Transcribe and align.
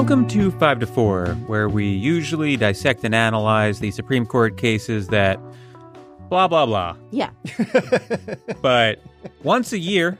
Welcome 0.00 0.26
to 0.28 0.50
5 0.52 0.80
to 0.80 0.86
4, 0.86 1.26
where 1.46 1.68
we 1.68 1.86
usually 1.86 2.56
dissect 2.56 3.04
and 3.04 3.14
analyze 3.14 3.80
the 3.80 3.90
Supreme 3.90 4.24
Court 4.24 4.56
cases 4.56 5.08
that 5.08 5.38
blah, 6.30 6.48
blah, 6.48 6.64
blah. 6.64 6.96
Yeah. 7.10 7.28
But 8.62 9.02
once 9.42 9.74
a 9.74 9.78
year, 9.78 10.18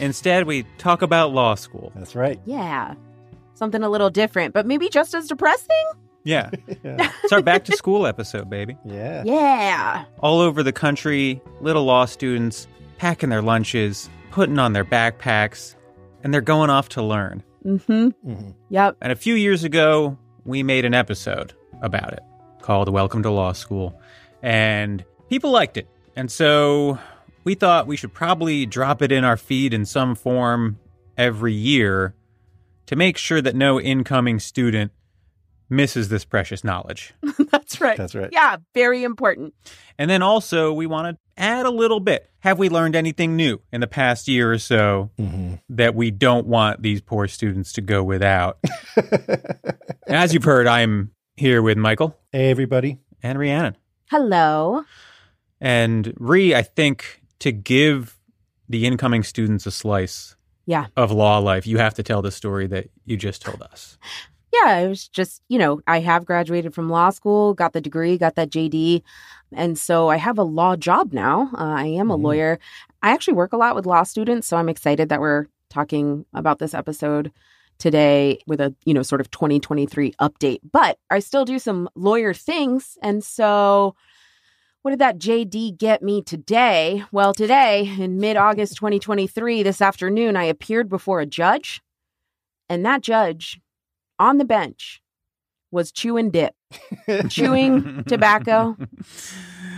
instead, 0.00 0.48
we 0.48 0.64
talk 0.76 1.02
about 1.02 1.32
law 1.32 1.54
school. 1.54 1.92
That's 1.94 2.16
right. 2.16 2.40
Yeah. 2.46 2.94
Something 3.54 3.84
a 3.84 3.88
little 3.88 4.10
different, 4.10 4.54
but 4.54 4.66
maybe 4.66 4.88
just 4.88 5.14
as 5.14 5.28
depressing? 5.28 5.84
Yeah. 6.24 6.50
Yeah. 6.82 7.12
It's 7.22 7.32
our 7.32 7.42
back 7.42 7.64
to 7.66 7.76
school 7.76 8.08
episode, 8.08 8.50
baby. 8.50 8.76
yeah. 8.84 9.22
Yeah. 9.24 10.04
All 10.18 10.40
over 10.40 10.64
the 10.64 10.72
country, 10.72 11.40
little 11.60 11.84
law 11.84 12.06
students 12.06 12.66
packing 12.98 13.28
their 13.28 13.40
lunches, 13.40 14.10
putting 14.32 14.58
on 14.58 14.72
their 14.72 14.84
backpacks, 14.84 15.76
and 16.24 16.34
they're 16.34 16.40
going 16.40 16.70
off 16.70 16.88
to 16.90 17.02
learn. 17.04 17.44
Mm-hmm. 17.64 18.08
Mhm. 18.28 18.54
Yep. 18.70 18.96
And 19.00 19.12
a 19.12 19.16
few 19.16 19.34
years 19.34 19.64
ago, 19.64 20.18
we 20.44 20.62
made 20.62 20.84
an 20.84 20.94
episode 20.94 21.52
about 21.82 22.12
it 22.12 22.22
called 22.60 22.88
Welcome 22.88 23.22
to 23.22 23.30
Law 23.30 23.52
School. 23.52 23.98
And 24.42 25.04
people 25.28 25.50
liked 25.50 25.76
it. 25.76 25.88
And 26.16 26.30
so 26.30 26.98
we 27.44 27.54
thought 27.54 27.86
we 27.86 27.96
should 27.96 28.12
probably 28.12 28.66
drop 28.66 29.02
it 29.02 29.12
in 29.12 29.24
our 29.24 29.36
feed 29.36 29.72
in 29.74 29.84
some 29.84 30.14
form 30.14 30.78
every 31.16 31.52
year 31.52 32.14
to 32.86 32.96
make 32.96 33.16
sure 33.16 33.40
that 33.40 33.54
no 33.54 33.80
incoming 33.80 34.38
student 34.38 34.92
misses 35.72 36.08
this 36.08 36.24
precious 36.24 36.62
knowledge. 36.62 37.12
That's 37.50 37.80
right. 37.80 37.96
That's 37.96 38.14
right. 38.14 38.28
Yeah. 38.32 38.58
Very 38.74 39.02
important. 39.02 39.54
And 39.98 40.08
then 40.10 40.22
also, 40.22 40.72
we 40.72 40.86
want 40.86 41.16
to 41.16 41.42
add 41.42 41.66
a 41.66 41.70
little 41.70 41.98
bit. 42.00 42.28
Have 42.40 42.58
we 42.58 42.68
learned 42.68 42.94
anything 42.94 43.34
new 43.36 43.60
in 43.72 43.80
the 43.80 43.86
past 43.86 44.28
year 44.28 44.52
or 44.52 44.58
so 44.58 45.10
Mhm. 45.18 45.60
that 45.70 45.94
we 45.94 46.10
don't 46.10 46.46
want 46.46 46.82
these 46.82 47.00
poor 47.00 47.26
students 47.26 47.72
to 47.74 47.80
go 47.80 48.04
without? 48.04 48.58
As 50.06 50.34
you've 50.34 50.44
heard, 50.44 50.66
I'm 50.66 51.12
here 51.36 51.62
with 51.62 51.78
Michael 51.78 52.16
Hey, 52.32 52.50
everybody. 52.50 52.98
and 53.22 53.38
Rhiannon. 53.38 53.76
Hello. 54.10 54.84
And 55.60 56.12
Ree, 56.18 56.54
I 56.54 56.62
think 56.62 57.22
to 57.38 57.52
give 57.52 58.18
the 58.68 58.86
incoming 58.86 59.22
students 59.22 59.66
a 59.66 59.70
slice 59.70 60.36
Yeah. 60.66 60.86
of 60.96 61.10
law 61.10 61.38
life, 61.38 61.66
you 61.66 61.78
have 61.78 61.94
to 61.94 62.02
tell 62.02 62.20
the 62.22 62.30
story 62.30 62.66
that 62.68 62.88
you 63.04 63.16
just 63.16 63.42
told 63.42 63.62
us. 63.62 63.96
Yeah. 64.52 64.78
It 64.80 64.88
was 64.88 65.08
just, 65.08 65.42
you 65.48 65.58
know, 65.58 65.80
I 65.86 66.00
have 66.00 66.26
graduated 66.26 66.74
from 66.74 66.90
law 66.90 67.10
school, 67.10 67.54
got 67.54 67.72
the 67.72 67.80
degree, 67.80 68.18
got 68.18 68.34
that 68.34 68.50
JD. 68.50 69.02
And 69.52 69.78
so 69.78 70.08
I 70.08 70.16
have 70.16 70.38
a 70.38 70.42
law 70.42 70.76
job 70.76 71.12
now. 71.12 71.50
Uh, 71.54 71.74
I 71.78 71.86
am 71.86 72.10
a 72.10 72.18
Mhm. 72.18 72.22
lawyer. 72.22 72.58
I 73.02 73.12
actually 73.12 73.34
work 73.34 73.52
a 73.52 73.56
lot 73.56 73.74
with 73.74 73.86
law 73.86 74.02
students. 74.02 74.46
So 74.46 74.56
I'm 74.58 74.68
excited 74.68 75.08
that 75.08 75.20
we're 75.20 75.46
talking 75.70 76.26
about 76.34 76.58
this 76.58 76.74
episode 76.74 77.32
today 77.78 78.38
with 78.46 78.60
a, 78.60 78.74
you 78.84 78.92
know, 78.94 79.02
sort 79.02 79.20
of 79.22 79.30
2023 79.30 80.12
update. 80.20 80.60
But 80.70 80.98
I 81.10 81.18
still 81.20 81.46
do 81.46 81.58
some 81.58 81.88
lawyer 81.94 82.34
things. 82.34 82.98
And 83.02 83.24
so 83.24 83.94
what 84.82 84.90
did 84.90 84.98
that 85.00 85.18
JD 85.18 85.70
get 85.72 86.02
me 86.02 86.20
today? 86.22 87.04
Well, 87.10 87.32
today 87.32 87.90
in 87.98 88.18
mid 88.18 88.36
August 88.36 88.76
2023, 88.80 89.62
this 89.62 89.80
afternoon, 89.80 90.36
I 90.36 90.44
appeared 90.44 90.90
before 90.90 91.20
a 91.20 91.26
judge. 91.26 91.80
And 92.68 92.84
that 92.84 93.00
judge 93.02 93.60
on 94.22 94.38
the 94.38 94.44
bench 94.44 95.02
was 95.72 95.90
chewing 95.90 96.30
dip 96.30 96.54
Chewing 97.28 98.04
tobacco 98.08 98.76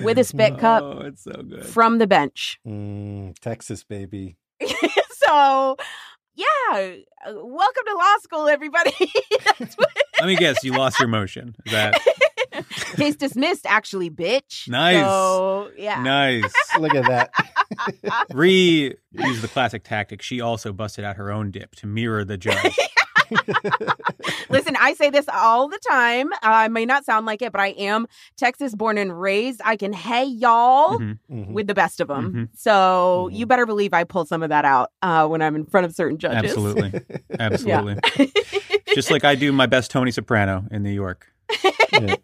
with 0.02 0.18
a 0.18 0.24
spit 0.24 0.58
cup 0.58 0.82
Oh, 0.82 0.98
it's 1.04 1.24
so 1.24 1.32
good. 1.32 1.64
from 1.64 1.98
the 1.98 2.06
bench. 2.06 2.58
Mm, 2.66 3.38
Texas, 3.38 3.84
baby. 3.84 4.36
so, 5.12 5.76
yeah, 6.34 6.94
welcome 7.26 7.84
to 7.86 7.94
law 7.94 8.16
school, 8.22 8.48
everybody. 8.48 8.90
That's 9.58 9.74
what- 9.76 9.88
Let 10.20 10.26
me 10.26 10.36
guess, 10.36 10.62
you 10.62 10.72
lost 10.72 10.98
your 11.00 11.08
motion. 11.08 11.54
Is 11.64 11.72
that 11.72 12.00
Case 12.96 13.16
dismissed, 13.16 13.66
actually, 13.66 14.10
bitch. 14.10 14.68
Nice. 14.68 15.04
So, 15.04 15.70
yeah. 15.76 16.00
nice? 16.02 16.52
Look 16.78 16.94
at 16.94 17.04
that. 17.06 18.26
Ree 18.32 18.94
used 19.10 19.42
the 19.42 19.48
classic 19.48 19.82
tactic. 19.84 20.22
She 20.22 20.40
also 20.40 20.72
busted 20.72 21.04
out 21.04 21.16
her 21.16 21.32
own 21.32 21.50
dip 21.50 21.74
to 21.76 21.86
mirror 21.88 22.24
the 22.24 22.36
judge. 22.36 22.78
Listen, 24.50 24.76
I 24.80 24.94
say 24.94 25.10
this 25.10 25.26
all 25.32 25.68
the 25.68 25.78
time. 25.88 26.32
Uh, 26.34 26.38
I 26.42 26.68
may 26.68 26.84
not 26.86 27.04
sound 27.04 27.26
like 27.26 27.42
it, 27.42 27.52
but 27.52 27.60
I 27.60 27.68
am 27.68 28.06
Texas 28.36 28.74
born 28.74 28.98
and 28.98 29.18
raised. 29.20 29.60
I 29.64 29.76
can 29.76 29.92
hey 29.92 30.24
y'all 30.24 30.98
Mhm. 30.98 31.18
Mhm. 31.30 31.52
with 31.52 31.66
the 31.66 31.74
best 31.74 32.00
of 32.00 32.08
them. 32.08 32.32
Mhm. 32.32 32.48
So 32.58 33.28
Mhm. 33.30 33.36
you 33.36 33.46
better 33.46 33.66
believe 33.66 33.92
I 33.92 34.04
pull 34.04 34.24
some 34.26 34.42
of 34.42 34.48
that 34.50 34.64
out 34.64 34.90
uh, 35.02 35.26
when 35.26 35.42
I'm 35.42 35.54
in 35.56 35.64
front 35.66 35.86
of 35.86 35.94
certain 35.94 36.18
judges. 36.18 36.50
Absolutely. 36.52 36.92
Absolutely. 37.38 37.96
Just 38.94 39.10
like 39.10 39.24
I 39.24 39.34
do 39.34 39.52
my 39.52 39.66
best 39.66 39.90
Tony 39.90 40.10
Soprano 40.10 40.64
in 40.70 40.82
New 40.82 40.90
York. 40.90 41.26
Yeah. 41.92 42.16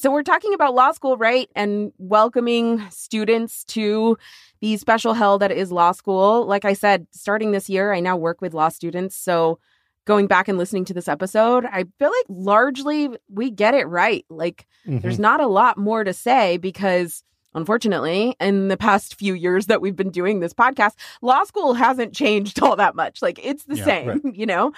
So 0.00 0.12
we're 0.12 0.22
talking 0.22 0.54
about 0.54 0.74
law 0.74 0.92
school, 0.92 1.16
right? 1.16 1.48
And 1.56 1.92
welcoming 1.98 2.80
students 2.90 3.64
to 3.64 4.16
the 4.60 4.76
special 4.76 5.12
hell 5.14 5.38
that 5.38 5.50
is 5.50 5.72
law 5.72 5.90
school. 5.90 6.46
Like 6.46 6.64
I 6.64 6.72
said, 6.74 7.08
starting 7.10 7.50
this 7.50 7.68
year, 7.68 7.92
I 7.92 7.98
now 7.98 8.16
work 8.16 8.40
with 8.40 8.54
law 8.54 8.68
students. 8.68 9.16
So 9.16 9.58
going 10.08 10.26
back 10.26 10.48
and 10.48 10.56
listening 10.58 10.84
to 10.86 10.94
this 10.94 11.06
episode, 11.06 11.64
I 11.66 11.84
feel 11.98 12.08
like 12.10 12.26
largely 12.28 13.10
we 13.32 13.50
get 13.50 13.74
it 13.74 13.84
right. 13.86 14.24
Like 14.30 14.66
Mhm. 14.88 15.02
there's 15.02 15.18
not 15.20 15.40
a 15.40 15.46
lot 15.46 15.76
more 15.78 16.02
to 16.02 16.12
say 16.14 16.56
because 16.56 17.22
unfortunately, 17.54 18.36
in 18.40 18.68
the 18.68 18.76
past 18.76 19.14
few 19.16 19.34
years 19.34 19.66
that 19.66 19.80
we've 19.80 19.96
been 19.96 20.10
doing 20.10 20.40
this 20.40 20.52
podcast, 20.54 20.92
law 21.22 21.42
school 21.44 21.74
hasn't 21.74 22.14
changed 22.14 22.60
all 22.62 22.76
that 22.76 22.94
much. 22.94 23.20
Like 23.20 23.38
it's 23.42 23.64
the 23.64 23.76
Yeah, 23.76 23.84
same, 23.84 24.08
right. 24.08 24.20
you 24.34 24.46
know? 24.46 24.72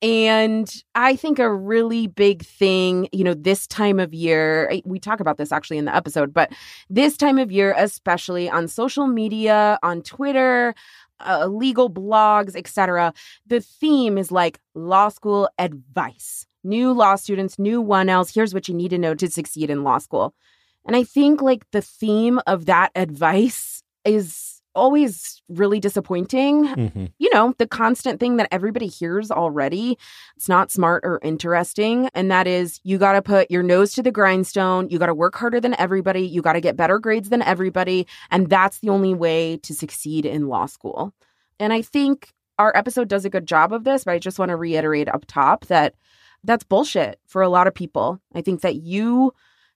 And 0.00 0.72
I 0.94 1.14
think 1.14 1.38
a 1.38 1.52
really 1.52 2.06
big 2.08 2.44
thing, 2.44 3.08
you 3.12 3.22
know, 3.22 3.34
this 3.34 3.66
time 3.66 4.00
of 4.00 4.12
year, 4.12 4.70
we 4.84 4.98
talk 4.98 5.20
about 5.20 5.36
this 5.36 5.52
actually 5.52 5.78
in 5.78 5.84
the 5.84 5.94
episode, 5.94 6.32
but 6.34 6.50
this 6.90 7.16
time 7.16 7.38
of 7.38 7.52
year, 7.52 7.74
especially 7.76 8.50
on 8.50 8.66
social 8.66 9.06
media, 9.06 9.78
on 9.82 10.02
Twitter, 10.02 10.74
uh, 11.24 11.46
legal 11.46 11.90
blogs, 11.90 12.56
etc., 12.56 13.12
the 13.46 13.60
theme 13.60 14.18
is 14.18 14.30
like 14.30 14.58
law 14.74 15.08
school 15.08 15.48
advice. 15.58 16.46
New 16.64 16.92
law 16.92 17.16
students, 17.16 17.58
new 17.58 17.82
1Ls. 17.82 18.34
Here's 18.34 18.54
what 18.54 18.68
you 18.68 18.74
need 18.74 18.90
to 18.90 18.98
know 18.98 19.14
to 19.14 19.30
succeed 19.30 19.70
in 19.70 19.82
law 19.82 19.98
school. 19.98 20.34
And 20.84 20.96
I 20.96 21.04
think 21.04 21.42
like 21.42 21.68
the 21.70 21.82
theme 21.82 22.40
of 22.46 22.66
that 22.66 22.90
advice 22.94 23.82
is 24.04 24.51
always 24.74 25.42
really 25.48 25.78
disappointing 25.80 26.66
Mhm. 26.66 27.12
you 27.18 27.30
know, 27.34 27.54
the 27.58 27.66
constant 27.66 28.18
thing 28.20 28.36
that 28.36 28.48
everybody 28.50 28.86
hears 28.86 29.30
already. 29.30 29.98
It's 30.36 30.48
not 30.48 30.70
smart 30.70 31.04
or 31.04 31.20
interesting. 31.22 32.08
And 32.14 32.30
that 32.30 32.46
is 32.46 32.80
you 32.82 32.98
got 32.98 33.12
to 33.12 33.22
put 33.22 33.50
your 33.50 33.62
nose 33.62 33.92
to 33.94 34.02
the 34.02 34.10
grindstone. 34.12 34.88
You 34.90 34.98
got 34.98 35.06
to 35.06 35.14
work 35.14 35.34
harder 35.36 35.60
than 35.60 35.74
everybody. 35.78 36.22
You 36.26 36.42
got 36.42 36.54
to 36.54 36.60
get 36.60 36.76
better 36.76 36.98
grades 36.98 37.28
than 37.28 37.42
everybody. 37.42 38.06
And 38.30 38.48
that's 38.48 38.78
the 38.78 38.88
only 38.88 39.14
way 39.14 39.58
to 39.58 39.74
succeed 39.74 40.24
in 40.24 40.48
law 40.48 40.66
school. 40.66 41.12
And 41.60 41.72
I 41.72 41.82
think 41.82 42.32
our 42.58 42.76
episode 42.76 43.08
does 43.08 43.24
a 43.24 43.30
good 43.30 43.46
job 43.46 43.72
of 43.72 43.84
this, 43.84 44.04
but 44.04 44.12
I 44.12 44.18
just 44.18 44.38
want 44.38 44.50
to 44.50 44.56
reiterate 44.56 45.08
up 45.08 45.24
top 45.26 45.66
that 45.66 45.94
that's 46.44 46.64
bullshit 46.64 47.18
for 47.26 47.42
a 47.42 47.48
lot 47.48 47.66
of 47.66 47.74
people. 47.74 48.20
I 48.34 48.42
think 48.42 48.62
that 48.62 48.76
you 48.76 49.32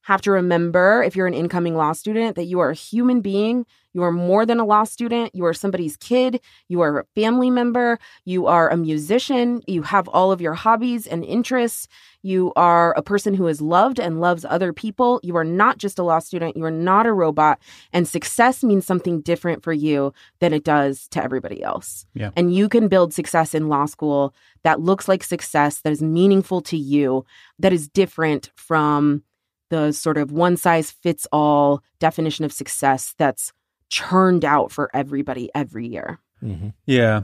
have 0.06 0.22
to 0.22 0.30
remember 0.30 1.02
if 1.02 1.16
you're 1.16 1.26
an 1.26 1.34
incoming 1.34 1.74
law 1.74 1.90
student 1.90 2.36
that 2.36 2.44
you 2.44 2.60
are 2.60 2.70
a 2.70 2.74
human 2.74 3.20
being. 3.20 3.66
You 3.92 4.04
are 4.04 4.12
more 4.12 4.46
than 4.46 4.60
a 4.60 4.64
law 4.64 4.84
student. 4.84 5.34
You 5.34 5.44
are 5.46 5.52
somebody's 5.52 5.96
kid. 5.96 6.40
You 6.68 6.80
are 6.82 7.00
a 7.00 7.04
family 7.16 7.50
member. 7.50 7.98
You 8.24 8.46
are 8.46 8.68
a 8.68 8.76
musician. 8.76 9.62
You 9.66 9.82
have 9.82 10.06
all 10.06 10.30
of 10.30 10.40
your 10.40 10.54
hobbies 10.54 11.08
and 11.08 11.24
interests. 11.24 11.88
You 12.22 12.52
are 12.54 12.94
a 12.96 13.02
person 13.02 13.34
who 13.34 13.48
is 13.48 13.60
loved 13.60 13.98
and 13.98 14.20
loves 14.20 14.44
other 14.44 14.72
people. 14.72 15.18
You 15.24 15.36
are 15.36 15.44
not 15.44 15.78
just 15.78 15.98
a 15.98 16.04
law 16.04 16.20
student. 16.20 16.56
You 16.56 16.64
are 16.66 16.70
not 16.70 17.06
a 17.06 17.12
robot. 17.12 17.58
And 17.92 18.06
success 18.06 18.62
means 18.62 18.86
something 18.86 19.22
different 19.22 19.64
for 19.64 19.72
you 19.72 20.14
than 20.38 20.52
it 20.52 20.62
does 20.62 21.08
to 21.08 21.24
everybody 21.24 21.64
else. 21.64 22.06
Yeah. 22.14 22.30
And 22.36 22.54
you 22.54 22.68
can 22.68 22.86
build 22.86 23.12
success 23.12 23.54
in 23.54 23.68
law 23.68 23.86
school 23.86 24.36
that 24.62 24.78
looks 24.78 25.08
like 25.08 25.24
success, 25.24 25.80
that 25.80 25.92
is 25.92 26.00
meaningful 26.00 26.60
to 26.60 26.76
you, 26.76 27.24
that 27.58 27.72
is 27.72 27.88
different 27.88 28.52
from 28.54 29.24
the 29.70 29.92
sort 29.92 30.16
of 30.18 30.30
one 30.32 30.56
size 30.56 30.90
fits 30.90 31.26
all 31.32 31.82
definition 31.98 32.44
of 32.44 32.52
success 32.52 33.14
that's 33.18 33.52
churned 33.88 34.44
out 34.44 34.70
for 34.72 34.90
everybody 34.94 35.50
every 35.54 35.86
year. 35.86 36.18
Mhm. 36.42 36.72
Yeah. 36.86 37.22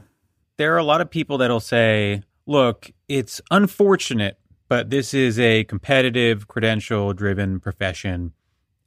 There 0.59 0.75
are 0.75 0.79
a 0.79 0.85
lot 0.85 1.01
of 1.01 1.11
people 1.11 1.39
that'll 1.39 1.61
say, 1.61 2.23
look, 2.47 2.91
it's 3.09 3.41
unfortunate, 3.51 4.39
but 4.69 4.91
this 4.91 5.13
is 5.15 5.39
a 5.39 5.65
competitive, 5.65 6.49
credential 6.49 7.13
driven 7.13 7.61
profession. 7.61 8.33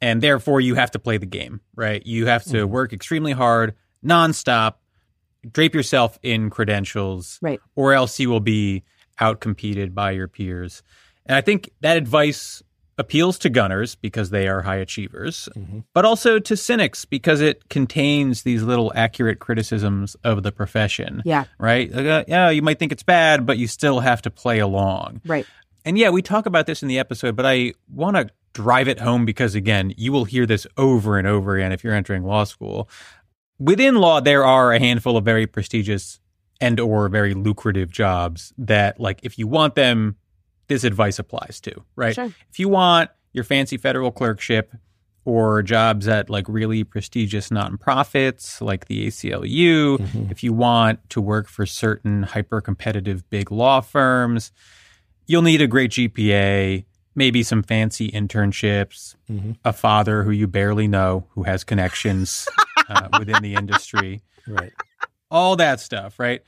And 0.02 0.22
therefore, 0.22 0.62
you 0.62 0.76
have 0.76 0.92
to 0.92 1.00
play 1.00 1.18
the 1.18 1.26
game, 1.26 1.62
right? 1.76 2.06
You 2.06 2.26
have 2.28 2.44
to 2.46 2.66
Mhm. 2.68 2.70
work 2.70 2.94
extremely 2.94 3.32
hard, 3.32 3.76
nonstop, 4.06 4.76
drape 5.52 5.74
yourself 5.76 6.18
in 6.22 6.50
credentials, 6.50 7.40
Right. 7.42 7.60
or 7.76 7.94
else 7.94 8.20
you 8.20 8.30
will 8.30 8.40
be 8.40 8.84
outcompeted 9.20 9.94
by 9.94 10.12
your 10.12 10.28
peers. 10.28 10.84
And 11.26 11.36
I 11.36 11.42
think 11.42 11.70
that 11.82 11.98
advice 11.98 12.62
appeals 12.98 13.38
to 13.40 13.50
gunners 13.50 13.96
because 13.96 14.30
they 14.30 14.48
are 14.48 14.62
high 14.62 14.78
achievers, 14.78 15.50
Mhm. 15.58 15.84
but 15.94 16.06
also 16.06 16.40
to 16.40 16.56
cynics 16.56 17.04
because 17.04 17.42
it 17.42 17.68
contains 17.70 18.44
these 18.44 18.64
little 18.64 18.92
accurate 18.96 19.40
criticisms 19.40 20.16
of 20.24 20.44
the 20.44 20.52
profession. 20.52 21.22
Yeah, 21.26 21.44
Right? 21.60 21.92
Like, 21.94 22.06
uh, 22.06 22.24
yeah, 22.28 22.50
you 22.50 22.62
might 22.62 22.80
think 22.80 22.92
it's 22.94 23.04
bad, 23.04 23.46
but 23.46 23.58
you 23.58 23.68
still 23.68 24.00
have 24.00 24.22
to 24.22 24.30
play 24.30 24.60
along. 24.60 25.22
right. 25.26 25.46
And 25.84 25.98
yeah, 26.00 26.10
we 26.10 26.22
talk 26.24 26.46
about 26.48 26.66
this 26.66 26.82
in 26.82 26.88
the 26.88 26.98
episode, 26.98 27.36
but 27.36 27.46
I 27.46 27.74
want 27.94 28.16
to 28.18 28.30
drive 28.54 28.88
it 28.88 29.00
home 29.02 29.24
because 29.26 29.54
again, 29.56 29.94
you 29.98 30.12
will 30.12 30.26
hear 30.26 30.46
this 30.46 30.66
over 30.78 31.18
and 31.20 31.28
over 31.28 31.58
again 31.58 31.72
if 31.74 31.84
you're 31.84 31.94
entering 31.94 32.24
law 32.24 32.44
school. 32.46 32.90
Within 33.60 33.96
law, 33.96 34.20
there 34.20 34.44
are 34.46 34.74
a 34.74 34.80
handful 34.80 35.16
of 35.18 35.24
very 35.26 35.46
prestigious 35.46 36.20
and 36.62 36.80
or 36.80 37.08
very 37.10 37.34
lucrative 37.34 37.92
jobs 37.92 38.54
that 38.58 39.00
like 39.00 39.20
if 39.24 39.38
you 39.38 39.46
want 39.48 39.76
them, 39.76 40.16
this 40.68 40.84
advice 40.84 41.20
applies 41.20 41.60
to, 41.62 41.84
right? 41.96 42.16
Sure. 42.16 42.32
If 42.52 42.60
you 42.60 42.70
want 42.70 43.10
your 43.34 43.44
fancy 43.44 43.78
federal 43.78 44.12
clerkship 44.12 44.74
or 45.26 45.62
jobs 45.64 46.08
at 46.08 46.30
like 46.30 46.46
really 46.48 46.84
prestigious 46.84 47.50
nonprofits 47.50 48.62
like 48.62 48.86
the 48.86 49.08
ACLU, 49.08 49.98
Mhm. 49.98 50.32
if 50.32 50.44
you 50.44 50.54
want 50.54 51.08
to 51.10 51.22
work 51.22 51.48
for 51.48 51.66
certain 51.66 52.24
hyper 52.24 52.62
competitive 52.62 53.28
big 53.30 53.52
law 53.52 53.82
firms, 53.82 54.52
you'll 55.28 55.42
need 55.42 55.62
a 55.62 55.68
great 55.68 55.92
GPA, 55.92 56.86
maybe 57.16 57.42
some 57.44 57.64
fancy 57.64 58.12
internships, 58.12 59.16
Mhm. 59.30 59.58
a 59.66 59.74
father 59.74 60.24
who 60.24 60.32
you 60.32 60.48
barely 60.48 60.88
know 60.88 61.26
who 61.32 61.44
has 61.44 61.64
connections 61.64 62.48
uh, 62.90 63.10
within 63.18 63.42
the 63.42 63.56
industry, 63.56 64.22
Right. 64.48 64.74
all 65.32 65.56
that 65.56 65.80
stuff, 65.80 66.20
right? 66.20 66.42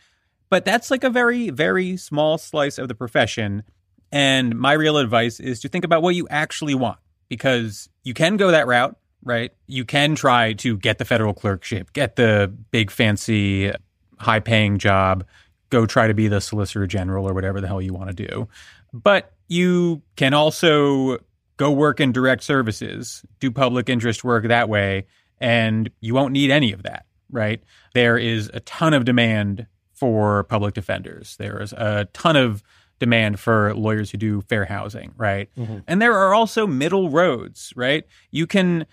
But 0.50 0.64
that's 0.66 0.92
like 0.92 1.04
a 1.04 1.10
very, 1.10 1.50
very 1.50 1.98
small 1.98 2.38
slice 2.38 2.78
of 2.78 2.88
the 2.88 2.96
profession. 2.96 3.64
And 4.12 4.58
my 4.58 4.74
real 4.74 4.98
advice 4.98 5.40
is 5.40 5.60
to 5.62 5.70
think 5.70 5.86
about 5.86 6.02
what 6.02 6.16
you 6.16 6.28
actually 6.30 6.76
want 6.76 7.00
because 7.30 7.90
you 8.04 8.14
can 8.14 8.38
go 8.38 8.52
that 8.52 8.68
route, 8.68 8.96
right? 9.24 9.52
You 9.68 9.86
can 9.86 10.16
try 10.16 10.54
to 10.54 10.78
get 10.78 10.98
the 10.98 11.06
federal 11.06 11.34
clerkship, 11.34 11.92
get 11.94 12.16
the 12.16 12.54
big, 12.72 12.90
fancy, 12.90 13.72
high 14.18 14.40
paying 14.40 14.78
job, 14.78 15.26
go 15.70 15.86
try 15.86 16.08
to 16.08 16.14
be 16.14 16.28
the 16.28 16.42
solicitor 16.42 16.88
general 16.88 17.28
or 17.28 17.34
whatever 17.34 17.60
the 17.60 17.68
hell 17.68 17.82
you 17.82 17.94
want 17.94 18.16
to 18.16 18.28
do. 18.28 18.48
But 18.94 19.34
you 19.48 20.02
can 20.16 20.34
also 20.34 21.18
go 21.58 21.72
work 21.72 22.00
in 22.00 22.12
direct 22.12 22.44
services, 22.44 23.26
do 23.40 23.52
public 23.52 23.90
interest 23.90 24.24
work 24.24 24.48
that 24.48 24.70
way, 24.70 25.08
and 25.40 25.90
you 26.00 26.14
won't 26.14 26.34
need 26.34 26.52
any 26.52 26.72
of 26.72 26.84
that, 26.84 27.06
right? 27.30 27.62
There 27.94 28.18
is 28.18 28.50
a 28.54 28.60
ton 28.62 28.94
of 28.94 29.06
demand 29.06 29.68
for 29.94 30.44
public 30.44 30.74
defenders. 30.76 31.36
There 31.38 31.62
is 31.62 31.74
a 31.74 32.08
ton 32.14 32.36
of 32.36 32.64
demand 33.00 33.40
for 33.40 33.74
lawyers 33.76 34.12
who 34.12 34.18
do 34.18 34.42
fair 34.42 34.66
housing, 34.66 35.14
right? 35.18 35.50
Mhm. 35.58 35.84
And 35.88 36.02
there 36.02 36.14
are 36.18 36.34
also 36.34 36.66
middle 36.68 37.10
roads, 37.10 37.74
right? 37.76 38.04
You 38.32 38.48
can 38.48 38.86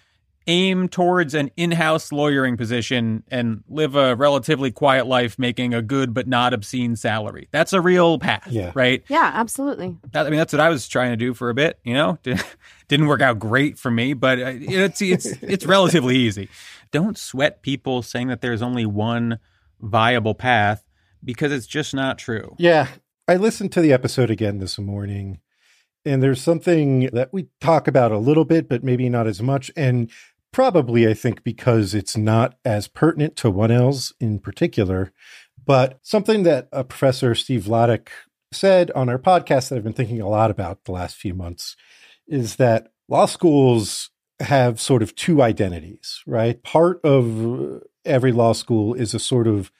aim 0.47 0.89
towards 0.91 1.33
an 1.33 1.51
in-house 1.57 2.13
lawyering 2.13 2.55
position 2.55 3.23
and 3.31 3.65
live 3.67 3.97
a 3.97 4.15
relatively 4.15 4.71
quiet 4.71 5.07
life 5.07 5.39
making 5.39 5.73
a 5.73 5.81
good 5.81 6.13
but 6.13 6.29
not 6.29 6.53
obscene 6.53 6.95
salary. 6.97 7.49
That's 7.51 7.73
a 7.73 7.81
real 7.81 8.19
path, 8.19 8.47
Yeah. 8.51 8.71
right? 8.75 9.03
Yeah, 9.09 9.31
absolutely. 9.33 9.97
That, 10.13 10.27
I 10.27 10.29
mean, 10.29 10.39
that's 10.39 10.53
what 10.53 10.61
I 10.61 10.69
was 10.69 10.87
trying 10.87 11.13
to 11.13 11.17
do 11.17 11.33
for 11.33 11.49
a 11.49 11.55
bit. 11.55 11.79
You 11.83 11.95
know, 11.95 12.19
didn't 12.89 13.07
work 13.07 13.23
out 13.23 13.39
great 13.39 13.79
for 13.79 13.91
me, 13.91 14.13
but 14.13 14.39
uh, 14.39 14.53
it's 14.55 15.01
it's 15.01 15.25
it's 15.43 15.65
relatively 15.65 16.17
easy. 16.17 16.51
Don't 16.91 17.17
sweat 17.17 17.63
people 17.63 18.03
saying 18.03 18.29
that 18.29 18.43
there's 18.43 18.61
only 18.61 18.85
one 18.85 19.39
viable 19.81 20.35
path 20.35 20.85
because 21.25 21.53
it's 21.53 21.67
just 21.67 21.95
not 21.95 22.19
true. 22.19 22.55
Yeah. 22.59 22.89
I 23.27 23.37
listened 23.37 23.73
to 23.73 23.81
the 23.81 23.93
episode 23.93 24.31
again 24.31 24.59
this 24.59 24.79
morning, 24.79 25.41
and 26.05 26.23
there's 26.23 26.43
something 26.43 27.09
that 27.15 27.33
we 27.33 27.47
talk 27.59 27.89
about 27.89 28.13
a 28.13 28.19
little 28.19 28.45
bit, 28.45 28.69
but 28.69 28.85
maybe 28.85 29.09
not 29.09 29.27
as 29.27 29.41
much. 29.41 29.71
And 29.75 30.11
probably, 30.53 31.09
I 31.09 31.15
think, 31.15 31.43
because 31.43 31.95
it's 31.95 32.19
not 32.19 32.59
as 32.67 32.87
pertinent 32.87 33.35
to 33.37 33.51
1Ls 33.51 34.13
in 34.21 34.41
particular, 34.41 35.11
but 35.65 36.01
something 36.03 36.43
that 36.43 36.69
uh, 36.71 36.83
Professor 36.83 37.35
Steve 37.35 37.63
Vladeck 37.63 38.09
said 38.53 38.91
on 38.91 39.09
our 39.09 39.19
podcast 39.19 39.71
that 39.71 39.77
I've 39.77 39.85
been 39.85 39.95
thinking 39.95 40.21
a 40.21 40.29
lot 40.29 40.51
about 40.51 40.85
the 40.85 40.93
last 40.93 41.17
few 41.17 41.33
months 41.33 41.77
is 42.29 42.57
that 42.57 42.93
law 43.09 43.25
schools 43.25 44.11
have 44.41 44.79
sort 44.79 45.03
of 45.03 45.15
two 45.15 45.41
identities, 45.41 46.23
right? 46.27 46.63
Part 46.63 47.01
of 47.03 47.81
every 48.05 48.33
law 48.33 48.53
school 48.53 48.93
is 48.93 49.15
a 49.15 49.19
sort 49.19 49.47
of 49.47 49.73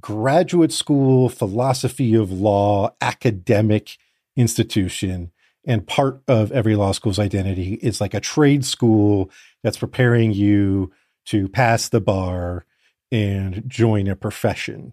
graduate 0.00 0.72
school 0.72 1.28
philosophy 1.28 2.14
of 2.14 2.32
law 2.32 2.94
academic 3.00 3.98
institution 4.36 5.30
and 5.64 5.86
part 5.86 6.22
of 6.26 6.50
every 6.52 6.74
law 6.74 6.92
school's 6.92 7.18
identity 7.18 7.74
is 7.74 8.00
like 8.00 8.14
a 8.14 8.20
trade 8.20 8.64
school 8.64 9.30
that's 9.62 9.78
preparing 9.78 10.32
you 10.32 10.90
to 11.26 11.48
pass 11.48 11.88
the 11.88 12.00
bar 12.00 12.64
and 13.12 13.62
join 13.68 14.08
a 14.08 14.16
profession. 14.16 14.92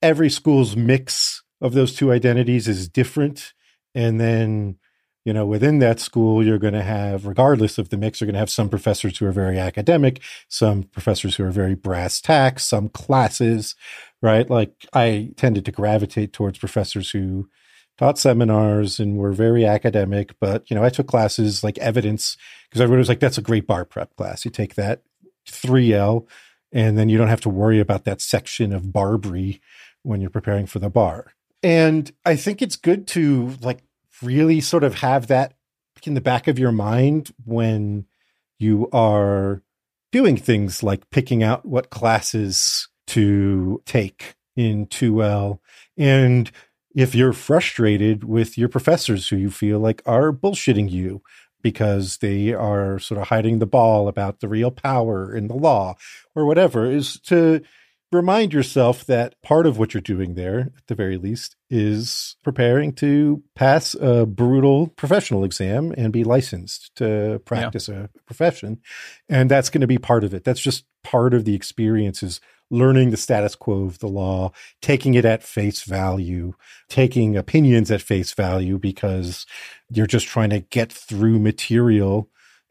Every 0.00 0.30
school's 0.30 0.76
mix 0.76 1.42
of 1.60 1.74
those 1.74 1.94
two 1.94 2.12
identities 2.12 2.68
is 2.68 2.88
different 2.88 3.52
and 3.94 4.20
then 4.20 4.78
you 5.26 5.32
know 5.32 5.44
within 5.44 5.80
that 5.80 6.00
school 6.00 6.42
you're 6.42 6.56
going 6.56 6.72
to 6.72 6.82
have 6.82 7.26
regardless 7.26 7.76
of 7.76 7.90
the 7.90 7.98
mix 7.98 8.20
you're 8.20 8.26
going 8.26 8.34
to 8.34 8.38
have 8.38 8.48
some 8.48 8.70
professors 8.70 9.18
who 9.18 9.26
are 9.26 9.32
very 9.32 9.58
academic 9.58 10.22
some 10.48 10.84
professors 10.84 11.36
who 11.36 11.44
are 11.44 11.50
very 11.50 11.74
brass 11.74 12.20
tacks 12.22 12.64
some 12.64 12.88
classes 12.88 13.74
right? 14.22 14.48
Like 14.48 14.86
i 14.94 15.32
tended 15.36 15.66
to 15.66 15.72
gravitate 15.72 16.32
towards 16.32 16.58
professors 16.58 17.10
who 17.10 17.50
taught 17.98 18.18
seminars 18.18 18.98
and 18.98 19.18
were 19.18 19.32
very 19.32 19.66
academic 19.66 20.34
but 20.40 20.70
you 20.70 20.76
know 20.76 20.84
i 20.84 20.88
took 20.88 21.06
classes 21.06 21.62
like 21.62 21.76
evidence 21.78 22.36
because 22.68 22.80
everybody 22.80 23.00
was 23.00 23.08
like 23.08 23.20
that's 23.20 23.38
a 23.38 23.42
great 23.42 23.66
bar 23.66 23.84
prep 23.84 24.14
class. 24.16 24.44
You 24.44 24.50
take 24.50 24.74
that 24.74 25.02
3l 25.48 26.26
and 26.72 26.98
then 26.98 27.08
you 27.08 27.18
don't 27.18 27.28
have 27.28 27.40
to 27.42 27.48
worry 27.48 27.80
about 27.80 28.04
that 28.04 28.20
section 28.20 28.72
of 28.72 28.82
Barbri 28.84 29.60
when 30.02 30.20
you're 30.20 30.30
preparing 30.30 30.66
for 30.66 30.78
the 30.78 30.90
bar. 30.90 31.32
And 31.62 32.12
i 32.24 32.36
think 32.36 32.62
it's 32.62 32.76
good 32.76 33.06
to 33.08 33.56
like 33.60 33.82
really 34.22 34.60
sort 34.60 34.84
of 34.84 34.94
have 34.96 35.26
that 35.28 35.54
in 36.04 36.14
the 36.14 36.20
back 36.20 36.46
of 36.46 36.58
your 36.58 36.72
mind 36.72 37.32
when 37.44 38.06
you 38.58 38.88
are 38.92 39.62
doing 40.12 40.36
things 40.36 40.82
like 40.82 41.10
picking 41.10 41.42
out 41.42 41.66
what 41.66 41.90
classes 41.90 42.88
to 43.06 43.82
take 43.86 44.36
in 44.56 44.86
2L. 44.86 45.58
And 45.96 46.50
if 46.94 47.14
you're 47.14 47.32
frustrated 47.32 48.24
with 48.24 48.56
your 48.56 48.68
professors 48.68 49.28
who 49.28 49.36
you 49.36 49.50
feel 49.50 49.78
like 49.78 50.00
are 50.06 50.32
bullshitting 50.32 50.90
you 50.90 51.22
because 51.62 52.18
they 52.18 52.52
are 52.52 52.98
sort 52.98 53.20
of 53.20 53.28
hiding 53.28 53.58
the 53.58 53.66
ball 53.66 54.08
about 54.08 54.40
the 54.40 54.48
real 54.48 54.70
power 54.70 55.34
in 55.34 55.48
the 55.48 55.54
law 55.54 55.96
or 56.34 56.46
whatever, 56.46 56.90
is 56.90 57.18
to 57.20 57.60
remind 58.12 58.52
yourself 58.52 59.04
that 59.06 59.34
part 59.42 59.66
of 59.66 59.78
what 59.78 59.92
you're 59.94 60.00
doing 60.00 60.34
there, 60.34 60.72
at 60.76 60.86
the 60.86 60.94
very 60.94 61.16
least, 61.16 61.56
is 61.70 62.36
preparing 62.44 62.92
to 62.94 63.42
pass 63.54 63.94
a 63.94 64.26
brutal 64.26 64.88
professional 64.88 65.44
exam 65.44 65.92
and 65.96 66.12
be 66.12 66.24
licensed 66.24 66.94
to 66.96 67.40
practice 67.44 67.88
a 67.88 68.08
profession. 68.26 68.80
And 69.28 69.50
that's 69.50 69.70
going 69.70 69.80
to 69.80 69.86
be 69.86 69.98
part 69.98 70.24
of 70.24 70.34
it. 70.34 70.44
That's 70.44 70.60
just 70.60 70.84
part 71.02 71.34
of 71.34 71.44
the 71.44 71.54
experience 71.54 72.22
is 72.22 72.40
learning 72.70 73.10
the 73.10 73.16
status 73.16 73.54
quo 73.54 73.84
of 73.84 73.98
the 74.00 74.08
law, 74.08 74.52
taking 74.82 75.14
it 75.14 75.24
at 75.24 75.42
face 75.42 75.82
value, 75.82 76.54
taking 76.88 77.36
opinions 77.36 77.90
at 77.90 78.02
face 78.02 78.32
value 78.32 78.78
because 78.78 79.46
you're 79.90 80.06
just 80.06 80.26
trying 80.26 80.50
to 80.50 80.60
get 80.60 80.92
through 80.92 81.38
material 81.38 82.28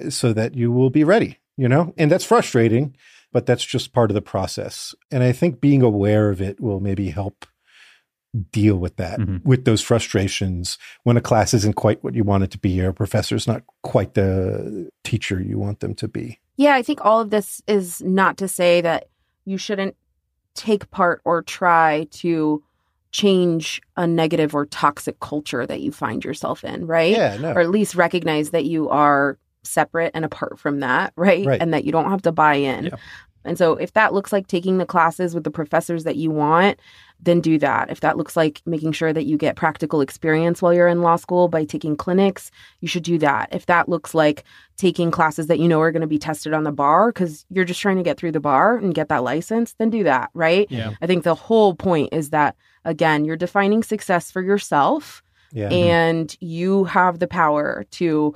so 0.10 0.34
that 0.34 0.56
you 0.56 0.72
will 0.72 0.90
be 0.90 1.04
ready, 1.04 1.40
you 1.58 1.68
know? 1.68 1.94
And 1.98 2.12
that's 2.12 2.26
frustrating 2.26 2.96
but 3.32 3.46
that's 3.46 3.66
just 3.66 3.92
part 3.92 4.10
of 4.10 4.16
the 4.16 4.22
process. 4.22 4.96
And 5.12 5.22
I 5.22 5.34
think 5.34 5.60
being 5.60 5.82
aware 5.82 6.30
of 6.30 6.42
it 6.42 6.62
will 6.62 6.80
maybe 6.80 7.10
help 7.10 7.46
deal 8.54 8.78
with 8.78 8.96
that, 8.96 9.20
Mhm. 9.20 9.44
with 9.44 9.66
those 9.66 9.82
frustrations 9.82 10.78
when 11.04 11.18
a 11.18 11.22
class 11.22 11.54
isn't 11.54 11.76
quite 11.76 12.02
what 12.02 12.16
you 12.16 12.24
want 12.24 12.46
it 12.46 12.52
to 12.52 12.58
be, 12.58 12.82
or 12.82 12.90
a 12.90 12.94
professor's 12.94 13.46
not 13.46 13.64
quite 13.84 14.14
the 14.14 14.90
teacher 15.04 15.42
you 15.42 15.60
want 15.60 15.82
them 15.82 15.94
to 15.96 16.08
be. 16.08 16.40
Yeah, 16.56 16.76
I 16.76 16.82
think 16.82 17.04
all 17.04 17.20
of 17.20 17.30
this 17.30 17.62
is 17.68 18.02
not 18.02 18.38
to 18.38 18.48
say 18.48 18.80
that 18.80 19.10
you 19.44 19.58
shouldn't 19.58 19.98
take 20.54 20.90
part 20.92 21.20
or 21.26 21.42
try 21.42 22.08
to 22.12 22.64
change 23.12 23.82
a 23.98 24.08
negative 24.08 24.56
or 24.56 24.66
toxic 24.66 25.20
culture 25.20 25.66
that 25.66 25.82
you 25.82 25.92
find 25.92 26.24
yourself 26.24 26.64
in, 26.64 26.88
right? 26.88 27.12
Yeah, 27.12 27.36
no. 27.36 27.52
Or 27.52 27.60
at 27.60 27.70
least 27.70 27.96
recognize 27.96 28.52
that 28.52 28.64
you 28.64 28.88
are 28.88 29.38
separate 29.66 30.12
and 30.14 30.26
apart 30.26 30.60
from 30.60 30.80
that, 30.80 31.14
right? 31.16 31.46
Right. 31.46 31.62
And 31.62 31.74
that 31.74 31.86
you 31.86 31.92
don't 31.92 32.10
have 32.10 32.22
to 32.24 32.32
buy 32.32 32.56
in. 32.56 32.86
Yeah. 32.86 32.96
And 33.46 33.58
so 33.58 33.74
if 33.74 33.94
that 33.94 34.14
looks 34.14 34.34
like 34.34 34.48
taking 34.48 34.80
the 34.80 34.86
classes 34.86 35.36
with 35.36 35.44
the 35.44 35.52
professors 35.52 36.04
that 36.04 36.16
you 36.16 36.32
want, 36.32 36.80
then 37.22 37.40
do 37.40 37.58
that. 37.60 37.90
If 37.90 38.02
that 38.02 38.18
looks 38.18 38.36
like 38.36 38.62
making 38.66 38.92
sure 38.92 39.14
that 39.14 39.26
you 39.26 39.38
get 39.38 39.56
practical 39.56 40.02
experience 40.02 40.62
while 40.62 40.74
you're 40.74 40.88
in 40.88 41.02
law 41.02 41.16
school 41.16 41.48
by 41.48 41.64
taking 41.64 41.96
clinics, 41.96 42.52
you 42.82 42.88
should 42.88 43.04
do 43.04 43.18
that. 43.20 43.50
If 43.54 43.68
that 43.68 43.88
looks 43.88 44.14
like 44.14 44.44
taking 44.78 45.12
classes 45.12 45.48
that 45.48 45.60
you 45.60 45.68
know 45.68 45.80
are 45.80 45.92
going 45.92 46.02
to 46.02 46.08
be 46.08 46.20
tested 46.20 46.54
on 46.54 46.64
the 46.64 46.72
bar 46.72 47.12
because 47.12 47.46
you're 47.50 47.66
just 47.66 47.80
trying 47.80 47.98
to 47.98 48.04
get 48.04 48.18
through 48.18 48.34
the 48.34 48.40
bar 48.40 48.78
and 48.78 48.94
get 48.94 49.10
that 49.10 49.24
license, 49.24 49.74
then 49.74 49.90
do 49.90 50.04
that, 50.04 50.30
right? 50.34 50.68
Yeah. 50.70 50.94
I 51.02 51.08
think 51.08 51.24
the 51.24 51.36
whole 51.36 51.76
point 51.76 52.10
is 52.12 52.32
that, 52.32 52.56
again, 52.84 53.24
you're 53.26 53.38
defining 53.38 53.84
success 53.84 54.32
for 54.32 54.42
yourself 54.42 55.24
yeah. 55.54 55.70
and 55.70 56.36
you 56.42 56.84
have 56.86 57.20
the 57.20 57.28
power 57.28 57.86
to 57.92 58.36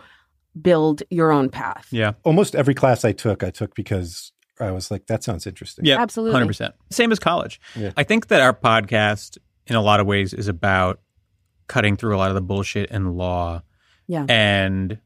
build 0.61 1.03
your 1.09 1.31
own 1.31 1.49
path. 1.49 1.87
Yeah. 1.91 2.13
Almost 2.23 2.55
every 2.55 2.73
class 2.73 3.05
I 3.05 3.11
took, 3.11 3.43
I 3.43 3.49
took 3.49 3.75
because 3.75 4.31
I 4.59 4.71
was 4.71 4.91
like, 4.91 5.07
that 5.07 5.23
sounds 5.23 5.47
interesting. 5.47 5.85
Yeah. 5.85 6.01
Absolutely. 6.01 6.39
100%. 6.41 6.71
Same 6.91 7.11
as 7.11 7.19
college. 7.19 7.59
Yeah. 7.75 7.91
I 7.97 8.03
think 8.03 8.27
that 8.27 8.41
our 8.41 8.53
podcast, 8.53 9.37
in 9.67 9.75
a 9.75 9.81
lot 9.81 9.99
of 9.99 10.07
ways, 10.07 10.33
is 10.33 10.47
about 10.47 10.99
cutting 11.67 11.95
through 11.95 12.15
a 12.15 12.17
lot 12.19 12.29
of 12.29 12.35
the 12.35 12.41
bullshit 12.41 12.89
in 12.91 13.13
law 13.15 13.61
Yeah. 14.07 14.25
and 14.27 14.97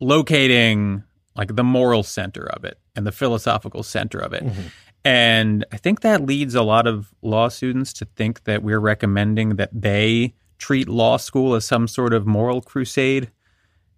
locating 0.00 1.02
like 1.36 1.54
the 1.56 1.64
moral 1.64 2.02
center 2.02 2.44
of 2.50 2.64
it 2.64 2.78
and 2.96 3.06
the 3.06 3.12
philosophical 3.12 3.82
center 3.82 4.18
of 4.18 4.32
it. 4.32 4.44
Mhm. 4.44 4.64
And 5.04 5.64
I 5.72 5.76
think 5.78 6.00
that 6.00 6.26
leads 6.26 6.54
a 6.54 6.62
lot 6.62 6.86
of 6.86 7.12
law 7.22 7.48
students 7.48 7.92
to 7.94 8.04
think 8.16 8.44
that 8.44 8.62
we're 8.62 8.80
recommending 8.80 9.56
that 9.56 9.70
they 9.72 10.34
treat 10.58 10.88
law 10.88 11.16
school 11.16 11.54
as 11.54 11.64
some 11.64 11.88
sort 11.88 12.12
of 12.12 12.26
moral 12.26 12.60
crusade. 12.60 13.30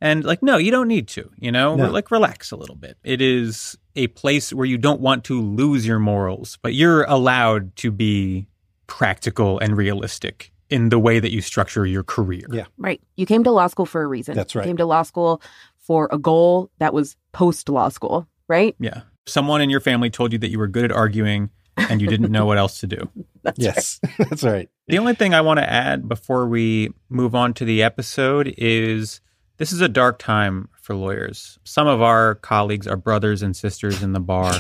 And 0.03 0.25
like, 0.25 0.43
no, 0.43 0.57
you 0.57 0.73
don't 0.73 0.89
need 0.89 1.07
to, 1.09 1.31
you 1.39 1.53
know, 1.53 1.77
No. 1.77 1.89
like 1.89 2.11
relax 2.11 2.51
a 2.51 2.57
little 2.57 2.75
bit. 2.75 2.99
It 3.05 3.23
is 3.23 3.79
a 3.95 4.09
place 4.09 4.53
where 4.53 4.67
you 4.67 4.77
don't 4.77 5.01
want 5.01 5.23
to 5.25 5.41
lose 5.41 5.87
your 5.87 6.01
morals, 6.01 6.59
but 6.61 6.75
you're 6.75 7.05
allowed 7.05 7.77
to 7.77 7.93
be 7.93 8.49
practical 8.89 9.61
and 9.61 9.77
realistic 9.77 10.53
in 10.69 10.89
the 10.89 10.99
way 10.99 11.21
that 11.21 11.31
you 11.31 11.41
structure 11.41 11.87
your 11.87 12.03
career. 12.03 12.47
Yeah. 12.51 12.65
Right. 12.79 13.01
You 13.17 13.27
came 13.27 13.45
to 13.45 13.53
law 13.53 13.69
school 13.69 13.87
for 13.87 14.03
a 14.03 14.07
reason. 14.09 14.35
That's 14.35 14.57
right. 14.57 14.65
You 14.65 14.71
came 14.71 14.77
to 14.79 14.87
law 14.87 15.03
school 15.03 15.41
for 15.79 16.09
a 16.11 16.19
goal 16.19 16.69
that 16.79 16.93
was 16.93 17.17
post 17.31 17.69
law 17.69 17.89
school, 17.89 18.27
right? 18.49 18.75
Yeah. 18.81 19.03
Someone 19.27 19.61
in 19.61 19.71
your 19.71 19.81
family 19.81 20.11
told 20.11 20.33
you 20.33 20.39
that 20.41 20.51
you 20.51 20.59
were 20.59 20.67
good 20.67 20.85
at 20.87 20.91
arguing 20.93 21.51
and 21.77 22.01
you 22.03 22.09
didn't 22.09 22.33
know 22.33 22.45
what 22.45 22.59
else 22.59 22.81
to 22.81 22.89
do. 22.89 23.09
That's 23.45 23.59
yes, 23.59 24.01
that's 24.19 24.45
right. 24.45 24.69
The 24.87 24.99
only 24.99 25.15
thing 25.15 25.33
I 25.35 25.41
want 25.41 25.59
to 25.59 25.69
add 25.69 26.09
before 26.09 26.47
we 26.47 26.91
move 27.09 27.35
on 27.35 27.55
to 27.55 27.65
the 27.65 27.83
episode 27.83 28.55
is 28.57 29.21
this 29.63 29.71
is 29.71 29.81
a 29.81 29.89
dark 29.89 30.19
time 30.19 30.69
for 30.73 30.97
lawyers. 30.97 31.57
Some 31.63 31.87
of 31.87 32.03
our 32.03 32.35
colleagues, 32.35 32.89
our 32.89 32.97
brothers 32.97 33.43
and 33.43 33.57
sisters 33.57 34.03
in 34.03 34.13
the 34.13 34.19
bar, 34.19 34.55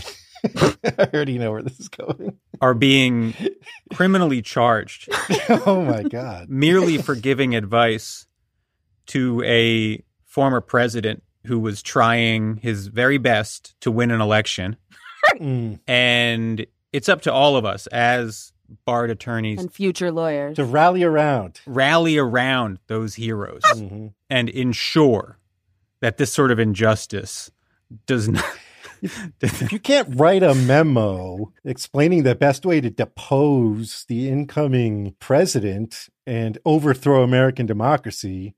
I 0.57 0.77
already 1.13 1.39
know 1.39 1.51
where 1.51 1.61
this 1.61 1.81
is 1.81 1.89
going. 1.89 2.39
are 2.61 2.73
being 2.73 3.35
criminally 3.95 4.43
charged 4.43 5.09
oh 5.67 5.83
my 5.85 6.05
God. 6.05 6.49
merely 6.49 6.99
for 6.99 7.17
giving 7.17 7.57
advice 7.57 8.29
to 9.07 9.43
a 9.43 10.01
former 10.25 10.61
president 10.61 11.25
who 11.47 11.59
was 11.59 11.83
trying 11.83 12.59
his 12.59 12.87
very 12.87 13.19
best 13.19 13.75
to 13.81 13.91
win 13.91 14.13
an 14.13 14.21
election. 14.21 14.77
Mm. 15.35 15.81
And 15.89 16.65
it's 16.93 17.09
up 17.09 17.23
to 17.23 17.33
all 17.33 17.57
of 17.57 17.65
us 17.65 17.89
as 17.89 18.52
barred 18.85 19.11
attorneys 19.11 19.61
And 19.61 19.73
future 19.73 20.11
lawyers. 20.11 20.57
To 20.57 20.65
rally 20.65 21.03
around. 21.03 21.61
rally 21.67 22.17
around 22.19 22.79
those 22.87 23.15
heroes 23.17 23.63
Mhm. 23.75 24.13
and 24.31 24.49
ensure 24.49 25.39
that 26.01 26.17
this 26.19 26.33
sort 26.33 26.51
of 26.51 26.59
injustice 26.59 27.51
does 28.07 28.29
not. 28.29 28.45
if 29.41 29.73
You 29.73 29.79
can't 29.81 30.09
write 30.19 30.43
a 30.43 30.55
memo 30.55 31.53
explaining 31.65 32.23
the 32.23 32.35
best 32.35 32.65
way 32.65 32.81
to 32.81 32.89
depose 32.91 34.05
the 34.09 34.29
incoming 34.29 35.15
president 35.19 36.09
and 36.27 36.59
overthrow 36.65 37.23
American 37.23 37.67
democracy 37.67 38.55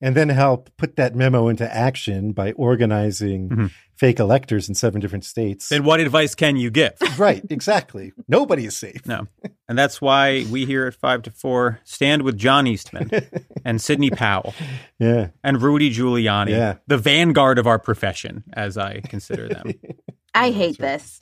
and 0.00 0.14
then 0.14 0.28
help 0.28 0.70
put 0.76 0.96
that 0.96 1.14
memo 1.14 1.48
into 1.48 1.74
action 1.74 2.32
by 2.32 2.52
organizing 2.52 3.48
Mhm. 3.48 3.70
fake 3.96 4.18
electors 4.20 4.68
in 4.68 4.74
seven 4.74 5.00
different 5.00 5.24
states. 5.24 5.68
then 5.70 5.84
what 5.84 6.00
advice 6.00 6.34
can 6.34 6.56
you 6.56 6.70
give? 6.70 6.92
right, 7.18 7.42
exactly. 7.50 8.12
Nobody 8.28 8.66
is 8.66 8.76
safe. 8.76 9.06
No. 9.06 9.26
And 9.68 9.78
that's 9.78 10.00
why 10.00 10.44
we 10.50 10.66
here 10.66 10.86
at 10.86 10.94
5 10.94 11.22
to 11.22 11.30
4 11.30 11.80
stand 11.84 12.22
with 12.22 12.36
John 12.36 12.66
Eastman 12.66 13.10
and 13.64 13.80
Sidney 13.80 14.10
Powell 14.10 14.54
Yeah. 14.98 15.28
and 15.42 15.60
Rudy 15.62 15.90
Giuliani, 15.92 16.50
Yeah. 16.50 16.74
the 16.86 16.98
vanguard 16.98 17.58
of 17.58 17.66
our 17.66 17.78
profession, 17.78 18.44
as 18.52 18.76
I 18.78 19.00
consider 19.00 19.48
them. 19.48 19.72
I 20.36 20.50
hate 20.50 20.76
this. 20.76 21.18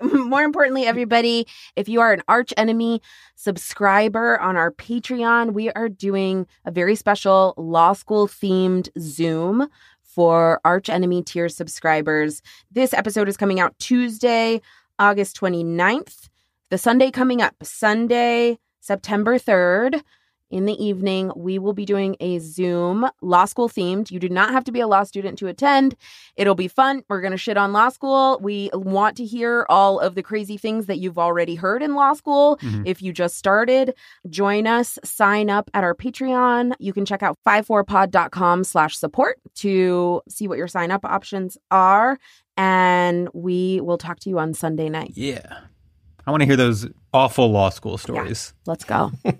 More 0.02 0.42
importantly, 0.42 0.86
everybody, 0.86 1.46
if 1.76 1.86
you 1.86 2.00
are 2.00 2.14
an 2.14 2.22
arch 2.26 2.54
enemy 2.56 3.02
subscriber 3.34 4.40
on 4.40 4.56
our 4.56 4.72
Patreon, 4.72 5.52
we 5.52 5.70
are 5.72 5.90
doing 5.90 6.46
a 6.64 6.70
very 6.70 6.94
special 6.94 7.52
law 7.58 7.92
school 7.92 8.26
themed 8.26 8.88
Zoom 8.98 9.68
for 10.00 10.62
arch 10.64 10.88
enemy 10.88 11.22
tier 11.22 11.50
subscribers. 11.50 12.40
This 12.72 12.94
episode 12.94 13.28
is 13.28 13.36
coming 13.36 13.60
out 13.60 13.78
Tuesday, 13.78 14.62
August 14.98 15.38
29th. 15.38 16.30
The 16.70 16.78
Sunday 16.78 17.10
coming 17.10 17.42
up, 17.42 17.54
Sunday, 17.62 18.58
September 18.80 19.38
3rd. 19.38 20.02
In 20.50 20.64
the 20.64 20.72
evening, 20.82 21.30
we 21.36 21.58
will 21.58 21.74
be 21.74 21.84
doing 21.84 22.16
a 22.20 22.38
Zoom 22.38 23.06
law 23.20 23.44
school 23.44 23.68
themed. 23.68 24.10
You 24.10 24.18
do 24.18 24.30
not 24.30 24.50
have 24.52 24.64
to 24.64 24.72
be 24.72 24.80
a 24.80 24.86
law 24.86 25.02
student 25.04 25.38
to 25.40 25.46
attend. 25.46 25.94
It'll 26.36 26.54
be 26.54 26.68
fun. 26.68 27.02
We're 27.08 27.20
going 27.20 27.32
to 27.32 27.36
shit 27.36 27.58
on 27.58 27.74
law 27.74 27.90
school. 27.90 28.38
We 28.42 28.70
want 28.72 29.18
to 29.18 29.26
hear 29.26 29.66
all 29.68 30.00
of 30.00 30.14
the 30.14 30.22
crazy 30.22 30.56
things 30.56 30.86
that 30.86 30.98
you've 30.98 31.18
already 31.18 31.54
heard 31.54 31.82
in 31.82 31.94
law 31.94 32.14
school. 32.14 32.56
Mhm. 32.62 32.84
If 32.86 33.02
you 33.02 33.12
just 33.12 33.36
started, 33.36 33.94
join 34.30 34.66
us, 34.66 34.98
sign 35.04 35.50
up 35.50 35.70
at 35.74 35.84
our 35.84 35.94
Patreon. 35.94 36.72
You 36.78 36.94
can 36.94 37.04
check 37.04 37.22
out 37.22 37.36
54pod.com 37.46 38.64
slash 38.64 38.96
support 38.96 39.38
to 39.56 40.22
see 40.30 40.48
what 40.48 40.56
your 40.56 40.68
sign 40.68 40.90
up 40.90 41.04
options 41.04 41.58
are. 41.70 42.18
And 42.56 43.28
we 43.34 43.80
will 43.82 43.98
talk 43.98 44.18
to 44.20 44.30
you 44.30 44.38
on 44.38 44.54
Sunday 44.54 44.88
night. 44.88 45.12
yeah. 45.14 45.58
I 46.26 46.30
want 46.30 46.42
to 46.42 46.46
hear 46.46 46.56
those 46.56 46.86
awful 47.14 47.50
law 47.50 47.70
school 47.70 47.96
stories. 47.96 48.52
Let's 48.66 48.84
go. 48.84 49.12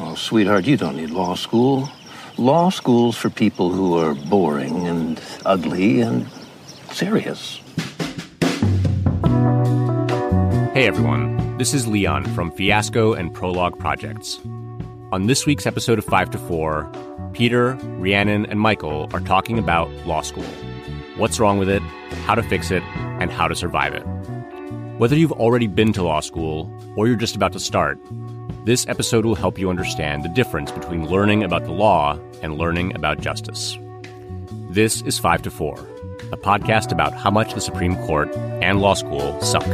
Oh, 0.00 0.14
sweetheart, 0.14 0.64
you 0.66 0.76
don't 0.76 0.94
need 0.94 1.10
law 1.10 1.34
school. 1.34 1.90
Law 2.36 2.70
school's 2.70 3.16
for 3.16 3.30
people 3.30 3.70
who 3.70 3.98
are 3.98 4.14
boring 4.14 4.86
and 4.86 5.20
ugly 5.44 6.00
and 6.00 6.24
serious. 6.92 7.60
Hey 10.72 10.86
everyone, 10.86 11.58
this 11.58 11.74
is 11.74 11.88
Leon 11.88 12.26
from 12.26 12.52
Fiasco 12.52 13.12
and 13.12 13.34
Prologue 13.34 13.76
Projects. 13.80 14.38
On 15.10 15.26
this 15.26 15.46
week's 15.46 15.66
episode 15.66 15.98
of 15.98 16.04
5 16.04 16.30
to 16.30 16.38
4, 16.38 17.30
Peter, 17.32 17.74
Rhiannon, 17.98 18.46
and 18.46 18.60
Michael 18.60 19.08
are 19.12 19.20
talking 19.20 19.58
about 19.58 19.90
law 20.06 20.20
school. 20.20 20.46
What's 21.16 21.40
wrong 21.40 21.58
with 21.58 21.68
it, 21.68 21.82
how 22.24 22.36
to 22.36 22.44
fix 22.44 22.70
it, 22.70 22.84
and 23.18 23.32
how 23.32 23.48
to 23.48 23.56
survive 23.56 23.94
it. 23.94 24.04
Whether 24.98 25.16
you've 25.16 25.32
already 25.32 25.66
been 25.66 25.92
to 25.94 26.04
law 26.04 26.20
school 26.20 26.72
or 26.96 27.08
you're 27.08 27.16
just 27.16 27.34
about 27.34 27.52
to 27.54 27.60
start, 27.60 27.98
this 28.68 28.86
episode 28.86 29.24
will 29.24 29.34
help 29.34 29.58
you 29.58 29.70
understand 29.70 30.22
the 30.22 30.28
difference 30.28 30.70
between 30.70 31.08
learning 31.08 31.42
about 31.42 31.64
the 31.64 31.72
law 31.72 32.20
and 32.42 32.58
learning 32.58 32.94
about 32.94 33.18
justice. 33.18 33.78
This 34.68 35.00
is 35.00 35.18
5 35.18 35.40
to 35.44 35.50
4, 35.50 35.78
a 36.32 36.36
podcast 36.36 36.92
about 36.92 37.14
how 37.14 37.30
much 37.30 37.54
the 37.54 37.62
Supreme 37.62 37.96
Court 38.04 38.30
and 38.36 38.82
law 38.82 38.92
school 38.92 39.40
suck. 39.40 39.66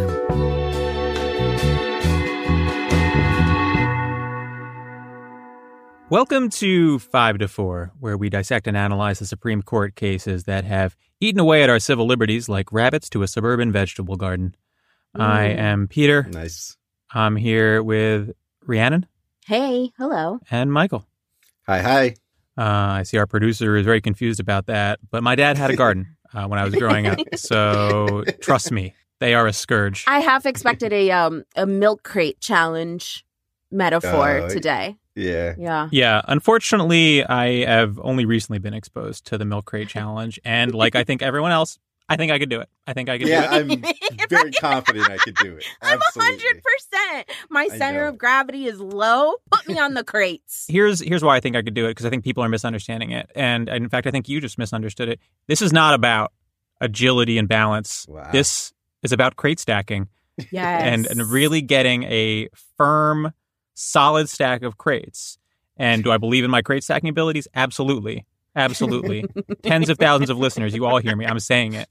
Welcome 6.08 6.48
to 6.50 7.00
5 7.00 7.38
to 7.38 7.48
4, 7.48 7.90
where 7.98 8.16
we 8.16 8.30
dissect 8.30 8.68
and 8.68 8.76
analyze 8.76 9.18
the 9.18 9.26
Supreme 9.26 9.62
Court 9.62 9.96
cases 9.96 10.44
that 10.44 10.64
have 10.64 10.94
eaten 11.18 11.40
away 11.40 11.64
at 11.64 11.68
our 11.68 11.80
civil 11.80 12.06
liberties 12.06 12.48
like 12.48 12.72
rabbits 12.72 13.10
to 13.10 13.24
a 13.24 13.26
suburban 13.26 13.72
vegetable 13.72 14.14
garden. 14.14 14.54
I 15.16 15.46
mm. 15.46 15.58
am 15.58 15.88
Peter. 15.88 16.28
Nice. 16.30 16.76
I'm 17.12 17.34
here 17.34 17.82
with 17.82 18.30
Rhiannon 18.66 19.06
Hey, 19.46 19.90
hello. 19.98 20.40
and 20.50 20.72
Michael. 20.72 21.06
Hi, 21.66 21.80
hi. 21.82 22.14
Uh, 22.56 22.98
I 22.98 23.02
see 23.02 23.18
our 23.18 23.26
producer 23.26 23.76
is 23.76 23.84
very 23.84 24.00
confused 24.00 24.40
about 24.40 24.66
that, 24.66 25.00
but 25.10 25.22
my 25.22 25.34
dad 25.34 25.58
had 25.58 25.70
a 25.70 25.76
garden 25.76 26.16
uh, 26.34 26.46
when 26.46 26.58
I 26.58 26.64
was 26.64 26.74
growing 26.74 27.06
up. 27.06 27.18
So 27.36 28.24
trust 28.40 28.72
me, 28.72 28.94
they 29.20 29.34
are 29.34 29.46
a 29.46 29.52
scourge. 29.52 30.04
I 30.06 30.20
half 30.20 30.46
expected 30.46 30.92
a 30.92 31.10
um 31.10 31.44
a 31.56 31.66
milk 31.66 32.02
crate 32.04 32.40
challenge 32.40 33.24
metaphor 33.70 34.42
Oh, 34.44 34.48
today. 34.48 34.96
Yeah. 35.14 35.54
Yeah. 35.58 35.88
Yeah, 35.92 36.22
unfortunately, 36.26 37.24
I 37.24 37.64
have 37.66 37.98
only 38.02 38.24
recently 38.24 38.58
been 38.58 38.74
exposed 38.74 39.26
to 39.26 39.38
the 39.38 39.44
milk 39.44 39.66
crate 39.66 39.88
challenge, 39.96 40.40
and 40.44 40.74
like 40.74 40.94
I 40.96 41.04
think 41.04 41.22
everyone 41.22 41.52
else, 41.52 41.78
I 42.08 42.16
think 42.16 42.30
I 42.32 42.38
could 42.38 42.50
do 42.50 42.60
it. 42.60 42.68
I 42.86 42.92
think 42.92 43.08
I 43.08 43.16
could 43.18 43.28
Yeah, 43.28 43.58
do 43.58 43.72
it. 43.72 43.84
I'm 43.84 44.28
very 44.28 44.50
confident 44.52 45.08
I 45.10 45.16
could 45.16 45.36
do 45.36 45.56
it. 45.56 45.64
I'm 45.82 45.98
hundred 46.14 46.62
percent. 46.62 47.30
My 47.48 47.68
center 47.68 48.04
of 48.06 48.18
gravity 48.18 48.66
is 48.66 48.78
low. 48.78 49.34
Put 49.50 49.66
me 49.66 49.78
on 49.78 49.94
the 49.94 50.04
crates. 50.04 50.66
Here's 50.68 51.00
here's 51.00 51.24
why 51.24 51.36
I 51.36 51.40
think 51.40 51.56
I 51.56 51.62
could 51.62 51.72
do 51.74 51.86
it 51.86 51.90
because 51.90 52.04
I 52.04 52.10
think 52.10 52.22
people 52.24 52.44
are 52.44 52.48
misunderstanding 52.48 53.10
it, 53.12 53.30
and, 53.34 53.68
and 53.68 53.84
in 53.84 53.88
fact, 53.88 54.06
I 54.06 54.10
think 54.10 54.28
you 54.28 54.40
just 54.40 54.58
misunderstood 54.58 55.08
it. 55.08 55.20
This 55.46 55.62
is 55.62 55.72
not 55.72 55.94
about 55.94 56.32
agility 56.80 57.38
and 57.38 57.48
balance. 57.48 58.04
Wow. 58.08 58.28
This 58.32 58.72
is 59.02 59.12
about 59.12 59.36
crate 59.36 59.58
stacking 59.60 60.08
Yes. 60.50 60.82
and 60.82 61.06
and 61.06 61.22
really 61.30 61.62
getting 61.62 62.02
a 62.04 62.48
firm, 62.76 63.32
solid 63.74 64.28
stack 64.28 64.62
of 64.62 64.76
crates. 64.76 65.38
And 65.76 66.04
do 66.04 66.12
I 66.12 66.18
believe 66.18 66.44
in 66.44 66.50
my 66.50 66.62
crate 66.62 66.84
stacking 66.84 67.08
abilities? 67.08 67.48
Absolutely. 67.54 68.26
Absolutely. 68.56 69.24
Tens 69.62 69.88
of 69.88 69.98
thousands 69.98 70.30
of 70.30 70.38
listeners, 70.38 70.74
you 70.74 70.86
all 70.86 70.98
hear 70.98 71.16
me. 71.16 71.26
I'm 71.26 71.40
saying 71.40 71.74
it. 71.74 71.88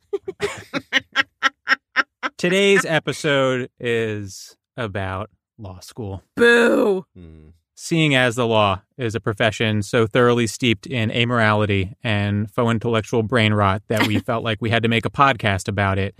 Today's 2.37 2.85
episode 2.85 3.69
is 3.79 4.55
about 4.75 5.29
law 5.57 5.79
school. 5.79 6.23
boo. 6.35 7.05
Hmm. 7.15 7.49
seeing 7.75 8.15
as 8.15 8.35
the 8.35 8.45
law 8.47 8.81
is 8.97 9.13
a 9.15 9.19
profession 9.19 9.81
so 9.81 10.07
thoroughly 10.07 10.47
steeped 10.47 10.85
in 10.85 11.09
amorality 11.09 11.93
and 12.03 12.49
faux 12.51 12.71
intellectual 12.71 13.23
brain 13.23 13.53
rot 13.53 13.81
that 13.87 14.07
we 14.07 14.19
felt 14.27 14.43
like 14.43 14.61
we 14.61 14.69
had 14.69 14.83
to 14.83 14.89
make 14.89 15.05
a 15.05 15.09
podcast 15.09 15.67
about 15.67 15.97
it, 15.97 16.15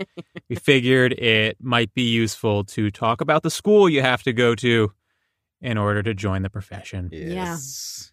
we 0.48 0.56
figured 0.56 1.12
it 1.14 1.56
might 1.60 1.92
be 1.94 2.02
useful 2.02 2.64
to 2.64 2.90
talk 2.90 3.20
about 3.20 3.42
the 3.42 3.50
school 3.50 3.88
you 3.88 4.02
have 4.02 4.22
to 4.22 4.32
go 4.32 4.54
to 4.54 4.92
in 5.60 5.78
order 5.78 6.02
to 6.02 6.12
join 6.14 6.42
the 6.42 6.50
profession. 6.50 7.08
Yes. 7.12 8.12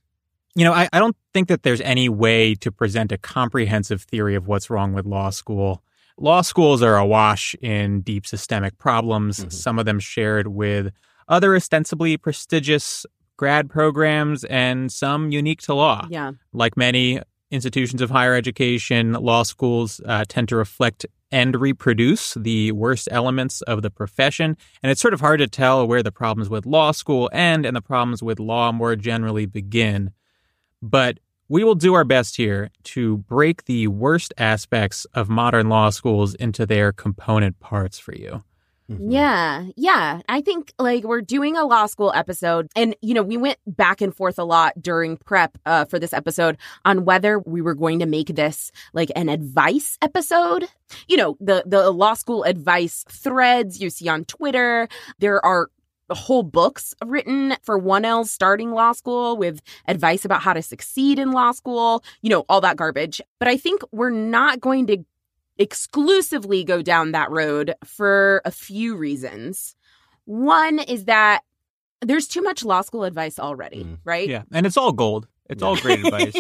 You 0.56 0.66
know, 0.66 0.74
I, 0.74 0.90
I 0.92 1.00
don't 1.00 1.16
think 1.34 1.48
that 1.48 1.64
there's 1.64 1.82
any 1.82 2.10
way 2.10 2.56
to 2.56 2.72
present 2.72 3.12
a 3.12 3.18
comprehensive 3.18 4.02
theory 4.02 4.36
of 4.36 4.48
what's 4.48 4.70
wrong 4.70 4.94
with 4.94 5.06
law 5.06 5.30
school. 5.30 5.82
Law 6.18 6.42
schools 6.42 6.82
are 6.82 6.98
awash 6.98 7.56
in 7.62 8.02
deep 8.02 8.26
systemic 8.28 8.78
problems, 8.78 9.40
Mhm. 9.46 9.52
some 9.54 9.80
of 9.80 9.86
them 9.86 10.00
shared 10.00 10.48
with 10.48 10.92
other 11.28 11.56
ostensibly 11.56 12.18
prestigious 12.18 13.06
grad 13.38 13.70
programs 13.70 14.44
and 14.46 14.92
some 14.92 15.32
unique 15.32 15.62
to 15.62 15.74
law. 15.74 16.06
Yeah. 16.10 16.32
Like 16.54 16.76
many 16.76 17.22
institutions 17.50 18.02
of 18.02 18.10
higher 18.12 18.36
education, 18.36 19.14
law 19.14 19.44
schools 19.44 20.00
uh, 20.06 20.26
tend 20.28 20.50
to 20.50 20.56
reflect 20.58 21.06
and 21.32 21.60
reproduce 21.60 22.34
the 22.36 22.72
worst 22.74 23.08
elements 23.10 23.62
of 23.64 23.82
the 23.82 23.90
profession. 23.90 24.58
And 24.84 24.92
it's 24.92 25.02
sort 25.02 25.14
of 25.14 25.22
hard 25.22 25.40
to 25.40 25.48
tell 25.48 25.88
where 25.88 26.04
the 26.04 26.12
problems 26.12 26.50
with 26.50 26.66
law 26.66 26.92
school 26.92 27.30
end 27.32 27.66
and 27.66 27.76
the 27.76 27.82
problems 27.82 28.22
with 28.22 28.38
law 28.40 28.72
more 28.74 28.96
generally 28.98 29.46
begin. 29.46 30.12
But 30.82 31.20
we 31.50 31.64
will 31.64 31.76
do 31.76 31.94
our 31.94 32.06
best 32.06 32.38
here 32.38 32.70
to 32.84 33.18
break 33.18 33.66
the 33.66 33.88
worst 33.88 34.34
aspects 34.38 35.06
of 35.14 35.30
modern 35.30 35.70
law 35.70 35.90
schools 35.90 36.34
into 36.36 36.66
their 36.66 36.92
component 36.92 37.60
parts 37.60 38.00
for 38.00 38.16
you. 38.16 38.44
Mhm. 38.90 39.12
Yeah, 39.12 39.66
yeah. 39.78 40.22
I 40.28 40.42
think 40.42 40.74
like 40.78 41.04
we're 41.04 41.22
doing 41.22 41.56
a 41.56 41.66
law 41.66 41.86
school 41.86 42.12
episode, 42.14 42.68
and 42.76 42.96
you 43.02 43.14
know, 43.14 43.22
we 43.22 43.38
went 43.38 43.58
back 43.66 44.02
and 44.02 44.14
forth 44.16 44.38
a 44.38 44.44
lot 44.44 44.74
during 44.82 45.18
prep 45.18 45.58
uh, 45.66 45.86
for 45.86 45.98
this 46.00 46.14
episode 46.14 46.58
on 46.84 47.06
whether 47.06 47.40
we 47.40 47.62
were 47.62 47.76
going 47.76 48.00
to 48.00 48.06
make 48.06 48.28
this 48.36 48.72
like 48.94 49.12
an 49.16 49.30
advice 49.30 49.98
episode. 50.02 50.66
You 51.08 51.18
know, 51.18 51.38
the 51.40 51.64
the 51.66 51.90
law 51.92 52.16
school 52.16 52.44
advice 52.44 53.06
threads 53.08 53.80
you 53.80 53.90
see 53.90 54.10
on 54.10 54.26
Twitter. 54.26 54.90
There 55.20 55.44
are 55.46 55.70
whole 56.16 56.44
books 56.44 56.94
written 57.06 57.56
for 57.64 57.80
1L 57.80 58.26
starting 58.28 58.72
law 58.72 58.92
school 58.92 59.38
with 59.38 59.62
advice 59.88 60.26
about 60.26 60.42
how 60.42 60.54
to 60.54 60.62
succeed 60.62 61.20
in 61.20 61.32
law 61.32 61.52
school, 61.52 62.04
you 62.22 62.30
know, 62.30 62.46
all 62.50 62.62
that 62.62 62.78
garbage. 62.78 63.22
But 63.40 63.48
I 63.48 63.58
think 63.58 63.82
we're 63.92 64.10
not 64.10 64.60
going 64.60 64.88
to 64.88 64.98
exclusively 65.58 66.64
go 66.64 66.82
down 66.82 67.12
that 67.12 67.30
road 67.32 67.74
for 67.84 68.42
a 68.46 68.52
few 68.52 68.96
reasons. 68.96 69.76
One 70.26 70.80
is 70.80 71.06
that 71.06 71.42
there's 72.02 72.28
too 72.28 72.42
much 72.42 72.64
law 72.64 72.82
school 72.82 73.04
advice 73.04 73.38
already, 73.40 73.84
Mm. 73.84 73.98
right? 74.04 74.28
Yeah. 74.28 74.44
And 74.52 74.66
it's 74.66 74.78
all 74.78 74.92
gold. 74.92 75.28
It's 75.50 75.62
all 75.62 75.76
great 75.76 76.00
advice. 76.06 76.34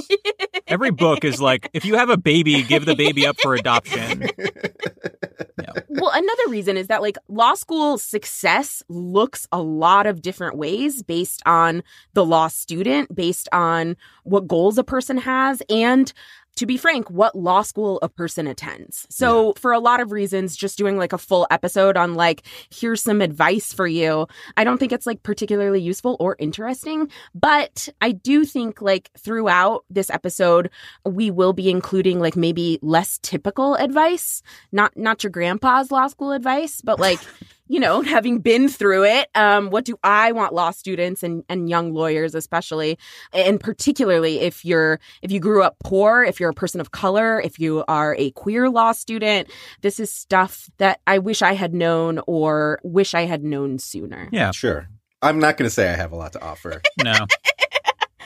Every 0.67 0.89
book 0.91 1.23
is 1.25 1.41
like, 1.41 1.69
if 1.73 1.83
you 1.85 1.95
have 1.97 2.09
a 2.09 2.17
baby, 2.17 2.63
give 2.63 2.85
the 2.85 2.95
baby 2.95 3.27
up 3.27 3.35
for 3.41 3.53
adoption. 3.55 4.23
well, 5.89 6.11
another 6.13 6.43
reason 6.49 6.77
is 6.77 6.87
that 6.87 7.01
like 7.01 7.17
law 7.27 7.53
school 7.53 7.97
success 7.97 8.83
looks 8.89 9.47
a 9.51 9.61
lot 9.61 10.07
of 10.07 10.21
different 10.21 10.57
ways 10.57 11.03
based 11.03 11.41
on 11.45 11.83
the 12.13 12.25
law 12.25 12.47
student, 12.47 13.13
based 13.15 13.49
on 13.51 13.95
what 14.23 14.47
goals 14.47 14.77
a 14.77 14.83
person 14.83 15.17
has, 15.17 15.61
and 15.69 16.13
to 16.55 16.65
be 16.65 16.77
frank, 16.77 17.09
what 17.09 17.35
law 17.35 17.61
school 17.61 17.99
a 18.01 18.09
person 18.09 18.47
attends. 18.47 19.07
So, 19.09 19.53
for 19.53 19.71
a 19.71 19.79
lot 19.79 19.99
of 19.99 20.11
reasons, 20.11 20.55
just 20.55 20.77
doing 20.77 20.97
like 20.97 21.13
a 21.13 21.17
full 21.17 21.47
episode 21.49 21.97
on 21.97 22.15
like, 22.15 22.43
here's 22.69 23.01
some 23.01 23.21
advice 23.21 23.73
for 23.73 23.87
you, 23.87 24.27
I 24.57 24.63
don't 24.63 24.77
think 24.77 24.91
it's 24.91 25.05
like 25.07 25.23
particularly 25.23 25.81
useful 25.81 26.17
or 26.19 26.35
interesting. 26.39 27.09
But 27.33 27.89
I 28.01 28.11
do 28.11 28.45
think 28.45 28.81
like 28.81 29.09
throughout 29.17 29.85
this 29.89 30.09
episode, 30.09 30.69
we 31.05 31.31
will 31.31 31.53
be 31.53 31.69
including 31.69 32.19
like 32.19 32.35
maybe 32.35 32.79
less 32.81 33.17
typical 33.21 33.75
advice 33.75 34.41
not 34.71 34.95
not 34.95 35.23
your 35.23 35.31
grandpa's 35.31 35.91
law 35.91 36.07
school 36.07 36.31
advice, 36.31 36.81
but 36.81 36.99
like, 36.99 37.19
you 37.71 37.79
know, 37.79 38.01
having 38.15 38.39
been 38.39 38.67
through 38.67 39.05
it, 39.05 39.29
um, 39.33 39.69
what 39.69 39.85
do 39.85 39.97
I 40.03 40.33
want 40.33 40.53
law 40.53 40.71
students 40.71 41.23
and, 41.23 41.43
and 41.47 41.69
young 41.69 41.93
lawyers 41.93 42.35
especially, 42.35 42.99
and 43.33 43.59
particularly 43.59 44.41
if 44.41 44.65
you're 44.65 44.99
if 45.21 45.31
you 45.31 45.39
grew 45.39 45.63
up 45.63 45.77
poor, 45.83 46.23
if 46.23 46.39
you're 46.39 46.49
a 46.49 46.53
person 46.53 46.81
of 46.81 46.91
color, 46.91 47.39
if 47.39 47.59
you 47.59 47.83
are 47.87 48.15
a 48.19 48.31
queer 48.31 48.69
law 48.69 48.91
student, 48.91 49.49
this 49.81 49.99
is 49.99 50.11
stuff 50.11 50.69
that 50.77 50.99
I 51.07 51.19
wish 51.19 51.41
I 51.41 51.53
had 51.53 51.73
known 51.73 52.19
or 52.27 52.79
wish 52.83 53.13
I 53.13 53.21
had 53.21 53.43
known 53.43 53.79
sooner. 53.79 54.27
Yeah. 54.31 54.51
Sure. 54.51 54.89
I'm 55.21 55.39
not 55.39 55.55
going 55.55 55.67
to 55.67 55.73
say 55.73 55.89
I 55.89 55.95
have 55.95 56.11
a 56.11 56.15
lot 56.15 56.33
to 56.33 56.41
offer. 56.41 56.81
No. 57.03 57.25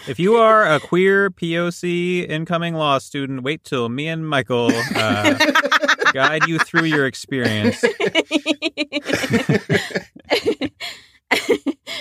If 0.08 0.20
you 0.20 0.36
are 0.36 0.64
a 0.64 0.80
queer 0.80 1.32
POC 1.32 2.30
incoming 2.30 2.76
law 2.76 3.00
student, 3.00 3.42
wait 3.42 3.64
till 3.64 3.90
me 3.90 4.08
and 4.08 4.28
Michael 4.28 4.70
uh, 4.96 5.34
guide 6.16 6.48
you 6.48 6.58
through 6.60 6.86
your 6.86 7.06
experience. 7.06 7.84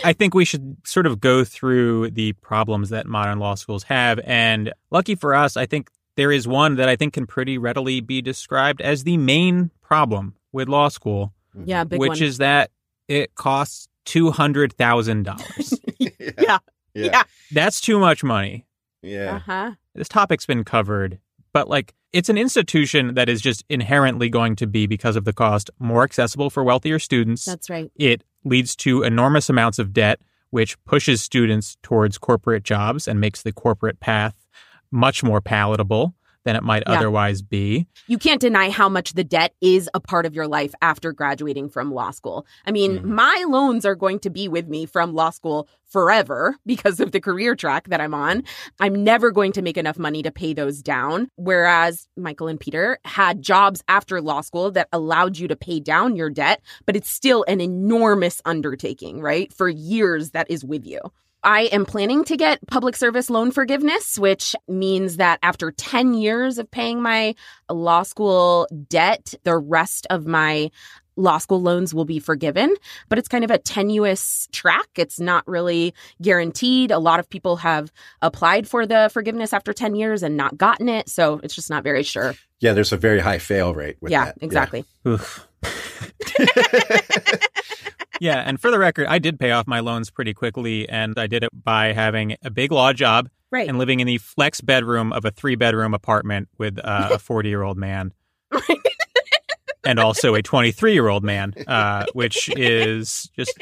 I 0.04 0.12
think 0.12 0.34
we 0.34 0.44
should 0.44 0.76
sort 0.84 1.06
of 1.06 1.20
go 1.20 1.44
through 1.44 2.10
the 2.10 2.32
problems 2.34 2.90
that 2.90 3.06
modern 3.06 3.38
law 3.38 3.54
schools 3.54 3.84
have. 3.84 4.20
And 4.24 4.72
lucky 4.90 5.14
for 5.14 5.34
us, 5.34 5.56
I 5.56 5.66
think 5.66 5.90
there 6.16 6.30
is 6.30 6.46
one 6.46 6.76
that 6.76 6.88
I 6.88 6.96
think 6.96 7.14
can 7.14 7.26
pretty 7.26 7.58
readily 7.58 8.00
be 8.00 8.22
described 8.22 8.80
as 8.80 9.04
the 9.04 9.16
main 9.16 9.70
problem 9.82 10.34
with 10.52 10.68
law 10.68 10.88
school, 10.88 11.32
yeah, 11.64 11.84
big 11.84 11.98
which 11.98 12.10
one. 12.10 12.22
is 12.22 12.38
that 12.38 12.70
it 13.08 13.34
costs 13.34 13.88
$200,000. 14.06 15.80
Yeah. 16.38 16.58
Yeah. 16.94 17.22
That's 17.52 17.80
too 17.80 17.98
much 17.98 18.22
money. 18.22 18.66
Yeah. 19.02 19.36
uh-huh. 19.36 19.72
This 19.94 20.08
topic's 20.08 20.46
been 20.46 20.64
covered, 20.64 21.18
but 21.54 21.70
like 21.70 21.94
it's 22.12 22.28
an 22.28 22.36
institution 22.36 23.14
that 23.14 23.30
is 23.30 23.40
just 23.40 23.64
inherently 23.70 24.28
going 24.28 24.54
to 24.56 24.66
be, 24.66 24.86
because 24.86 25.16
of 25.16 25.24
the 25.24 25.32
cost, 25.32 25.70
more 25.78 26.04
accessible 26.04 26.50
for 26.50 26.62
wealthier 26.62 26.98
students. 26.98 27.46
That's 27.46 27.70
right. 27.70 27.90
it 27.96 28.22
leads 28.44 28.76
to 28.76 29.02
enormous 29.02 29.48
amounts 29.48 29.78
of 29.78 29.94
debt, 29.94 30.20
which 30.50 30.76
pushes 30.84 31.22
students 31.22 31.76
towards 31.82 32.18
corporate 32.18 32.62
jobs 32.62 33.08
and 33.08 33.18
makes 33.18 33.42
the 33.42 33.52
corporate 33.52 33.98
path 34.00 34.46
much 34.90 35.24
more 35.24 35.40
palatable 35.40 36.14
than 36.44 36.56
it 36.56 36.62
might 36.62 36.82
Yeah. 36.86 36.94
otherwise 36.98 37.42
be. 37.42 37.86
you 38.06 38.18
can't 38.18 38.40
deny 38.40 38.68
how 38.70 38.88
much 38.88 39.14
the 39.14 39.24
debt 39.24 39.54
is 39.62 39.88
a 39.94 40.00
part 40.00 40.26
of 40.26 40.34
your 40.34 40.46
life 40.46 40.74
after 40.82 41.10
graduating 41.12 41.68
from 41.70 41.90
law 41.92 42.10
school. 42.10 42.46
I 42.66 42.70
mean, 42.70 42.98
Mhm. 42.98 43.04
my 43.04 43.44
loans 43.48 43.86
are 43.86 43.94
going 43.94 44.18
to 44.20 44.30
be 44.30 44.46
with 44.46 44.68
me 44.68 44.84
from 44.84 45.14
law 45.14 45.30
school 45.30 45.66
forever 45.88 46.56
because 46.66 47.00
of 47.00 47.12
the 47.12 47.20
career 47.20 47.54
track 47.56 47.88
that 47.88 48.00
I'm 48.00 48.12
on. 48.14 48.42
I'm 48.78 49.02
never 49.04 49.30
going 49.30 49.52
to 49.52 49.62
make 49.62 49.78
enough 49.78 49.98
money 49.98 50.22
to 50.22 50.30
pay 50.30 50.52
those 50.52 50.82
down. 50.82 51.28
Whereas 51.36 52.08
Michael 52.16 52.48
and 52.48 52.60
Peter 52.60 52.98
had 53.04 53.40
jobs 53.40 53.82
after 53.88 54.20
law 54.20 54.42
school 54.42 54.70
that 54.72 54.88
allowed 54.92 55.38
you 55.38 55.48
to 55.48 55.56
pay 55.56 55.80
down 55.80 56.14
your 56.16 56.28
debt, 56.30 56.60
but 56.84 56.94
it's 56.96 57.10
still 57.10 57.44
an 57.48 57.60
enormous 57.60 58.42
undertaking, 58.44 59.20
right? 59.20 59.52
For 59.52 59.68
years 59.68 60.30
that 60.32 60.50
is 60.50 60.64
with 60.64 60.84
you. 60.86 61.00
I 61.44 61.62
am 61.72 61.84
planning 61.84 62.24
to 62.24 62.36
get 62.36 62.66
public 62.66 62.96
service 62.96 63.28
loan 63.28 63.50
forgiveness, 63.50 64.18
which 64.18 64.56
means 64.66 65.18
that 65.18 65.38
after 65.42 65.70
10 65.70 66.14
years 66.14 66.58
of 66.58 66.70
paying 66.70 67.02
my 67.02 67.34
law 67.68 68.02
school 68.02 68.66
debt, 68.88 69.34
the 69.44 69.56
rest 69.56 70.06
of 70.08 70.26
my 70.26 70.70
law 71.16 71.38
school 71.38 71.60
loans 71.60 71.94
will 71.94 72.06
be 72.06 72.18
forgiven. 72.18 72.74
But 73.08 73.18
it's 73.18 73.28
kind 73.28 73.44
of 73.44 73.50
a 73.50 73.58
tenuous 73.58 74.48
track. 74.52 74.88
It's 74.96 75.20
not 75.20 75.46
really 75.46 75.94
guaranteed. 76.20 76.90
A 76.90 76.98
lot 76.98 77.20
of 77.20 77.28
people 77.28 77.56
have 77.56 77.92
applied 78.22 78.66
for 78.66 78.86
the 78.86 79.10
forgiveness 79.12 79.52
after 79.52 79.72
10 79.72 79.94
years 79.94 80.22
and 80.22 80.36
not 80.36 80.56
gotten 80.56 80.88
it. 80.88 81.08
So 81.08 81.40
it's 81.42 81.54
just 81.54 81.70
not 81.70 81.84
very 81.84 82.02
sure. 82.02 82.34
Yeah, 82.60 82.72
there's 82.72 82.92
a 82.92 82.96
very 82.96 83.20
high 83.20 83.38
fail 83.38 83.74
rate 83.74 83.98
with 84.00 84.12
yeah, 84.12 84.26
that. 84.26 84.38
exactly. 84.40 84.84
Oof. 85.06 85.46
yeah, 88.20 88.38
and 88.46 88.60
for 88.60 88.70
the 88.70 88.78
record, 88.78 89.06
I 89.08 89.18
did 89.18 89.38
pay 89.38 89.50
off 89.50 89.66
my 89.66 89.80
loans 89.80 90.10
pretty 90.10 90.34
quickly, 90.34 90.88
and 90.88 91.18
I 91.18 91.26
did 91.26 91.44
it 91.44 91.50
by 91.64 91.92
having 91.92 92.36
a 92.42 92.50
big 92.50 92.72
law 92.72 92.92
job 92.92 93.28
Right. 93.50 93.68
and 93.68 93.78
living 93.78 94.00
in 94.00 94.06
the 94.06 94.18
flex 94.18 94.60
bedroom 94.60 95.12
of 95.12 95.24
a 95.24 95.30
three 95.30 95.54
bedroom 95.54 95.94
apartment 95.94 96.48
with 96.58 96.78
uh, 96.82 97.10
a 97.12 97.18
40 97.20 97.48
year 97.48 97.62
old 97.62 97.76
man. 97.78 98.12
and 99.84 99.98
also 99.98 100.34
a 100.34 100.42
23 100.42 100.92
year 100.92 101.08
old 101.08 101.22
man, 101.24 101.52
uh, 101.66 102.06
which 102.14 102.48
is 102.56 103.28
just 103.36 103.56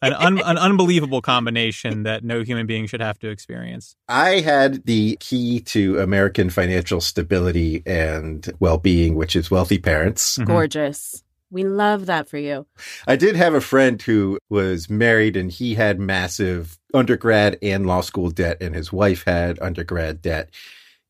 an, 0.02 0.12
un- 0.12 0.42
an 0.44 0.58
unbelievable 0.58 1.22
combination 1.22 2.02
that 2.02 2.22
no 2.24 2.42
human 2.42 2.66
being 2.66 2.86
should 2.86 3.00
have 3.00 3.18
to 3.20 3.28
experience. 3.30 3.96
I 4.08 4.40
had 4.40 4.84
the 4.84 5.16
key 5.20 5.60
to 5.60 5.98
American 6.00 6.50
financial 6.50 7.00
stability 7.00 7.82
and 7.86 8.48
well 8.60 8.78
being, 8.78 9.14
which 9.14 9.34
is 9.34 9.50
wealthy 9.50 9.78
parents. 9.78 10.36
Mhm. 10.38 10.46
Gorgeous. 10.46 11.24
We 11.50 11.64
love 11.64 12.06
that 12.06 12.28
for 12.28 12.38
you. 12.38 12.66
I 13.06 13.16
did 13.16 13.34
have 13.36 13.54
a 13.54 13.60
friend 13.60 14.00
who 14.00 14.38
was 14.48 14.88
married 14.88 15.36
and 15.36 15.50
he 15.50 15.74
had 15.74 15.98
massive 15.98 16.78
undergrad 16.94 17.58
and 17.60 17.86
law 17.86 18.02
school 18.02 18.30
debt, 18.30 18.58
and 18.60 18.74
his 18.74 18.92
wife 18.92 19.24
had 19.24 19.60
undergrad 19.60 20.22
debt. 20.22 20.50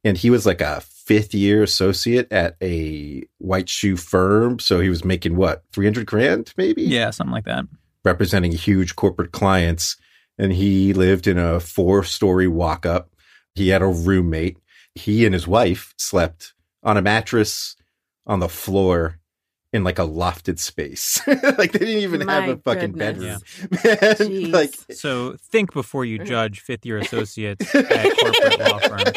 And 0.02 0.16
he 0.16 0.30
was 0.30 0.46
like 0.46 0.62
a 0.62 0.80
fifth 0.80 1.34
year 1.34 1.62
associate 1.62 2.32
at 2.32 2.56
a 2.62 3.22
white 3.38 3.68
shoe 3.68 3.96
firm. 3.96 4.58
So 4.58 4.80
he 4.80 4.88
was 4.88 5.04
making 5.04 5.36
what, 5.36 5.62
300 5.72 6.06
grand 6.06 6.54
maybe? 6.56 6.82
Yeah, 6.82 7.10
something 7.10 7.32
like 7.32 7.44
that. 7.44 7.66
Representing 8.04 8.52
huge 8.52 8.96
corporate 8.96 9.32
clients. 9.32 9.96
and 10.38 10.54
he 10.54 10.94
lived 10.94 11.26
in 11.26 11.36
a 11.36 11.60
four 11.60 12.02
story 12.02 12.48
walk 12.48 12.86
up. 12.86 13.10
He 13.54 13.68
had 13.68 13.82
a 13.82 13.86
roommate. 13.86 14.56
He 14.94 15.26
and 15.26 15.34
his 15.34 15.46
wife 15.46 15.92
slept 15.98 16.54
on 16.82 16.96
a 16.96 17.02
mattress 17.02 17.76
on 18.26 18.40
the 18.40 18.48
floor 18.48 19.19
in 19.72 19.84
like 19.84 19.98
a 19.98 20.02
lofted 20.06 20.58
space. 20.58 21.20
like 21.26 21.72
they 21.72 21.78
didn't 21.78 22.02
even 22.02 22.24
My 22.26 22.40
have 22.40 22.48
a 22.48 22.56
fucking 22.56 22.92
goodness. 22.92 23.42
bedroom. 23.80 24.30
Man, 24.32 24.50
like 24.50 24.74
So 24.92 25.36
think 25.38 25.72
before 25.72 26.04
you 26.04 26.18
judge 26.18 26.60
fifth 26.60 26.84
year 26.84 26.98
associates 26.98 27.72
at 27.74 28.16
corporate 28.18 28.58
law 28.60 28.78
firms. 28.80 29.12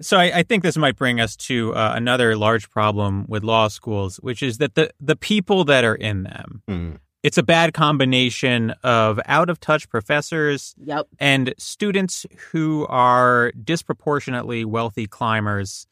So 0.00 0.16
I, 0.18 0.38
I 0.38 0.42
think 0.42 0.62
this 0.64 0.76
might 0.76 0.96
bring 0.96 1.20
us 1.20 1.36
to 1.36 1.74
uh, 1.74 1.92
another 1.94 2.36
large 2.36 2.68
problem 2.70 3.24
with 3.28 3.44
law 3.44 3.68
schools, 3.68 4.16
which 4.16 4.42
is 4.42 4.58
that 4.58 4.74
the 4.74 4.90
the 5.00 5.14
people 5.16 5.64
that 5.64 5.84
are 5.84 5.94
in 5.94 6.24
them, 6.24 6.62
Mm. 6.68 6.98
it's 7.22 7.38
a 7.38 7.42
bad 7.42 7.72
combination 7.72 8.70
of 8.82 9.20
out 9.26 9.48
of 9.48 9.60
touch 9.60 9.88
professors 9.88 10.74
Yep. 10.84 11.06
and 11.20 11.54
students 11.56 12.26
who 12.50 12.84
are 12.88 13.52
disproportionately 13.62 14.64
wealthy 14.64 15.06
climbers, 15.06 15.86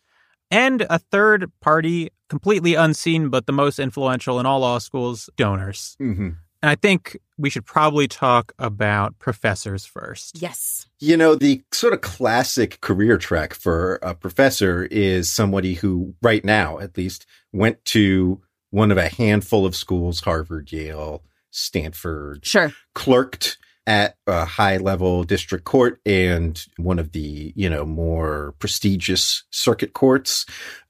and 0.50 0.82
a 0.90 0.98
third 0.98 1.50
party, 1.60 2.10
completely 2.28 2.74
unseen 2.74 3.28
but 3.28 3.46
the 3.46 3.52
most 3.52 3.78
influential 3.78 4.38
in 4.40 4.46
all 4.46 4.60
law 4.60 4.78
schools, 4.78 5.28
donors. 5.36 5.96
Mhm. 6.00 6.36
And 6.62 6.68
I 6.70 6.74
think 6.74 7.16
we 7.38 7.48
should 7.48 7.64
probably 7.64 8.06
talk 8.06 8.52
about 8.58 9.18
professors 9.18 9.86
first. 9.86 10.42
Yes. 10.42 10.86
You 10.98 11.16
know, 11.16 11.34
the 11.34 11.62
sort 11.72 11.94
of 11.94 12.02
classic 12.02 12.80
career 12.82 13.16
track 13.16 13.54
for 13.54 13.94
a 14.02 14.14
professor 14.14 14.84
is 14.90 15.30
somebody 15.32 15.74
who, 15.74 16.14
right 16.20 16.44
now 16.44 16.78
at 16.78 16.98
least, 16.98 17.24
went 17.52 17.82
to 17.86 18.42
one 18.68 18.90
of 18.92 18.98
a 18.98 19.08
handful 19.08 19.64
of 19.64 19.74
schools 19.74 20.20
Harvard, 20.20 20.70
Yale, 20.70 21.22
Stanford, 21.50 22.44
Sure. 22.44 22.72
clerked 22.94 23.56
at 23.86 24.16
a 24.26 24.44
high 24.44 24.76
level 24.76 25.24
district 25.24 25.64
court 25.64 26.00
and 26.04 26.64
one 26.76 26.98
of 26.98 27.12
the, 27.12 27.52
you 27.56 27.68
know, 27.68 27.84
more 27.84 28.54
prestigious 28.58 29.44
circuit 29.50 29.92
courts. 29.92 30.46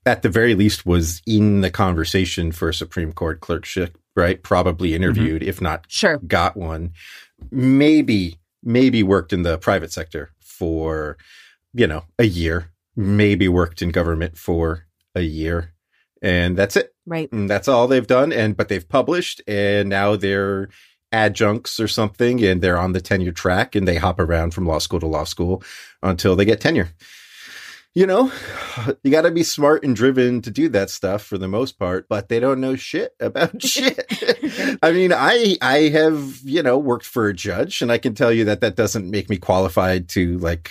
At 0.07 0.23
the 0.23 0.29
very 0.29 0.55
least, 0.55 0.87
was 0.87 1.21
in 1.27 1.61
the 1.61 1.71
conversation 1.71 2.53
for 2.53 2.71
a 2.71 2.75
Supreme 2.75 3.13
Court 3.13 3.41
clerkship, 3.41 3.99
right? 4.17 4.43
Probably 4.43 4.89
mm-hmm. 4.89 5.03
interviewed, 5.03 5.43
if 5.43 5.61
not 5.61 5.85
Sure. 5.89 6.19
got 6.19 6.57
one, 6.57 6.93
maybe 7.51 8.39
maybe 8.63 9.03
worked 9.03 9.33
in 9.33 9.43
the 9.43 9.59
private 9.59 9.93
sector 9.93 10.31
for 10.41 11.17
you 11.73 11.87
know 11.87 12.05
a 12.19 12.25
year, 12.25 12.71
maybe 12.97 13.49
worked 13.49 13.83
in 13.83 13.91
government 13.91 14.37
for 14.37 14.87
a 15.15 15.23
year, 15.23 15.75
and 16.23 16.57
that's 16.57 16.77
it. 16.77 16.95
Right. 17.07 17.31
And 17.33 17.49
that's 17.49 17.69
all 17.69 17.87
they've 17.87 18.07
done. 18.07 18.33
And 18.33 18.57
but 18.57 18.69
they've 18.69 18.89
published, 18.89 19.43
and 19.47 19.89
now 19.89 20.17
they're 20.17 20.69
adjuncts 21.13 21.81
or 21.81 21.89
something, 21.89 22.45
and 22.45 22.63
they're 22.63 22.79
on 22.79 22.93
the 22.93 23.01
tenure 23.01 23.33
track, 23.33 23.75
and 23.75 23.87
they 23.87 23.97
hop 23.97 24.21
around 24.21 24.55
from 24.55 24.67
law 24.67 24.79
school 24.79 25.01
to 25.01 25.07
law 25.07 25.25
school 25.25 25.63
until 26.03 26.37
they 26.37 26.45
get 26.45 26.61
tenure. 26.61 26.91
You 27.93 28.07
know, 28.07 28.33
you 29.03 29.11
got 29.11 29.23
to 29.23 29.31
be 29.31 29.43
smart 29.43 29.85
and 29.85 29.97
driven 29.97 30.43
to 30.43 30.51
do 30.51 30.69
that 30.71 30.91
stuff 30.91 31.23
for 31.23 31.39
the 31.39 31.49
most 31.49 31.79
part, 31.79 32.09
but 32.09 32.29
they 32.29 32.39
don't 32.39 32.61
know 32.61 32.77
shit 32.77 33.15
about 33.21 33.63
shit. 33.63 34.07
I 34.83 34.93
mean, 34.93 35.13
I 35.13 35.57
I 35.61 35.89
have 35.89 36.41
you 36.45 36.63
know 36.63 36.79
worked 36.79 37.07
for 37.07 37.29
a 37.29 37.35
judge, 37.35 37.83
and 37.83 37.91
I 37.91 37.99
can 37.99 38.15
tell 38.15 38.33
you 38.33 38.45
that 38.45 38.61
that 38.61 38.77
doesn't 38.77 39.11
make 39.11 39.29
me 39.29 39.37
qualified 39.37 40.09
to 40.11 40.39
like 40.39 40.71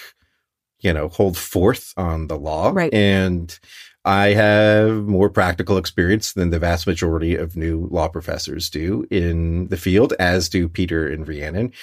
you 0.79 0.93
know 0.93 1.09
hold 1.09 1.37
forth 1.37 1.93
on 1.97 2.27
the 2.27 2.37
law. 2.37 2.71
Right. 2.73 2.93
And 2.93 3.57
I 4.05 4.27
have 4.27 5.07
more 5.07 5.29
practical 5.29 5.77
experience 5.77 6.33
than 6.33 6.51
the 6.51 6.59
vast 6.59 6.87
majority 6.87 7.35
of 7.35 7.57
new 7.57 7.87
law 7.91 8.07
professors 8.07 8.69
do 8.69 9.05
in 9.11 9.67
the 9.67 9.77
field, 9.77 10.13
as 10.19 10.49
do 10.49 10.69
Peter 10.69 11.07
and 11.07 11.27
Rhiannon. 11.27 11.73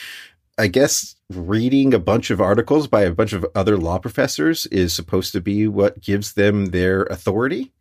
I 0.59 0.69
guess 0.69 1.17
reading 1.31 1.93
a 1.93 1.99
bunch 1.99 2.31
of 2.31 2.41
articles 2.41 2.87
by 2.87 3.03
a 3.03 3.13
bunch 3.13 3.35
of 3.35 3.45
other 3.55 3.77
law 3.77 3.99
professors 3.99 4.65
is 4.67 4.95
supposed 4.95 5.33
to 5.33 5.41
be 5.43 5.69
what 5.69 6.01
gives 6.01 6.33
them 6.33 6.67
their 6.67 7.03
authority. 7.05 7.73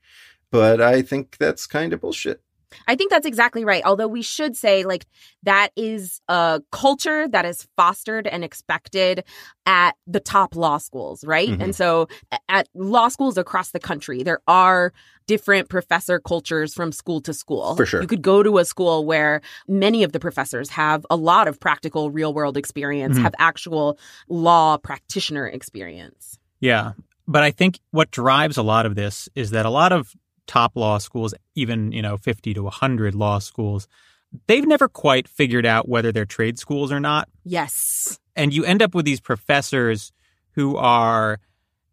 But 0.52 0.82
I 0.82 1.02
think 1.02 1.38
that's 1.38 1.66
kind 1.66 1.94
of 1.94 2.02
bullshit. 2.02 2.42
I 2.88 2.96
think 2.96 3.12
that's 3.12 3.26
exactly 3.26 3.66
right. 3.66 3.84
Although 3.86 4.08
we 4.08 4.22
should 4.22 4.56
say, 4.56 4.84
like, 4.84 5.06
that 5.44 5.70
is 5.76 6.22
a 6.28 6.62
culture 6.72 7.28
that 7.28 7.46
is 7.46 7.68
fostered 7.76 8.28
and 8.28 8.44
expected 8.44 9.24
at 9.66 9.96
the 10.06 10.20
top 10.20 10.56
law 10.56 10.78
schools, 10.78 11.24
right? 11.24 11.50
Mhm. 11.50 11.62
And 11.62 11.76
so 11.76 12.08
at 12.50 12.68
law 12.74 13.08
schools 13.08 13.38
across 13.38 13.72
the 13.72 13.80
country, 13.80 14.24
there 14.24 14.40
are 14.48 14.94
different 15.28 15.70
professor 15.70 16.20
cultures 16.20 16.74
from 16.74 16.92
school 16.92 17.20
to 17.22 17.34
school. 17.34 17.76
For 17.76 17.86
sure. 17.86 18.02
You 18.02 18.08
could 18.08 18.22
go 18.22 18.44
to 18.44 18.60
a 18.60 18.66
school 18.66 19.06
where 19.06 19.42
many 19.68 20.04
of 20.04 20.12
the 20.12 20.20
professors 20.20 20.70
have 20.70 21.06
a 21.10 21.16
lot 21.16 21.48
of 21.48 21.60
practical 21.60 22.12
real 22.12 22.34
world 22.34 22.58
experience, 22.58 23.18
Mhm. 23.18 23.24
have 23.24 23.34
actual 23.40 23.98
law 24.30 24.78
practitioner 24.78 25.48
experience. 25.48 26.38
Yeah. 26.60 26.92
But 27.28 27.42
I 27.42 27.50
think 27.50 27.80
what 27.90 28.12
drives 28.12 28.58
a 28.58 28.62
lot 28.62 28.86
of 28.86 28.94
this 28.94 29.28
is 29.34 29.50
that 29.50 29.66
a 29.66 29.72
lot 29.72 29.92
of 29.92 30.14
top 30.48 30.76
law 30.76 30.98
schools, 30.98 31.34
even, 31.56 31.92
you 31.92 32.02
know, 32.02 32.18
50 32.18 32.54
to 32.54 32.64
100 32.64 33.16
law 33.16 33.40
schools, 33.40 33.88
they've 34.48 34.68
never 34.68 34.88
quite 34.88 35.28
figured 35.28 35.66
out 35.66 35.88
whether 35.88 36.12
they're 36.12 36.26
trade 36.26 36.60
schools 36.60 36.92
or 36.92 37.00
not. 37.00 37.30
Yes. 37.44 38.20
And 38.36 38.54
you 38.54 38.66
end 38.66 38.82
up 38.82 38.94
with 38.94 39.06
these 39.06 39.20
professors 39.20 40.12
who 40.52 40.78
are 40.78 41.40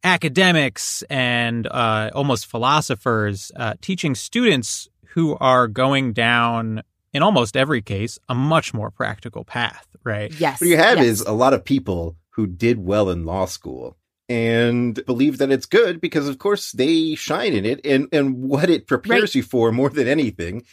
academics 0.05 1.03
and 1.09 1.67
uh, 1.67 2.11
almost 2.15 2.47
philosophers 2.47 3.53
uh, 3.57 3.75
teaching 3.81 4.15
students 4.15 4.89
who 5.11 5.37
are 5.37 5.69
going 5.69 6.13
down, 6.13 6.83
in 7.13 7.23
almost 7.23 7.57
every 7.57 7.83
case, 7.83 8.19
a 8.29 8.35
much 8.35 8.73
more 8.73 8.91
practical 8.91 9.45
path, 9.45 9.87
right? 10.05 10.33
Yes. 10.41 10.61
What 10.61 10.69
you 10.69 10.77
have 10.77 10.99
yes. 10.99 11.07
is 11.07 11.21
a 11.23 11.33
lot 11.33 11.53
of 11.53 11.65
people 11.65 12.17
who 12.31 12.47
did 12.47 12.79
well 12.79 13.11
in 13.11 13.25
law 13.25 13.45
school 13.45 13.97
and 14.33 15.05
believe 15.05 15.39
that 15.39 15.51
it's 15.51 15.67
good 15.67 16.01
because 16.01 16.27
of 16.29 16.39
course 16.39 16.73
they 16.73 17.15
shine 17.15 17.53
in 17.53 17.65
it 17.73 17.79
and 17.85 18.09
and 18.13 18.27
what 18.53 18.69
it 18.71 18.87
prepares 18.87 19.21
Right. 19.31 19.35
you 19.37 19.43
for 19.43 19.71
more 19.73 19.91
than 19.91 20.09
anything 20.09 20.65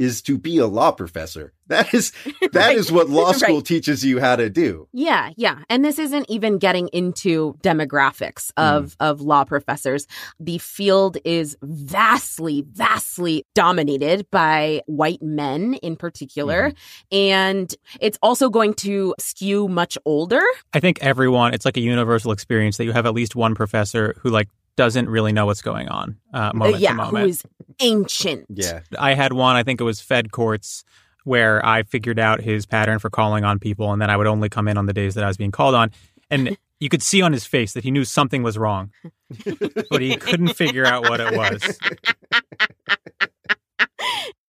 is 0.00 0.22
to 0.22 0.38
be 0.38 0.56
a 0.56 0.66
law 0.66 0.90
professor. 0.90 1.52
That 1.70 1.94
is 1.94 2.10
that 2.52 2.52
Right. 2.52 2.76
is 2.76 2.90
what 2.90 3.08
law 3.08 3.30
school 3.40 3.58
Right. 3.58 3.64
teaches 3.64 4.04
you 4.04 4.18
how 4.18 4.34
to 4.34 4.50
do. 4.50 4.88
Yeah, 4.92 5.30
yeah. 5.36 5.58
And 5.68 5.84
this 5.84 6.00
isn't 6.00 6.26
even 6.28 6.58
getting 6.58 6.88
into 6.88 7.54
demographics 7.62 8.50
hmm. 8.58 8.64
of 8.64 8.96
of 8.98 9.20
law 9.20 9.44
professors. 9.44 10.08
The 10.40 10.58
field 10.58 11.16
is 11.24 11.56
vastly 11.62 12.64
vastly 12.72 13.46
dominated 13.54 14.26
by 14.32 14.82
white 14.86 15.22
men 15.22 15.74
in 15.74 15.94
particular, 15.94 16.70
hmm. 16.70 16.74
and 17.16 17.72
it's 18.00 18.18
also 18.20 18.50
going 18.50 18.74
to 18.74 19.14
skew 19.20 19.68
much 19.68 19.96
older. 20.04 20.42
I 20.72 20.80
think 20.80 20.98
everyone, 21.02 21.54
it's 21.54 21.64
like 21.64 21.76
a 21.76 21.80
universal 21.80 22.32
experience 22.32 22.78
that 22.78 22.84
you 22.84 22.92
have 22.92 23.06
at 23.06 23.14
least 23.14 23.36
one 23.36 23.54
professor 23.54 24.16
who 24.18 24.30
like 24.30 24.48
doesn't 24.80 25.10
really 25.10 25.30
know 25.30 25.44
what's 25.44 25.60
going 25.60 25.88
on 25.88 26.16
uh, 26.32 26.52
Uh, 26.58 26.68
yeah, 26.68 26.88
to 26.88 26.94
who 26.94 27.02
moment. 27.12 27.28
is 27.28 27.42
ancient. 27.80 28.46
Yeah. 28.48 28.80
I 28.98 29.12
had 29.12 29.34
one, 29.34 29.54
I 29.54 29.62
think 29.62 29.78
it 29.78 29.84
was 29.84 30.00
Fed 30.00 30.32
courts, 30.32 30.84
where 31.24 31.62
I 31.64 31.82
figured 31.82 32.18
out 32.18 32.40
his 32.40 32.64
pattern 32.64 32.98
for 32.98 33.10
calling 33.10 33.44
on 33.44 33.58
people, 33.58 33.92
and 33.92 34.00
then 34.00 34.08
I 34.08 34.16
would 34.16 34.26
only 34.26 34.48
come 34.48 34.68
in 34.68 34.78
on 34.78 34.86
the 34.86 34.94
days 34.94 35.16
that 35.16 35.24
I 35.24 35.26
was 35.26 35.36
being 35.36 35.50
called 35.50 35.74
on. 35.74 35.90
And 36.30 36.56
you 36.80 36.88
could 36.88 37.02
see 37.02 37.20
on 37.20 37.30
his 37.34 37.44
face 37.44 37.74
that 37.74 37.84
he 37.84 37.90
knew 37.90 38.06
something 38.06 38.42
was 38.42 38.56
wrong, 38.56 38.90
but 39.90 40.00
he 40.00 40.16
couldn't 40.16 40.54
figure 40.54 40.86
out 40.86 41.10
what 41.10 41.20
it 41.20 41.36
was. 41.36 41.78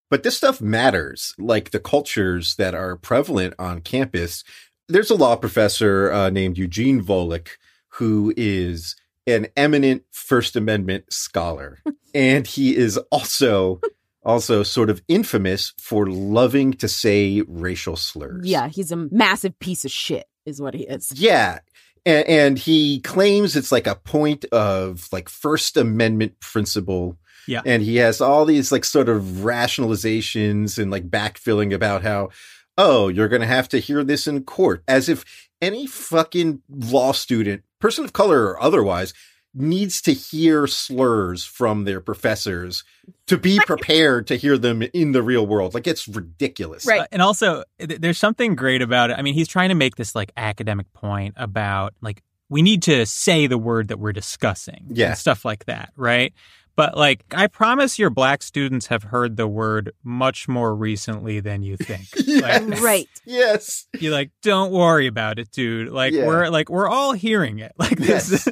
But 0.10 0.24
this 0.24 0.38
stuff 0.38 0.62
matters, 0.62 1.36
like 1.38 1.72
the 1.72 1.80
cultures 1.82 2.56
that 2.56 2.74
are 2.74 2.96
prevalent 2.96 3.54
on 3.60 3.82
campus. 3.82 4.46
There's 4.88 5.10
a 5.10 5.16
law 5.16 5.36
professor 5.36 6.10
uh, 6.10 6.30
named 6.30 6.58
Eugene 6.58 7.04
Volokh 7.04 7.50
who 7.96 8.34
is 8.38 8.96
an 9.32 9.48
eminent 9.56 10.04
First 10.12 10.56
Amendment 10.56 11.12
scholar, 11.12 11.80
and 12.14 12.46
he 12.46 12.76
is 12.76 12.98
also 13.12 13.80
also 14.24 14.64
sort 14.64 14.90
of 14.90 15.02
infamous 15.08 15.74
for 15.80 16.08
loving 16.08 16.74
to 16.74 16.88
say 16.88 17.42
racial 17.48 17.96
slurs. 17.96 18.46
Yeah, 18.46 18.68
he's 18.68 18.92
a 18.92 18.96
massive 18.96 19.58
piece 19.60 19.86
of 19.86 19.92
shit, 19.92 20.28
is 20.46 20.62
what 20.62 20.74
he 20.74 20.84
is. 20.84 21.12
Yeah. 21.16 21.60
And, 22.06 22.28
and 22.28 22.60
he 22.60 23.00
claims 23.02 23.56
it's 23.56 23.72
like 23.72 23.88
a 23.88 23.96
point 23.96 24.46
of 24.46 25.08
like 25.12 25.30
First 25.30 25.78
Amendment 25.78 26.40
principle. 26.40 27.18
Yeah. 27.48 27.62
And 27.66 27.82
he 27.82 27.98
has 27.98 28.22
all 28.22 28.46
these 28.46 28.72
like 28.72 28.86
sort 28.86 29.10
of 29.10 29.24
rationalizations 29.24 30.78
and 30.78 30.92
like 30.92 31.10
backfilling 31.10 31.74
about 31.74 32.04
how, 32.04 32.30
oh, 32.78 33.08
you're 33.08 33.28
going 33.28 33.42
to 33.42 33.48
have 33.48 33.70
to 33.70 33.80
hear 33.80 34.04
this 34.04 34.28
in 34.28 34.44
court 34.44 34.84
as 34.88 35.10
if 35.10 35.50
any 35.62 35.86
fucking 35.86 36.62
law 36.70 37.12
student, 37.12 37.64
person 37.82 38.06
of 38.06 38.14
color 38.14 38.44
or 38.46 38.62
otherwise, 38.62 39.14
needs 39.54 40.02
to 40.04 40.14
hear 40.14 40.66
slurs 40.66 41.44
from 41.44 41.84
their 41.84 42.00
professors 42.00 42.86
to 43.28 43.38
be 43.38 43.60
prepared 43.66 44.26
to 44.28 44.38
hear 44.38 44.58
them 44.58 44.82
in 44.94 45.12
the 45.12 45.22
real 45.22 45.46
world. 45.46 45.74
Like 45.74 45.88
it's 45.88 46.08
ridiculous. 46.08 46.86
Right. 46.86 47.02
Uh, 47.02 47.08
and 47.12 47.22
also, 47.22 47.64
th- 47.80 48.00
there's 48.00 48.18
something 48.18 48.56
great 48.56 48.82
about 48.82 49.10
it. 49.10 49.18
I 49.18 49.22
mean, 49.22 49.34
he's 49.34 49.50
trying 49.50 49.68
to 49.70 49.76
make 49.76 49.98
this 49.98 50.16
like 50.16 50.32
academic 50.38 50.92
point 50.94 51.34
about 51.38 51.94
like 52.02 52.22
we 52.48 52.62
need 52.62 52.84
to 52.84 53.06
say 53.06 53.48
the 53.48 53.58
word 53.58 53.90
that 53.90 54.00
we're 54.00 54.12
discussing, 54.14 54.86
Yeah. 54.90 55.10
and 55.10 55.18
stuff 55.18 55.44
like 55.46 55.66
that, 55.66 55.92
right? 55.96 56.34
But 56.76 56.98
like, 56.98 57.24
I 57.32 57.48
promise 57.48 58.00
your 58.00 58.10
black 58.10 58.42
students 58.42 58.88
have 58.88 59.04
heard 59.04 59.36
the 59.38 59.48
word 59.48 59.92
much 60.04 60.48
more 60.48 60.74
recently 60.76 61.40
than 61.40 61.62
you 61.64 61.78
think. 61.78 62.08
Like, 62.42 62.82
Right. 62.82 63.10
Yes. 63.26 63.88
you're 64.00 64.14
like, 64.14 64.32
don't 64.42 64.72
worry 64.72 65.06
about 65.08 65.38
it, 65.38 65.52
dude. 65.52 65.90
Like 65.90 66.14
Yeah. 66.14 66.26
we're 66.26 66.48
like 66.50 66.70
we're 66.70 66.88
all 66.88 67.14
hearing 67.14 67.60
it. 67.60 67.74
Like 67.78 67.98
this. 67.98 68.48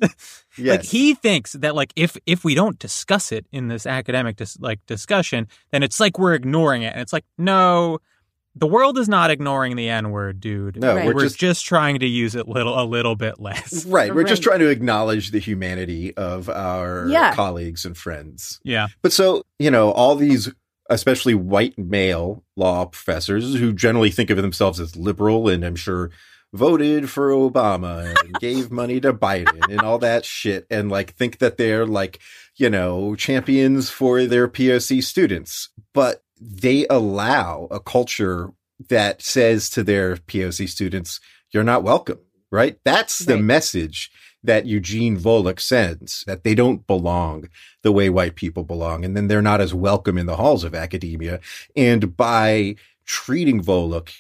Yes. 0.57 0.77
Like 0.77 0.83
he 0.83 1.13
thinks 1.13 1.53
that 1.53 1.75
like 1.75 1.93
if 1.95 2.17
if 2.25 2.43
we 2.43 2.55
don't 2.55 2.77
discuss 2.77 3.31
it 3.31 3.45
in 3.51 3.67
this 3.69 3.85
academic 3.85 4.35
dis- 4.35 4.59
like 4.59 4.85
discussion, 4.85 5.47
then 5.71 5.81
it's 5.83 5.99
like 5.99 6.19
we're 6.19 6.33
ignoring 6.33 6.81
it. 6.83 6.91
And 6.93 7.01
it's 7.01 7.13
like, 7.13 7.25
no, 7.37 7.99
the 8.59 8.67
world 8.67 8.97
is 8.97 9.07
not 9.09 9.31
ignoring 9.31 9.75
the 9.75 9.89
N 9.89 10.11
word, 10.11 10.39
dude. 10.39 10.77
No, 10.77 10.95
Right. 10.95 11.05
we're, 11.05 11.15
we're 11.15 11.21
just, 11.23 11.37
just 11.39 11.65
trying 11.65 11.99
to 11.99 12.05
use 12.07 12.35
it 12.35 12.47
little 12.47 12.79
a 12.79 12.83
little 12.85 13.15
bit 13.15 13.39
less. 13.39 13.85
right. 13.87 14.13
We're 14.13 14.23
just 14.23 14.43
trying 14.43 14.59
to 14.59 14.67
acknowledge 14.69 15.31
the 15.31 15.39
humanity 15.39 16.15
of 16.17 16.49
our 16.49 17.07
Yeah. 17.09 17.33
colleagues 17.35 17.85
and 17.85 17.97
friends. 17.97 18.59
Yeah. 18.63 18.87
But 19.01 19.11
so, 19.13 19.43
you 19.57 19.71
know, 19.71 19.91
all 19.91 20.15
these, 20.15 20.49
especially 20.89 21.33
white 21.35 21.77
male 21.77 22.43
law 22.55 22.85
professors 22.85 23.55
who 23.55 23.73
generally 23.73 24.11
think 24.11 24.29
of 24.29 24.37
themselves 24.37 24.79
as 24.79 24.95
liberal 24.95 25.47
and 25.49 25.63
I'm 25.63 25.75
sure 25.75 26.11
voted 26.51 27.09
for 27.09 27.29
Obama 27.29 28.09
and 28.19 28.33
gave 28.39 28.71
money 28.71 28.99
to 28.99 29.13
Biden 29.13 29.69
and 29.69 29.81
all 29.81 29.99
that 29.99 30.25
shit 30.25 30.65
and 30.71 30.89
like 30.89 31.13
think 31.15 31.37
that 31.37 31.57
they're 31.57 31.85
like, 31.85 32.19
you 32.55 32.69
know, 32.71 33.13
champions 33.15 33.89
for 33.91 34.25
their 34.25 34.47
POC 34.47 35.03
students. 35.03 35.69
But 35.93 36.23
they 36.39 36.85
allow 36.89 37.67
a 37.71 37.79
culture 37.79 38.51
that 38.87 39.21
says 39.21 39.69
to 39.71 39.83
their 39.83 40.15
POC 40.15 40.69
students, 40.69 41.19
you're 41.51 41.63
not 41.63 41.83
welcome, 41.83 42.19
right? 42.51 42.77
That's 42.83 43.19
the 43.19 43.37
message 43.37 44.11
that 44.43 44.65
Eugene 44.65 45.17
Volokh 45.17 45.59
sends 45.59 46.23
that 46.25 46.43
they 46.43 46.55
don't 46.55 46.87
belong 46.87 47.49
the 47.83 47.91
way 47.91 48.09
white 48.09 48.35
people 48.35 48.63
belong. 48.63 49.03
And 49.03 49.15
then 49.15 49.27
they're 49.27 49.41
not 49.41 49.61
as 49.61 49.73
welcome 49.73 50.17
in 50.17 50.27
the 50.27 50.37
halls 50.37 50.63
of 50.63 50.73
academia. 50.73 51.39
And 51.75 52.15
by 52.15 52.75
treating 53.05 53.61
Volokh 53.61 54.13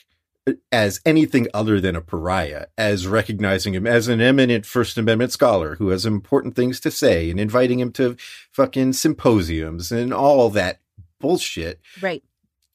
uh, 0.45 0.53
as 0.71 0.99
anything 1.05 1.47
other 1.53 1.79
than 1.79 1.95
a 1.95 2.01
pariah, 2.01 2.65
as 2.77 3.07
recognizing 3.07 3.75
him 3.75 3.87
as 3.87 4.07
an 4.07 4.19
eminent 4.19 4.65
First 4.65 4.97
Amendment 4.97 5.31
scholar 5.31 5.75
who 5.75 5.89
has 5.89 6.05
important 6.05 6.55
things 6.55 6.79
to 6.81 6.91
say 6.91 7.29
and 7.29 7.39
inviting 7.39 7.79
him 7.79 7.91
to 7.93 8.17
fucking 8.51 8.93
symposiums 8.93 9.91
and 9.91 10.13
all 10.13 10.49
that 10.49 10.79
bullshit, 11.19 11.79
Right. 12.01 12.23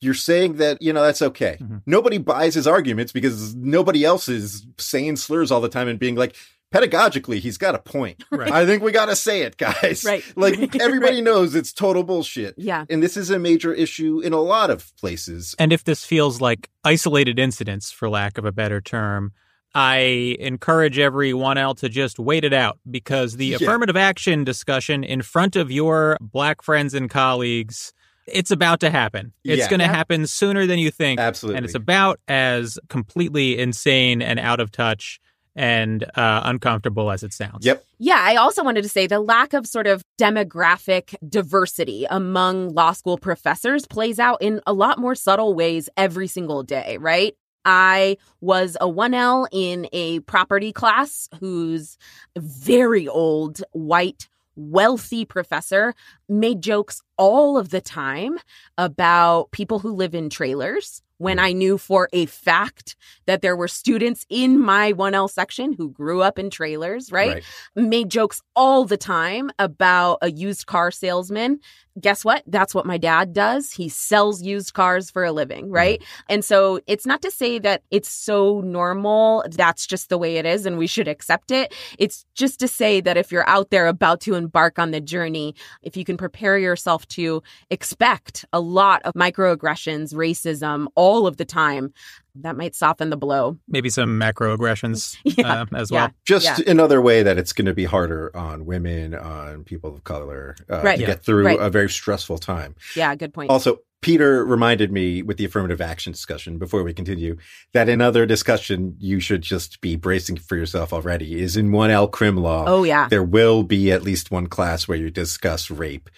you're 0.00 0.14
saying 0.14 0.54
that, 0.57 0.80
you 0.83 0.92
know, 0.92 1.02
that's 1.02 1.22
okay. 1.22 1.57
Mhm. 1.61 1.83
Nobody 1.87 2.18
buys 2.18 2.54
his 2.54 2.66
arguments 2.66 3.12
because 3.12 3.54
nobody 3.54 4.04
else 4.04 4.28
is 4.28 4.66
saying 4.78 5.16
slurs 5.16 5.50
all 5.50 5.61
the 5.61 5.68
time 5.68 5.88
and 5.88 5.98
being 5.98 6.14
like, 6.14 6.37
pedagogically, 6.72 7.38
he's 7.38 7.57
got 7.57 7.74
a 7.74 7.78
point. 7.78 8.24
Right. 8.33 8.50
I 8.50 8.66
think 8.66 8.83
we 8.83 8.90
got 8.90 9.07
to 9.07 9.14
say 9.16 9.42
it, 9.42 9.57
guys. 9.57 10.02
Right. 10.04 10.24
Like 10.37 10.74
everybody 10.80 11.16
Right. 11.16 11.24
knows 11.24 11.54
it's 11.54 11.72
total 11.72 12.02
bullshit. 12.02 12.54
Yeah. 12.59 12.85
And 12.90 13.02
this 13.02 13.16
is 13.16 13.30
a 13.30 13.38
major 13.38 13.72
issue 13.72 14.20
in 14.20 14.33
a 14.33 14.40
lot 14.40 14.70
of 14.70 14.92
places. 14.96 15.54
And 15.59 15.72
if 15.72 15.85
this 15.85 16.04
feels 16.04 16.40
like 16.40 16.68
isolated 16.83 17.38
incidents, 17.38 17.92
for 17.92 18.09
lack 18.09 18.38
of 18.38 18.44
a 18.44 18.52
better 18.52 18.80
term, 18.80 19.33
I 19.76 20.37
encourage 20.38 20.98
every 20.98 21.33
1L 21.33 21.74
to 21.78 21.88
just 21.88 22.18
wait 22.18 22.44
it 22.44 22.52
out 22.52 22.78
because 22.90 23.37
the 23.37 23.46
Yeah. 23.46 23.57
affirmative 23.57 23.96
action 23.96 24.44
discussion 24.44 25.02
in 25.04 25.22
front 25.22 25.57
of 25.57 25.70
your 25.70 26.16
black 26.20 26.62
friends 26.62 26.92
and 26.94 27.09
colleagues, 27.11 27.92
it's 28.26 28.50
about 28.50 28.80
to 28.80 28.90
happen. 28.90 29.32
It's 29.44 29.58
Yeah. 29.60 29.68
going 29.68 29.80
to 29.80 29.87
Yep. 29.87 29.94
happen 29.94 30.26
sooner 30.26 30.66
than 30.66 30.78
you 30.78 30.90
think. 30.90 31.20
Absolutely. 31.20 31.58
And 31.58 31.66
it's 31.66 31.74
about 31.74 32.20
as 32.28 32.78
completely 32.88 33.58
insane 33.58 34.22
and 34.22 34.38
out 34.38 34.60
of 34.60 34.70
touch 34.70 35.20
and 35.56 36.02
uh, 36.16 36.40
uncomfortable 36.44 37.10
as 37.12 37.22
it 37.22 37.32
sounds. 37.32 37.64
Yep. 37.64 37.84
Yeah, 37.98 38.18
I 38.20 38.34
also 38.37 38.64
wanted 38.64 38.82
to 38.82 38.88
say 38.88 39.06
the 39.06 39.20
lack 39.20 39.52
of 39.52 39.66
sort 39.68 39.87
of 39.87 40.02
demographic 40.20 41.14
diversity 41.28 42.06
among 42.10 42.70
law 42.74 42.92
school 42.92 43.18
professors 43.18 43.87
plays 43.87 44.18
out 44.18 44.42
in 44.42 44.60
a 44.66 44.72
lot 44.72 44.98
more 44.98 45.14
subtle 45.14 45.54
ways 45.54 45.88
every 45.96 46.26
single 46.26 46.62
day, 46.64 46.96
right? 46.98 47.34
I 47.64 48.18
was 48.40 48.76
a 48.80 48.88
1L 48.88 49.46
in 49.52 49.88
a 49.92 50.20
property 50.20 50.72
class 50.72 51.28
whose 51.40 51.96
very 52.37 53.08
old 53.08 53.62
white 53.72 54.28
wealthy 54.56 55.24
professor 55.24 55.94
made 56.28 56.62
jokes 56.62 57.02
all 57.16 57.56
of 57.58 57.70
the 57.70 57.80
time 57.80 58.38
about 58.78 59.50
people 59.50 59.78
who 59.78 59.92
live 59.92 60.14
in 60.14 60.30
trailers 60.30 61.02
when 61.18 61.38
mm. 61.38 61.42
I 61.42 61.52
knew 61.52 61.78
for 61.78 62.08
a 62.12 62.26
fact 62.26 62.96
that 63.26 63.42
there 63.42 63.56
were 63.56 63.68
students 63.68 64.26
in 64.28 64.58
my 64.60 64.92
1L 64.92 65.30
section 65.30 65.72
who 65.72 65.90
grew 65.90 66.22
up 66.22 66.38
in 66.38 66.50
trailers, 66.50 67.12
right? 67.12 67.42
Made 67.76 68.10
jokes 68.10 68.42
all 68.56 68.84
the 68.84 68.96
time 68.96 69.50
about 69.58 70.18
a 70.22 70.30
used 70.30 70.66
car 70.66 70.90
salesman. 70.90 71.60
Guess 72.00 72.24
what? 72.24 72.42
That's 72.48 72.74
what 72.74 72.87
my 72.87 72.98
dad 72.98 73.33
does. 73.33 73.70
He 73.70 73.88
sells 73.88 74.42
used 74.42 74.74
cars 74.74 75.11
for 75.11 75.24
a 75.24 75.30
living, 75.30 75.66
mm-hmm. 75.66 75.74
right? 75.74 76.02
And 76.28 76.44
so 76.44 76.80
it's 76.88 77.07
not 77.07 77.22
to 77.22 77.30
say 77.30 77.61
that 77.61 77.83
it's 77.92 78.09
so 78.09 78.61
normal, 78.62 79.44
that's 79.50 79.87
just 79.87 80.09
the 80.09 80.18
way 80.18 80.37
it 80.37 80.44
is 80.44 80.66
and 80.66 80.76
we 80.76 80.88
should 80.88 81.07
accept 81.07 81.52
it. 81.52 81.72
It's 81.98 82.26
just 82.35 82.59
to 82.61 82.68
say 82.68 83.00
that 83.00 83.16
if 83.16 83.30
you're 83.30 83.48
out 83.48 83.70
there 83.70 83.87
about 83.87 84.20
to 84.22 84.35
embark 84.35 84.78
on 84.78 84.90
the 84.90 85.00
journey, 85.00 85.54
if 85.83 85.96
you 85.96 86.04
can 86.04 86.16
prepare 86.16 86.59
yourself 86.59 87.07
to 87.09 87.42
expect 87.70 88.44
a 88.52 88.59
lot 88.61 89.00
of 89.04 89.14
microaggressions, 89.14 90.12
racism 90.14 90.88
all 90.96 91.28
of 91.28 91.37
the 91.37 91.44
time, 91.44 91.92
that 92.37 92.57
might 92.57 92.75
soften 92.75 93.11
the 93.11 93.16
blow. 93.16 93.59
Maybe 93.68 93.88
some 93.90 94.18
macroaggressions 94.18 95.16
Yeah, 95.25 95.62
uh, 95.62 95.66
as 95.77 95.90
yeah. 95.90 96.03
well. 96.07 96.11
Just 96.27 96.47
Yeah. 96.59 96.70
another 96.70 97.01
way 97.01 97.23
that 97.23 97.38
it's 97.38 97.53
going 97.53 97.66
to 97.66 97.75
be 97.75 97.85
harder 97.85 98.31
on 98.37 98.66
women, 98.66 99.14
on 99.14 99.64
people 99.64 99.94
of 99.94 100.05
color, 100.05 100.57
uh, 100.70 100.81
Right. 100.83 100.97
to 100.97 101.03
Yeah. 101.03 101.07
get 101.09 101.25
through 101.25 101.44
Right. 101.47 101.61
a 101.61 101.70
very 101.70 101.88
stressful 101.90 102.38
time. 102.38 102.75
Yeah, 102.97 103.14
good 103.14 103.33
point. 103.33 103.51
Also, 103.51 103.79
Peter 104.03 104.44
reminded 104.44 104.92
me 104.92 105.23
with 105.23 105.38
the 105.38 105.47
affirmative 105.47 105.81
action 105.81 106.12
discussion 106.12 106.59
before 106.59 106.83
we 106.83 106.92
continue 106.92 107.37
that 107.73 107.88
another 107.88 108.27
discussion 108.27 108.94
you 108.99 109.18
should 109.18 109.40
just 109.40 109.81
be 109.81 109.97
bracing 109.97 110.37
for 110.37 110.57
yourself 110.57 110.92
already 110.92 111.40
is 111.40 111.57
in 111.57 111.70
1L 111.70 112.07
crim 112.09 112.37
law. 112.37 112.64
oh, 112.66 112.85
yeah. 112.85 113.09
There 113.09 113.23
will 113.23 113.62
be 113.62 113.90
at 113.90 114.03
least 114.03 114.31
one 114.31 114.47
class 114.49 114.87
where 114.87 114.99
you 114.99 115.09
discuss 115.09 115.70
rape, 115.70 116.11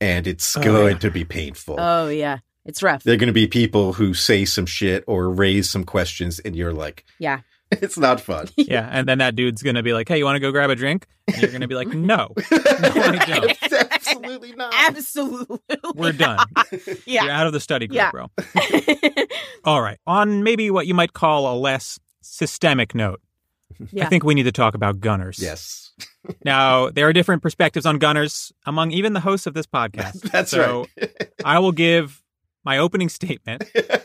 and 0.00 0.26
it's 0.28 0.56
Oh, 0.56 0.62
going 0.62 0.92
yeah. 0.92 0.98
to 0.98 1.10
be 1.10 1.24
painful. 1.24 1.76
Oh, 1.80 2.08
yeah. 2.08 2.38
It's 2.64 2.82
rough. 2.82 3.02
there 3.02 3.14
are 3.14 3.18
going 3.18 3.26
to 3.28 3.32
be 3.32 3.46
people 3.46 3.92
who 3.94 4.14
say 4.14 4.44
some 4.44 4.66
shit 4.66 5.02
or 5.06 5.30
raise 5.30 5.68
some 5.68 5.84
questions, 5.84 6.38
and 6.40 6.54
you're 6.54 6.72
like, 6.72 7.04
Yeah. 7.18 7.40
it's 7.72 7.96
not 7.98 8.20
fun. 8.20 8.48
Yeah. 8.56 8.88
And 8.90 9.08
then 9.08 9.18
that 9.18 9.34
dude's 9.34 9.62
going 9.62 9.76
to 9.76 9.82
be 9.82 9.92
like, 9.94 10.06
hey, 10.08 10.18
you 10.18 10.24
want 10.24 10.36
to 10.36 10.40
go 10.40 10.52
grab 10.52 10.70
a 10.70 10.74
drink? 10.76 11.06
And 11.26 11.40
you're 11.42 11.50
going 11.50 11.62
to 11.62 11.68
be 11.68 11.74
like, 11.74 11.88
no, 11.88 12.32
I 12.50 13.24
don't. 13.26 13.92
Absolutely 13.92 14.52
not. 14.52 14.74
Absolutely. 14.76 15.58
we're 15.94 16.12
done. 16.12 16.38
You're 17.06 17.30
out 17.30 17.46
of 17.46 17.52
the 17.52 17.60
study 17.60 17.86
group, 17.86 17.96
Yeah. 17.96 18.10
bro. 18.10 18.26
All 19.64 19.80
right. 19.80 19.98
On 20.06 20.42
maybe 20.42 20.70
what 20.70 20.86
you 20.86 20.94
might 20.94 21.12
call 21.12 21.52
a 21.52 21.56
less 21.58 21.98
systemic 22.22 22.94
note, 22.94 23.20
Yeah. 23.90 24.06
I 24.06 24.08
think 24.08 24.24
we 24.24 24.34
need 24.34 24.42
to 24.44 24.52
talk 24.52 24.74
about 24.74 25.00
gunners. 25.00 25.38
Yes, 25.40 25.92
Now, 26.44 26.90
there 26.90 27.06
are 27.08 27.12
different 27.12 27.42
perspectives 27.42 27.86
on 27.86 27.98
gunners 27.98 28.52
among 28.66 28.90
even 28.92 29.12
the 29.12 29.20
hosts 29.20 29.46
of 29.46 29.54
this 29.54 29.66
podcast. 29.66 30.20
that's 30.30 30.50
so 30.50 30.86
right. 31.00 31.28
I 31.44 31.58
will 31.58 31.72
give 31.72 32.21
my 32.64 32.78
opening 32.78 33.08
statement, 33.08 33.64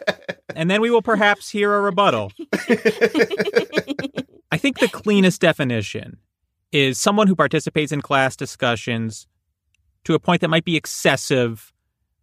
and 0.56 0.70
then 0.70 0.82
we 0.82 0.90
will 0.90 1.02
perhaps 1.02 1.50
hear 1.50 1.74
a 1.76 1.82
rebuttal. 1.82 2.32
I 4.52 4.58
think 4.58 4.80
the 4.80 4.88
cleanest 4.92 5.42
definition 5.42 6.18
is 6.72 7.00
someone 7.00 7.28
who 7.28 7.36
participates 7.36 7.92
in 7.92 8.02
class 8.02 8.36
discussions 8.36 9.28
to 10.06 10.14
a 10.14 10.20
point 10.20 10.42
that 10.42 10.50
might 10.50 10.66
be 10.66 10.76
excessive, 10.78 11.74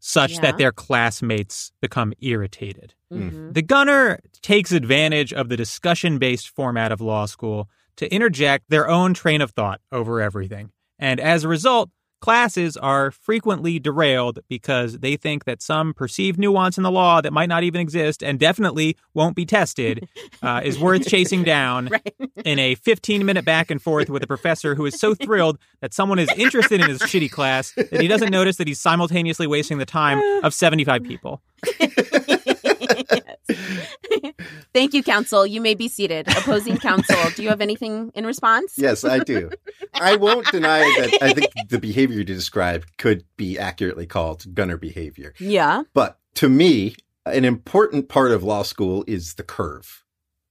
such 0.01 0.33
Yeah. 0.35 0.41
that 0.43 0.59
their 0.59 0.73
classmates 0.73 1.73
become 1.81 2.13
irritated. 2.21 2.95
Mhm. 3.13 3.55
The 3.55 3.63
gunner 3.63 4.21
takes 4.43 4.73
advantage 4.73 5.33
of 5.33 5.49
the 5.49 5.57
discussion 5.57 6.19
based 6.19 6.49
format 6.49 6.93
of 6.93 7.01
law 7.01 7.27
school 7.27 7.69
to 7.97 8.13
interject 8.13 8.69
their 8.71 8.89
own 8.89 9.15
train 9.15 9.41
of 9.41 9.51
thought 9.53 9.81
over 9.93 10.21
everything. 10.21 10.71
And 10.99 11.21
as 11.21 11.45
a 11.45 11.49
result, 11.49 11.91
classes 12.25 12.75
are 12.79 13.11
frequently 13.11 13.79
derailed 13.79 14.39
because 14.49 15.01
they 15.01 15.15
think 15.15 15.45
that 15.45 15.61
some 15.61 15.93
perceived 15.93 16.39
nuance 16.39 16.79
in 16.79 16.83
the 16.83 16.91
law 16.91 17.21
that 17.21 17.35
might 17.35 17.51
not 17.51 17.63
even 17.65 17.83
exist 17.83 18.23
and 18.23 18.39
definitely 18.41 18.97
won't 19.13 19.37
be 19.37 19.45
tested 19.45 20.09
uh, 20.43 20.63
is 20.65 20.79
worth 20.79 21.07
chasing 21.07 21.43
down 21.55 21.89
Right. 21.89 22.15
in 22.47 22.59
a 22.59 22.77
15 22.77 23.27
minute 23.27 23.45
back 23.45 23.71
and 23.71 23.83
forth 23.83 24.09
with 24.09 24.23
a 24.23 24.27
professor 24.27 24.75
who 24.75 24.87
is 24.87 24.99
so 24.99 25.15
thrilled 25.15 25.59
that 25.83 25.93
someone 25.93 26.19
is 26.19 26.31
interested 26.35 26.81
in 26.81 26.89
his 26.89 27.01
shitty 27.03 27.31
class 27.31 27.73
that 27.73 28.01
he 28.01 28.09
doesn't 28.09 28.31
notice 28.31 28.57
that 28.57 28.67
he's 28.69 28.81
simultaneously 28.81 29.47
wasting 29.47 29.77
the 29.77 29.85
time 29.85 30.19
of 30.43 30.55
75 30.55 31.03
people. 31.05 31.43
Thank 34.73 34.95
you, 34.95 35.03
counsel. 35.03 35.47
You 35.47 35.61
may 35.61 35.75
be 35.75 35.89
seated. 35.89 36.29
Opposing 36.29 36.77
counsel, 36.79 37.17
do 37.37 37.43
you 37.43 37.49
have 37.49 37.61
anything 37.61 38.11
in 38.15 38.27
response? 38.27 38.75
Yes, 38.77 39.05
I 39.05 39.19
do. 39.21 39.51
I 39.95 40.17
won't 40.17 40.47
deny 40.51 40.81
that 40.81 41.19
I 41.23 41.33
think 41.33 41.53
the 41.69 41.79
behavior 41.79 42.19
you 42.19 42.25
described 42.25 42.97
could 42.99 43.25
be 43.37 43.59
accurately 43.59 44.07
called 44.07 44.53
gunner 44.55 44.77
behavior. 44.77 45.35
Yeah. 45.39 45.85
But 45.95 46.19
to 46.37 46.49
me, 46.49 46.97
an 47.27 47.45
important 47.45 48.09
part 48.09 48.33
of 48.33 48.43
law 48.43 48.63
school 48.63 49.05
is 49.07 49.35
the 49.35 49.43
curve. 49.45 50.03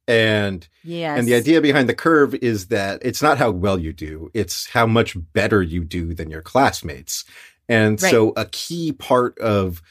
And 0.07 0.67
Yes. 0.83 1.17
and 1.17 1.27
the 1.27 1.35
idea 1.35 1.61
behind 1.61 1.87
the 1.87 1.93
curve 1.95 2.35
is 2.35 2.67
that 2.67 2.99
it's 3.03 3.21
not 3.21 3.37
how 3.37 3.51
well 3.51 3.79
you 3.79 3.93
do, 3.93 4.29
it's 4.33 4.67
how 4.69 4.85
much 4.85 5.15
better 5.33 5.61
you 5.61 5.83
do 5.85 6.13
than 6.13 6.29
your 6.29 6.41
classmates. 6.41 7.23
And 7.69 8.01
Right. 8.01 8.11
so 8.11 8.33
a 8.35 8.45
key 8.45 8.91
part 8.91 9.37
of 9.39 9.81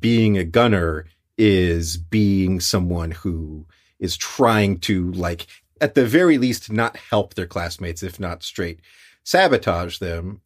being 0.00 0.36
a 0.36 0.44
gunner 0.44 1.06
is 1.42 1.96
being 1.96 2.60
someone 2.60 3.10
who 3.10 3.66
is 3.98 4.14
trying 4.14 4.78
to 4.78 5.10
like 5.12 5.46
at 5.80 5.94
the 5.94 6.04
very 6.04 6.36
least 6.36 6.70
not 6.70 6.98
help 6.98 7.32
their 7.32 7.46
classmates 7.46 8.02
if 8.02 8.20
not 8.20 8.42
straight 8.42 8.80
sabotage 9.24 9.98
them. 9.98 10.42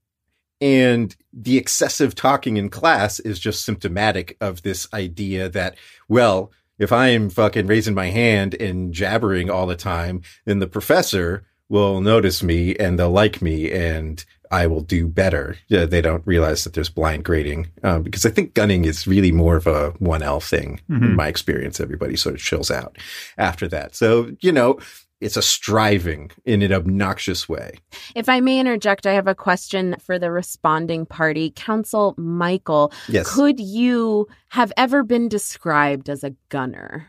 And 0.61 1.15
the 1.33 1.59
excessive 1.59 2.15
talking 2.15 2.57
in 2.57 2.69
class 2.69 3.19
is 3.19 3.41
just 3.41 3.65
symptomatic 3.65 4.37
of 4.41 4.63
this 4.63 4.87
idea 4.95 5.49
that 5.49 5.77
well 6.09 6.53
if 6.79 6.93
i 6.93 7.09
am 7.09 7.29
fucking 7.29 7.67
raising 7.67 7.95
my 7.95 8.07
hand 8.07 8.55
and 8.55 8.93
jabbering 8.95 9.51
all 9.51 9.67
the 9.67 9.77
time 9.77 10.23
then 10.45 10.61
the 10.61 10.67
professor 10.67 11.45
will 11.69 12.01
notice 12.01 12.43
me 12.43 12.75
and 12.77 12.99
they'll 12.99 13.11
like 13.11 13.43
me 13.43 13.71
and 13.71 14.25
I 14.55 14.67
will 14.67 14.81
do 14.81 15.07
better. 15.09 15.57
Yeah, 15.69 15.85
they 15.85 16.01
don't 16.01 16.27
realize 16.27 16.65
that 16.65 16.75
there's 16.75 16.89
blind 16.91 17.25
grading 17.25 17.69
um, 17.83 18.03
because 18.03 18.25
I 18.25 18.31
think 18.31 18.55
gunning 18.55 18.85
is 18.85 19.07
really 19.07 19.33
more 19.33 19.57
of 19.57 19.67
a 19.67 19.91
1L 20.01 20.41
thing 20.43 20.81
in 20.89 21.01
Mhm. 21.01 21.15
my 21.17 21.29
experience. 21.29 21.81
Everybody 21.81 22.17
sort 22.17 22.35
of 22.37 22.41
chills 22.41 22.71
out 22.71 22.97
after 23.37 23.67
that. 23.69 23.95
So, 23.95 24.31
you 24.41 24.53
know, 24.53 24.79
it's 25.21 25.37
a 25.37 25.43
striving 25.43 26.31
in 26.45 26.61
an 26.63 26.73
obnoxious 26.73 27.49
way. 27.49 27.79
If 28.15 28.29
I 28.29 28.41
may 28.41 28.59
interject, 28.61 29.07
I 29.07 29.13
have 29.15 29.27
a 29.29 29.35
question 29.35 29.97
for 30.05 30.19
the 30.19 30.31
responding 30.31 31.07
party. 31.07 31.53
Counsel 31.57 32.15
Michael, 32.19 32.93
Yes. 33.09 33.33
could 33.35 33.59
you 33.59 34.27
have 34.49 34.73
ever 34.77 35.03
been 35.03 35.29
described 35.29 36.09
as 36.11 36.25
a 36.25 36.35
gunner? 36.51 37.07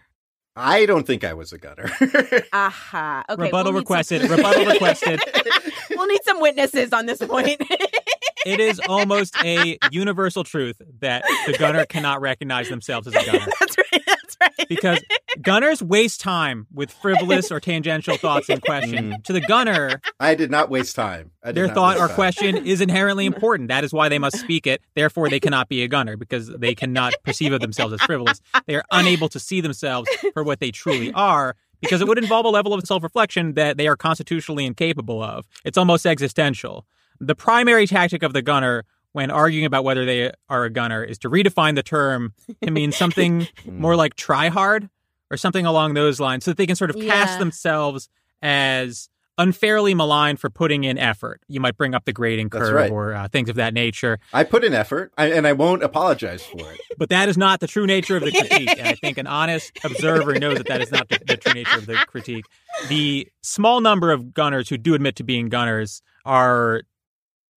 I 0.57 0.85
don't 0.85 1.05
think 1.05 1.25
I 1.25 1.33
was 1.33 1.51
a 1.51 1.57
gunner. 1.57 1.91
Aha. 2.53 3.23
Okay. 3.29 3.43
rebuttal 3.43 3.73
we'll 3.73 3.81
need 3.81 3.87
some- 4.07 4.19
requested. 4.21 4.29
rebuttal 4.29 4.65
requested. 4.73 5.19
we'll 5.97 6.07
need 6.07 6.23
some 6.23 6.41
witnesses 6.41 6.93
on 6.93 7.05
this 7.05 7.19
point. 7.19 7.61
It 8.45 8.59
is 8.59 8.79
almost 8.87 9.35
a 9.43 9.79
universal 9.89 10.43
truth 10.43 10.79
that 10.99 11.25
the 11.47 11.57
gunner 11.57 11.83
cannot 11.87 12.21
recognize 12.21 12.69
themselves 12.69 13.07
as 13.07 13.15
a 13.15 13.25
gunner 13.25 13.47
that's 13.59 13.75
right. 13.75 14.03
That's 14.05 14.37
right. 14.39 14.69
because 14.69 15.03
gunners 15.41 15.81
waste 15.81 16.21
time 16.21 16.67
with 16.71 16.91
frivolous 16.91 17.51
or 17.51 17.59
tangential 17.59 18.17
thoughts 18.17 18.47
and 18.49 18.61
question. 18.61 19.13
Mm. 19.13 19.23
To 19.23 19.33
the 19.33 19.41
gunner, 19.41 19.99
I 20.19 20.35
did 20.35 20.51
not 20.51 20.69
waste 20.69 20.95
time. 20.95 21.31
I 21.43 21.47
did 21.47 21.55
their 21.55 21.69
thought 21.69 21.97
or 21.97 22.07
time. 22.07 22.15
question 22.15 22.67
is 22.67 22.81
inherently 22.81 23.25
important. 23.25 23.69
That 23.69 23.83
is 23.83 23.91
why 23.91 24.09
they 24.09 24.19
must 24.19 24.37
speak 24.37 24.67
it. 24.67 24.79
Therefore, 24.93 25.27
they 25.27 25.39
cannot 25.39 25.67
be 25.67 25.81
a 25.81 25.87
gunner 25.87 26.15
because 26.15 26.47
they 26.47 26.75
cannot 26.75 27.15
perceive 27.23 27.51
of 27.51 27.61
themselves 27.61 27.93
as 27.93 28.01
frivolous. 28.01 28.41
They 28.67 28.75
are 28.75 28.85
unable 28.91 29.27
to 29.29 29.39
see 29.39 29.59
themselves 29.59 30.07
for 30.33 30.43
what 30.43 30.59
they 30.59 30.69
truly 30.69 31.11
are 31.13 31.55
because 31.85 32.01
it 32.01 32.07
would 32.07 32.17
involve 32.17 32.45
a 32.45 32.49
level 32.49 32.73
of 32.73 32.85
self 32.85 33.03
reflection 33.03 33.53
that 33.53 33.77
they 33.77 33.87
are 33.87 33.95
constitutionally 33.95 34.65
incapable 34.65 35.21
of. 35.21 35.45
It's 35.63 35.77
almost 35.77 36.05
existential. 36.05 36.85
The 37.19 37.35
primary 37.35 37.87
tactic 37.87 38.23
of 38.23 38.33
the 38.33 38.41
gunner 38.41 38.83
when 39.13 39.31
arguing 39.31 39.65
about 39.65 39.85
whether 39.85 40.05
they 40.05 40.31
are 40.49 40.65
a 40.65 40.69
gunner 40.69 41.01
is 41.01 41.17
to 41.19 41.29
redefine 41.29 41.75
the 41.75 41.83
term 41.83 42.33
to 42.61 42.69
mean 42.69 42.91
something 42.91 43.47
hmm. 43.63 43.79
more 43.79 43.95
like 43.95 44.15
try 44.15 44.49
hard 44.49 44.89
or 45.31 45.37
something 45.37 45.65
along 45.65 45.93
those 45.93 46.19
lines 46.19 46.43
so 46.43 46.51
that 46.51 46.57
they 46.57 46.67
can 46.67 46.75
sort 46.75 46.89
of 46.89 46.97
cast 46.97 47.33
Yeah. 47.33 47.39
themselves 47.39 48.09
as 48.41 49.07
unfairly 49.37 49.93
maligned 49.93 50.39
for 50.39 50.49
putting 50.49 50.83
in 50.83 50.97
effort. 50.97 51.41
You 51.47 51.59
might 51.59 51.77
bring 51.77 51.93
up 51.93 52.05
the 52.05 52.13
grading 52.13 52.49
curve 52.49 52.73
right. 52.73 52.91
or 52.91 53.13
uh, 53.13 53.27
things 53.27 53.49
of 53.49 53.55
that 53.55 53.73
nature, 53.73 54.19
I 54.33 54.43
put 54.43 54.63
in 54.63 54.73
effort 54.73 55.11
I, 55.17 55.31
and 55.31 55.45
I 55.45 55.53
won't 55.53 55.83
apologize 55.83 56.43
for 56.43 56.71
it. 56.71 56.81
but 56.97 57.09
that 57.09 57.29
is 57.29 57.37
not 57.37 57.59
the 57.59 57.67
true 57.67 57.85
nature 57.85 58.17
of 58.17 58.23
the 58.23 58.31
critique. 58.31 58.77
and 58.77 58.87
I 58.87 58.93
think 58.93 59.17
an 59.17 59.27
honest 59.27 59.77
observer 59.83 60.35
knows 60.35 60.57
that 60.57 60.67
that 60.67 60.81
is 60.81 60.91
not 60.91 61.09
the, 61.09 61.19
the 61.25 61.37
true 61.37 61.53
nature 61.53 61.77
of 61.77 61.85
the 61.85 61.95
critique. 62.07 62.45
The 62.87 63.27
small 63.41 63.81
number 63.81 64.11
of 64.11 64.33
gunners 64.33 64.69
who 64.69 64.77
do 64.77 64.93
admit 64.93 65.17
to 65.17 65.23
being 65.23 65.49
gunners 65.49 66.01
are 66.25 66.83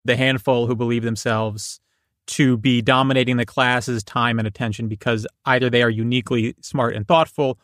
the 0.05 0.15
handful 0.15 0.67
who 0.67 0.75
believe 0.75 1.03
themselves 1.03 1.79
to 2.27 2.57
be 2.57 2.81
dominating 2.81 3.37
the 3.37 3.45
class's 3.45 4.03
time 4.03 4.39
and 4.39 4.47
attention 4.47 4.87
because 4.87 5.25
either 5.45 5.69
they 5.69 5.81
are 5.81 5.89
uniquely 5.89 6.55
smart 6.61 6.95
and 6.95 7.07
thoughtful 7.07 7.57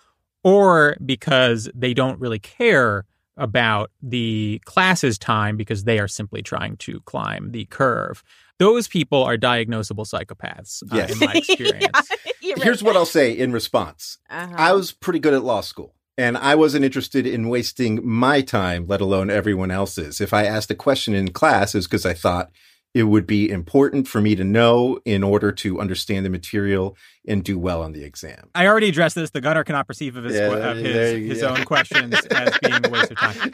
or 0.43 0.95
because 1.05 1.69
they 1.73 1.93
don't 1.93 2.19
really 2.19 2.39
care 2.39 3.05
about 3.37 3.91
the 4.01 4.61
class's 4.65 5.17
time 5.17 5.57
because 5.57 5.83
they 5.85 5.99
are 5.99 6.07
simply 6.07 6.41
trying 6.41 6.77
to 6.77 6.99
climb 7.01 7.51
the 7.51 7.65
curve. 7.65 8.23
Those 8.59 8.87
people 8.87 9.23
are 9.23 9.37
diagnosable 9.37 10.05
psychopaths, 10.07 10.83
uh, 10.91 10.95
Yes. 10.95 11.11
in 11.13 11.19
my 11.19 11.33
experience. 11.35 12.09
You're 12.41 12.55
right. 12.55 12.63
Here's 12.63 12.83
what 12.83 12.95
I'll 12.95 13.05
say 13.05 13.31
in 13.31 13.51
response. 13.51 14.19
Uh-huh. 14.29 14.53
I 14.55 14.73
was 14.73 14.91
pretty 14.91 15.19
good 15.19 15.33
at 15.33 15.43
law 15.43 15.61
school. 15.61 15.95
And 16.15 16.37
I 16.37 16.53
wasn't 16.53 16.85
interested 16.85 17.25
in 17.25 17.49
wasting 17.49 17.99
my 18.07 18.41
time, 18.41 18.85
let 18.85 19.01
alone 19.01 19.31
everyone 19.31 19.71
else's. 19.71 20.21
If 20.21 20.31
I 20.31 20.45
asked 20.45 20.69
a 20.69 20.75
question 20.75 21.15
in 21.15 21.31
class, 21.31 21.73
it 21.73 21.79
was 21.79 21.87
because 21.87 22.05
I 22.05 22.13
thought 22.13 22.51
it 22.93 23.03
would 23.03 23.25
be 23.25 23.49
important 23.49 24.07
for 24.07 24.21
me 24.21 24.35
to 24.35 24.43
know 24.43 24.99
in 25.03 25.23
order 25.23 25.51
to 25.51 25.79
understand 25.81 26.25
the 26.25 26.29
material 26.29 26.95
and 27.27 27.43
do 27.43 27.57
well 27.57 27.81
on 27.81 27.91
the 27.91 28.03
exam. 28.03 28.49
I 28.53 28.67
already 28.67 28.89
addressed 28.89 29.15
this. 29.15 29.31
The 29.31 29.41
gunner 29.41 29.63
cannot 29.63 29.87
perceive 29.87 30.15
of 30.15 30.25
his, 30.25 30.35
Yeah, 30.35 30.51
of 30.51 30.77
his, 30.77 31.27
his 31.27 31.43
own 31.43 31.65
questions 31.65 32.13
as 32.31 32.57
being 32.59 32.85
a 32.85 32.89
waste 32.89 33.11
of 33.11 33.17
time. 33.17 33.51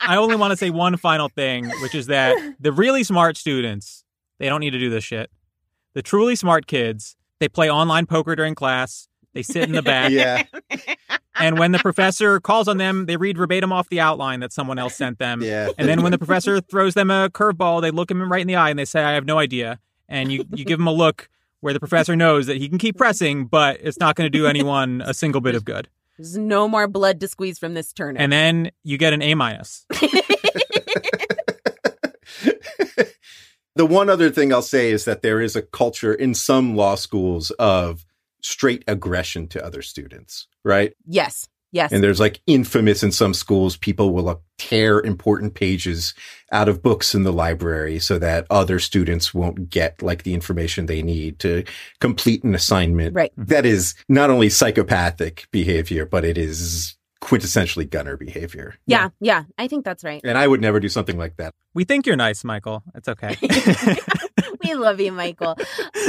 I 0.00 0.16
only 0.16 0.34
want 0.34 0.50
to 0.50 0.56
say 0.56 0.70
one 0.70 0.96
final 0.96 1.28
thing, 1.28 1.68
which 1.82 1.94
is 1.94 2.06
that 2.06 2.36
the 2.58 2.72
really 2.72 3.04
smart 3.04 3.36
students, 3.36 4.04
they 4.38 4.48
don't 4.48 4.60
need 4.60 4.70
to 4.70 4.78
do 4.78 4.90
this 4.90 5.04
shit. 5.04 5.30
The 5.94 6.02
truly 6.02 6.34
smart 6.34 6.66
kids, 6.66 7.16
they 7.38 7.48
play 7.48 7.70
online 7.70 8.06
poker 8.06 8.34
during 8.34 8.54
class. 8.54 9.08
They 9.32 9.42
sit 9.42 9.64
in 9.64 9.72
the 9.72 9.82
back. 9.82 10.10
yeah, 10.10 10.42
And 11.36 11.58
when 11.58 11.72
the 11.72 11.78
professor 11.78 12.40
calls 12.40 12.68
on 12.68 12.76
them, 12.78 13.06
they 13.06 13.16
read 13.16 13.38
verbatim 13.38 13.72
off 13.72 13.88
the 13.88 14.00
outline 14.00 14.40
that 14.40 14.52
someone 14.52 14.78
else 14.78 14.94
sent 14.96 15.18
them. 15.18 15.42
yeah. 15.42 15.70
And 15.78 15.88
then 15.88 16.02
when 16.02 16.12
the 16.12 16.18
professor 16.18 16.60
throws 16.60 16.94
them 16.94 17.10
a 17.10 17.30
curveball, 17.30 17.80
they 17.80 17.90
look 17.90 18.10
him 18.10 18.30
right 18.30 18.40
in 18.40 18.46
the 18.48 18.56
eye 18.56 18.70
and 18.70 18.78
they 18.78 18.84
say, 18.84 19.02
I 19.02 19.12
have 19.12 19.24
no 19.24 19.38
idea. 19.38 19.78
And 20.08 20.32
you, 20.32 20.44
you 20.52 20.64
give 20.64 20.80
him 20.80 20.88
a 20.88 20.92
look 20.92 21.28
where 21.60 21.72
the 21.72 21.80
professor 21.80 22.16
knows 22.16 22.46
that 22.46 22.56
he 22.56 22.68
can 22.68 22.78
keep 22.78 22.96
pressing, 22.96 23.46
but 23.46 23.78
it's 23.80 23.98
not 23.98 24.16
going 24.16 24.26
to 24.30 24.36
do 24.36 24.46
anyone 24.46 25.02
a 25.04 25.14
single 25.14 25.40
bit 25.40 25.54
of 25.54 25.64
good. 25.64 25.88
There's 26.18 26.36
no 26.36 26.68
more 26.68 26.88
blood 26.88 27.20
to 27.20 27.28
squeeze 27.28 27.58
from 27.58 27.74
this 27.74 27.92
turnip. 27.92 28.20
And 28.20 28.30
then 28.32 28.72
you 28.82 28.98
get 28.98 29.12
an 29.12 29.22
A 29.22 29.34
minus. 29.34 29.86
the 33.76 33.86
one 33.86 34.10
other 34.10 34.30
thing 34.30 34.52
I'll 34.52 34.60
say 34.62 34.90
is 34.90 35.04
that 35.04 35.22
there 35.22 35.40
is 35.40 35.56
a 35.56 35.62
culture 35.62 36.12
in 36.12 36.34
some 36.34 36.76
law 36.76 36.94
schools 36.96 37.50
of 37.52 38.04
straight 38.42 38.84
aggression 38.86 39.48
to 39.48 39.64
other 39.64 39.82
students, 39.82 40.46
right? 40.64 40.92
yes. 41.06 41.48
Yes. 41.72 41.92
And 41.92 42.02
there's 42.02 42.18
like 42.18 42.40
infamous 42.46 43.02
in 43.02 43.12
some 43.12 43.32
schools, 43.32 43.76
people 43.76 44.12
will 44.12 44.28
uh, 44.28 44.36
tear 44.58 45.00
important 45.00 45.54
pages 45.54 46.14
out 46.50 46.68
of 46.68 46.82
books 46.82 47.14
in 47.14 47.22
the 47.22 47.32
library 47.32 48.00
so 48.00 48.18
that 48.18 48.46
other 48.50 48.80
students 48.80 49.32
won't 49.32 49.70
get 49.70 50.02
like 50.02 50.24
the 50.24 50.34
information 50.34 50.86
they 50.86 51.02
need 51.02 51.38
to 51.40 51.64
complete 52.00 52.42
an 52.42 52.54
assignment. 52.54 53.14
Right. 53.14 53.32
That 53.36 53.64
is 53.66 53.94
not 54.08 54.30
only 54.30 54.48
psychopathic 54.48 55.46
behavior, 55.52 56.06
but 56.06 56.24
it 56.24 56.36
is 56.36 56.96
quintessentially 57.20 57.88
gunner 57.88 58.16
behavior. 58.16 58.74
yeah. 58.86 59.10
Yeah. 59.20 59.44
I 59.58 59.68
think 59.68 59.84
that's 59.84 60.02
right. 60.04 60.20
And 60.24 60.38
I 60.38 60.46
would 60.46 60.60
never 60.60 60.80
do 60.80 60.88
something 60.88 61.18
like 61.18 61.36
that. 61.36 61.54
We 61.74 61.84
think 61.84 62.06
you're 62.06 62.16
nice, 62.16 62.42
Michael. 62.44 62.82
It's 62.94 63.08
okay. 63.08 63.36
we 64.64 64.74
love 64.74 65.00
you, 65.00 65.12
Michael. 65.12 65.56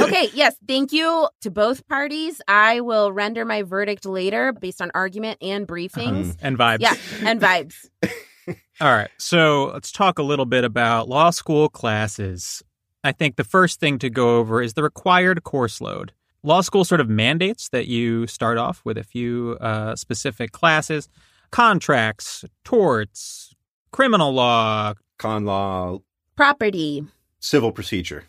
Okay, 0.00 0.30
yes, 0.34 0.54
thank 0.66 0.92
you 0.92 1.28
to 1.42 1.50
both 1.50 1.86
parties. 1.86 2.40
I 2.48 2.80
will 2.80 3.12
render 3.12 3.44
my 3.44 3.62
verdict 3.62 4.06
later 4.06 4.52
based 4.52 4.82
on 4.82 4.90
argument 4.94 5.38
and 5.42 5.66
briefings. 5.68 6.30
Uh-huh. 6.30 6.38
and 6.42 6.58
vibes. 6.58 6.80
Yeah, 6.80 6.96
and 7.24 7.40
vibes. 7.40 7.74
All 8.80 8.92
right. 8.92 9.10
So 9.18 9.66
let's 9.72 9.92
talk 9.92 10.18
a 10.18 10.22
little 10.22 10.46
bit 10.46 10.64
about 10.64 11.08
law 11.08 11.30
school 11.30 11.68
classes. 11.68 12.62
I 13.04 13.12
think 13.12 13.36
the 13.36 13.44
first 13.44 13.80
thing 13.80 13.98
to 14.00 14.10
go 14.10 14.38
over 14.38 14.62
is 14.62 14.74
the 14.74 14.82
required 14.82 15.44
course 15.44 15.80
load. 15.80 16.12
Law 16.44 16.60
school 16.60 16.84
sort 16.84 17.00
of 17.00 17.08
mandates 17.08 17.68
that 17.68 17.86
you 17.86 18.26
start 18.26 18.58
off 18.58 18.80
with 18.84 18.98
a 18.98 19.04
few 19.04 19.56
uh, 19.60 19.94
specific 19.94 20.52
classes 20.52 21.08
contracts, 21.52 22.44
torts, 22.64 23.54
criminal 23.92 24.32
law. 24.32 24.94
Con 25.18 25.44
law, 25.44 25.98
Property. 26.34 27.04
civil 27.38 27.70
procedure. 27.70 28.24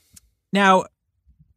Now, 0.52 0.84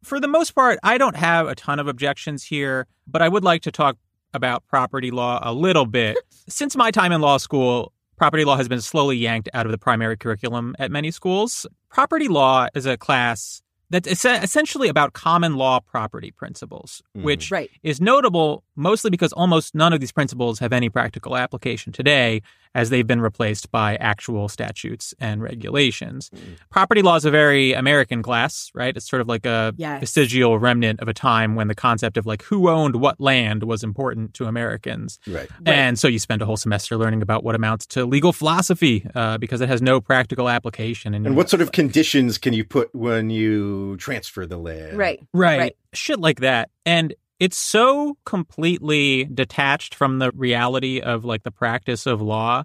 for 0.01 0.19
the 0.19 0.27
most 0.29 0.55
part, 0.55 0.79
I 0.81 0.97
don't 0.97 1.15
have 1.17 1.47
a 1.47 1.53
ton 1.55 1.79
of 1.79 1.87
objections 1.87 2.43
here, 2.43 2.87
but 3.05 3.21
I 3.21 3.27
would 3.29 3.43
like 3.43 3.61
to 3.63 3.71
talk 3.71 3.97
about 4.33 4.65
property 4.67 5.11
law 5.11 5.39
a 5.43 5.53
little 5.53 5.85
bit. 5.85 6.17
Since 6.49 6.75
my 6.75 6.89
time 6.89 7.11
in 7.11 7.21
law 7.21 7.37
school, 7.37 7.91
property 8.15 8.45
law 8.45 8.55
has 8.55 8.67
been 8.67 8.81
slowly 8.81 9.17
yanked 9.17 9.49
out 9.53 9.65
of 9.65 9.71
the 9.71 9.77
primary 9.77 10.17
curriculum 10.17 10.75
at 10.79 10.89
many 10.89 11.11
schools. 11.11 11.67
Property 11.89 12.27
law 12.29 12.67
is 12.73 12.85
a 12.85 12.97
class 12.97 13.61
that's 13.89 14.25
essentially 14.25 14.89
about 14.89 15.13
common 15.13 15.55
law 15.55 15.79
property 15.79 16.31
principles, 16.31 17.01
Mhm. 17.15 17.23
which 17.23 17.51
Right. 17.51 17.69
is 17.83 18.01
notable 18.01 18.63
mostly 18.77 19.09
because 19.09 19.33
almost 19.33 19.75
none 19.75 19.91
of 19.91 19.99
these 19.99 20.11
principles 20.11 20.59
have 20.59 20.71
any 20.71 20.89
practical 20.89 21.35
application 21.35 21.91
today, 21.91 22.41
as 22.75 22.89
they've 22.91 23.07
been 23.07 23.21
replaced 23.21 23.71
by 23.71 23.95
actual 23.95 24.47
statutes 24.47 25.13
and 25.19 25.41
regulations. 25.41 26.29
Property 26.69 27.01
law 27.01 27.15
is 27.15 27.25
a 27.25 27.31
very 27.31 27.73
American 27.73 28.21
class, 28.21 28.69
right? 28.75 28.95
It's 28.95 29.09
sort 29.09 29.21
of 29.21 29.27
like 29.27 29.45
a 29.45 29.73
Yes. 29.77 29.99
vestigial 30.01 30.59
remnant 30.59 30.99
of 30.99 31.07
a 31.07 31.13
time 31.13 31.55
when 31.55 31.67
the 31.67 31.75
concept 31.75 32.17
of 32.17 32.25
like 32.25 32.43
who 32.43 32.69
owned 32.69 32.97
what 32.97 33.19
land 33.19 33.63
was 33.63 33.83
important 33.83 34.33
to 34.35 34.45
Americans. 34.45 35.17
Right. 35.27 35.49
And 35.65 35.97
so 35.97 36.07
you 36.07 36.19
spend 36.19 36.41
a 36.41 36.45
whole 36.45 36.57
semester 36.57 36.97
learning 36.97 37.21
about 37.23 37.43
what 37.43 37.55
amounts 37.55 37.85
to 37.87 38.05
legal 38.05 38.31
philosophy 38.31 39.07
uh, 39.15 39.37
because 39.39 39.59
it 39.61 39.69
has 39.69 39.81
no 39.81 39.99
practical 39.99 40.47
application. 40.47 41.13
And 41.15 41.35
what 41.35 41.49
sort 41.49 41.61
of 41.61 41.71
conditions 41.71 42.37
can 42.37 42.53
you 42.53 42.63
put 42.63 42.93
when 42.93 43.29
you 43.31 43.97
transfer 43.97 44.45
the 44.45 44.57
land? 44.57 44.97
Right. 44.97 45.19
right. 45.33 45.57
Right. 45.59 45.77
Shit 45.93 46.19
like 46.19 46.41
that. 46.41 46.69
And 46.85 47.15
it's 47.39 47.57
so 47.57 48.17
completely 48.25 49.25
detached 49.25 49.93
from 49.93 50.19
the 50.19 50.31
reality 50.31 50.99
of 50.99 51.25
like 51.25 51.43
the 51.43 51.51
practice 51.51 52.05
of 52.05 52.21
law 52.21 52.63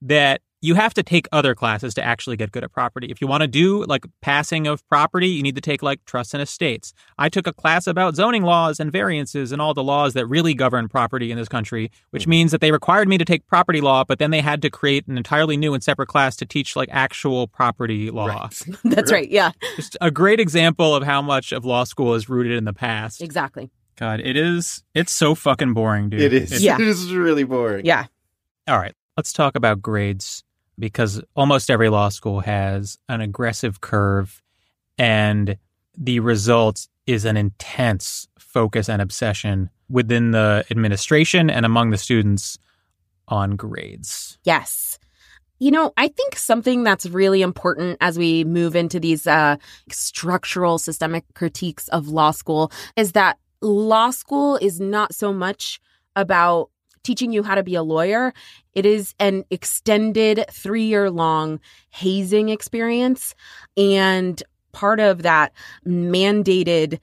that 0.00 0.40
you 0.64 0.74
have 0.74 0.94
to 0.94 1.02
take 1.02 1.28
other 1.30 1.54
classes 1.54 1.92
to 1.92 2.02
actually 2.02 2.38
get 2.38 2.50
good 2.50 2.64
at 2.64 2.72
property. 2.72 3.08
If 3.10 3.20
you 3.20 3.26
want 3.26 3.42
to 3.42 3.46
do 3.46 3.84
like 3.84 4.06
passing 4.22 4.66
of 4.66 4.86
property, 4.88 5.28
you 5.28 5.42
need 5.42 5.56
to 5.56 5.60
take 5.60 5.82
like 5.82 6.02
trusts 6.06 6.32
and 6.32 6.42
estates. 6.42 6.94
I 7.18 7.28
took 7.28 7.46
a 7.46 7.52
class 7.52 7.86
about 7.86 8.16
zoning 8.16 8.44
laws 8.44 8.80
and 8.80 8.90
variances 8.90 9.52
and 9.52 9.60
all 9.60 9.74
the 9.74 9.82
laws 9.82 10.14
that 10.14 10.26
really 10.26 10.54
govern 10.54 10.88
property 10.88 11.30
in 11.30 11.36
this 11.36 11.50
country, 11.50 11.90
which 12.12 12.22
mm-hmm. 12.22 12.30
means 12.30 12.52
that 12.52 12.62
they 12.62 12.72
required 12.72 13.08
me 13.08 13.18
to 13.18 13.26
take 13.26 13.46
property 13.46 13.82
law, 13.82 14.04
but 14.04 14.18
then 14.18 14.30
they 14.30 14.40
had 14.40 14.62
to 14.62 14.70
create 14.70 15.06
an 15.06 15.18
entirely 15.18 15.58
new 15.58 15.74
and 15.74 15.84
separate 15.84 16.08
class 16.08 16.34
to 16.36 16.46
teach 16.46 16.76
like 16.76 16.88
actual 16.90 17.46
property 17.46 18.10
law. 18.10 18.26
Right. 18.26 18.62
That's 18.84 19.12
right. 19.12 19.30
Yeah, 19.30 19.52
Just 19.76 19.98
a 20.00 20.10
great 20.10 20.40
example 20.40 20.94
of 20.94 21.02
how 21.02 21.20
much 21.20 21.52
of 21.52 21.66
law 21.66 21.84
school 21.84 22.14
is 22.14 22.30
rooted 22.30 22.52
in 22.52 22.64
the 22.64 22.72
past. 22.72 23.20
exactly. 23.20 23.70
God, 23.96 24.20
it 24.20 24.36
is. 24.36 24.82
It's 24.94 25.12
so 25.12 25.34
fucking 25.34 25.72
boring, 25.74 26.08
dude. 26.10 26.20
It 26.20 26.32
is. 26.32 26.42
It's- 26.52 26.60
Yeah. 26.62 26.76
It 26.80 26.88
is 26.88 27.12
really 27.12 27.44
boring. 27.44 27.84
Yeah. 27.86 28.06
All 28.66 28.78
right, 28.78 28.94
let's 29.16 29.32
talk 29.32 29.56
about 29.56 29.82
grades 29.82 30.42
because 30.78 31.20
almost 31.36 31.70
every 31.70 31.88
law 31.88 32.08
school 32.08 32.40
has 32.40 32.98
an 33.08 33.20
aggressive 33.20 33.80
curve, 33.80 34.42
and 34.98 35.56
the 35.96 36.20
result 36.20 36.88
is 37.06 37.24
an 37.24 37.36
intense 37.36 38.26
focus 38.38 38.88
and 38.88 39.00
obsession 39.02 39.68
within 39.90 40.30
the 40.30 40.64
administration 40.70 41.50
and 41.50 41.66
among 41.66 41.90
the 41.90 41.98
students 41.98 42.58
on 43.28 43.54
grades. 43.56 44.38
Yes. 44.44 44.98
You 45.60 45.70
know, 45.70 45.92
I 45.96 46.08
think 46.08 46.36
something 46.36 46.82
that's 46.82 47.06
really 47.06 47.42
important 47.42 47.98
as 48.00 48.18
we 48.18 48.44
move 48.44 48.74
into 48.74 48.98
these 48.98 49.26
uh, 49.26 49.56
structural 49.90 50.78
systemic 50.78 51.24
critiques 51.34 51.86
of 51.88 52.08
law 52.08 52.32
school 52.32 52.72
is 52.96 53.12
that 53.12 53.38
law 53.64 54.10
school 54.10 54.56
is 54.56 54.80
not 54.80 55.14
so 55.14 55.32
much 55.32 55.80
about 56.16 56.70
teaching 57.02 57.32
you 57.32 57.42
how 57.42 57.54
to 57.54 57.62
be 57.62 57.74
a 57.74 57.82
lawyer. 57.82 58.32
It 58.72 58.86
is 58.86 59.14
an 59.18 59.44
extended 59.50 60.44
three 60.50 60.84
year 60.84 61.10
long 61.10 61.60
hazing 61.90 62.48
experience. 62.48 63.34
And 63.76 64.42
part 64.72 65.00
of 65.00 65.22
that 65.22 65.52
mandated 65.86 66.98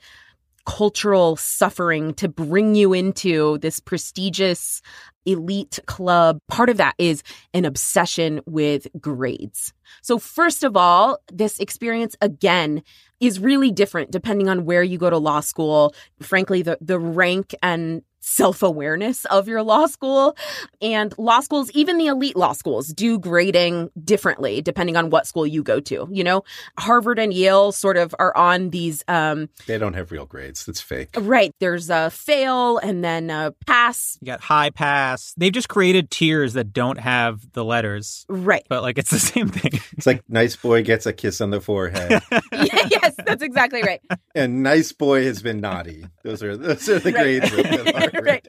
cultural 0.66 1.36
suffering 1.36 2.14
to 2.16 2.28
bring 2.28 2.76
you 2.76 2.94
into 2.94 3.58
this 3.60 3.80
prestigious 3.80 4.82
elite 5.26 5.80
club. 5.86 6.40
Part 6.48 6.70
of 6.70 6.78
that 6.78 6.96
is 6.98 7.24
an 7.54 7.66
obsession 7.66 8.42
with 8.46 8.88
grades. 9.00 9.74
So, 10.02 10.20
first 10.20 10.64
of 10.64 10.78
all, 10.78 11.20
this 11.32 11.60
experience 11.60 12.16
again 12.22 12.84
is 13.22 13.40
really 13.40 13.72
different 13.72 14.12
depending 14.12 14.50
on 14.50 14.66
where 14.66 14.84
you 14.84 14.98
go 14.98 15.10
to 15.10 15.18
law 15.18 15.40
school. 15.40 15.94
Frankly, 16.22 16.62
the, 16.64 16.78
the 16.82 17.00
rank 17.00 17.56
and 17.64 18.02
self 18.24 18.62
awareness 18.62 19.26
of 19.26 19.48
your 19.48 19.64
law 19.64 19.88
school. 19.88 20.36
And 20.80 21.12
law 21.18 21.40
schools, 21.40 21.72
even 21.72 21.98
the 21.98 22.06
elite 22.06 22.36
law 22.36 22.54
schools, 22.54 22.90
do 22.90 23.18
grading 23.18 23.90
differently 24.04 24.62
depending 24.62 24.96
on 24.96 25.10
what 25.10 25.26
school 25.26 25.48
you 25.48 25.64
go 25.64 25.80
to. 25.80 26.08
You 26.12 26.24
know, 26.24 26.44
Harvard 26.78 27.18
and 27.18 27.34
Yale 27.34 27.72
sort 27.72 27.98
of 27.98 28.14
are 28.20 28.36
on 28.38 28.70
these 28.70 29.04
um, 29.08 29.50
They 29.66 29.80
don't 29.80 29.96
have 29.96 30.12
real 30.12 30.28
grades. 30.28 30.66
That's 30.68 30.80
fake. 30.82 31.10
Right. 31.18 31.52
There's 31.60 31.90
a 31.90 32.12
fail 32.12 32.78
and 32.78 33.04
then 33.04 33.32
a 33.32 33.56
pass. 33.66 34.20
You 34.22 34.28
got 34.28 34.42
high 34.42 34.70
pass. 34.70 35.34
They've 35.36 35.52
just 35.52 35.70
created 35.70 36.12
tiers 36.12 36.54
that 36.54 36.74
don't 36.74 37.00
have 37.00 37.52
the 37.54 37.66
letters, 37.66 38.26
Right. 38.30 38.66
but 38.70 38.84
like 38.84 39.00
it's 39.00 39.10
the 39.10 39.20
same 39.20 39.48
thing. 39.50 39.80
It's 39.98 40.06
like 40.06 40.22
nice 40.30 40.56
boy 40.56 40.84
gets 40.84 41.08
a 41.08 41.14
kiss 41.14 41.42
on 41.42 41.50
the 41.50 41.60
forehead, 41.60 42.22
Yeah, 42.52 42.88
yes, 43.18 43.26
that's 43.26 43.44
exactly 43.44 43.82
right. 43.82 44.02
and 44.36 44.64
nice 44.64 44.92
boy 44.92 45.24
has 45.26 45.42
been 45.42 45.60
naughty. 45.60 46.06
Those 46.24 46.44
are 46.44 46.56
those 46.58 46.88
are 46.90 47.00
the 47.00 47.12
Right. 47.12 47.42
grades. 47.42 47.54
Of, 47.54 47.88
of 47.88 47.96
Harvard. 47.96 48.26
Right. 48.26 48.48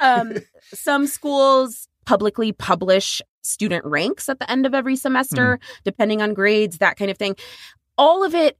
Um, 0.00 0.34
some 0.72 1.06
schools 1.06 1.88
publicly 2.06 2.52
publish 2.52 3.22
student 3.42 3.84
ranks 3.84 4.28
at 4.28 4.38
the 4.38 4.50
end 4.50 4.66
of 4.66 4.74
every 4.74 4.96
semester, 4.96 5.58
depending 5.84 6.20
on 6.22 6.34
grades, 6.34 6.78
that 6.78 6.96
kind 6.96 7.10
of 7.10 7.18
thing. 7.18 7.36
All 7.96 8.24
of 8.24 8.34
it, 8.34 8.58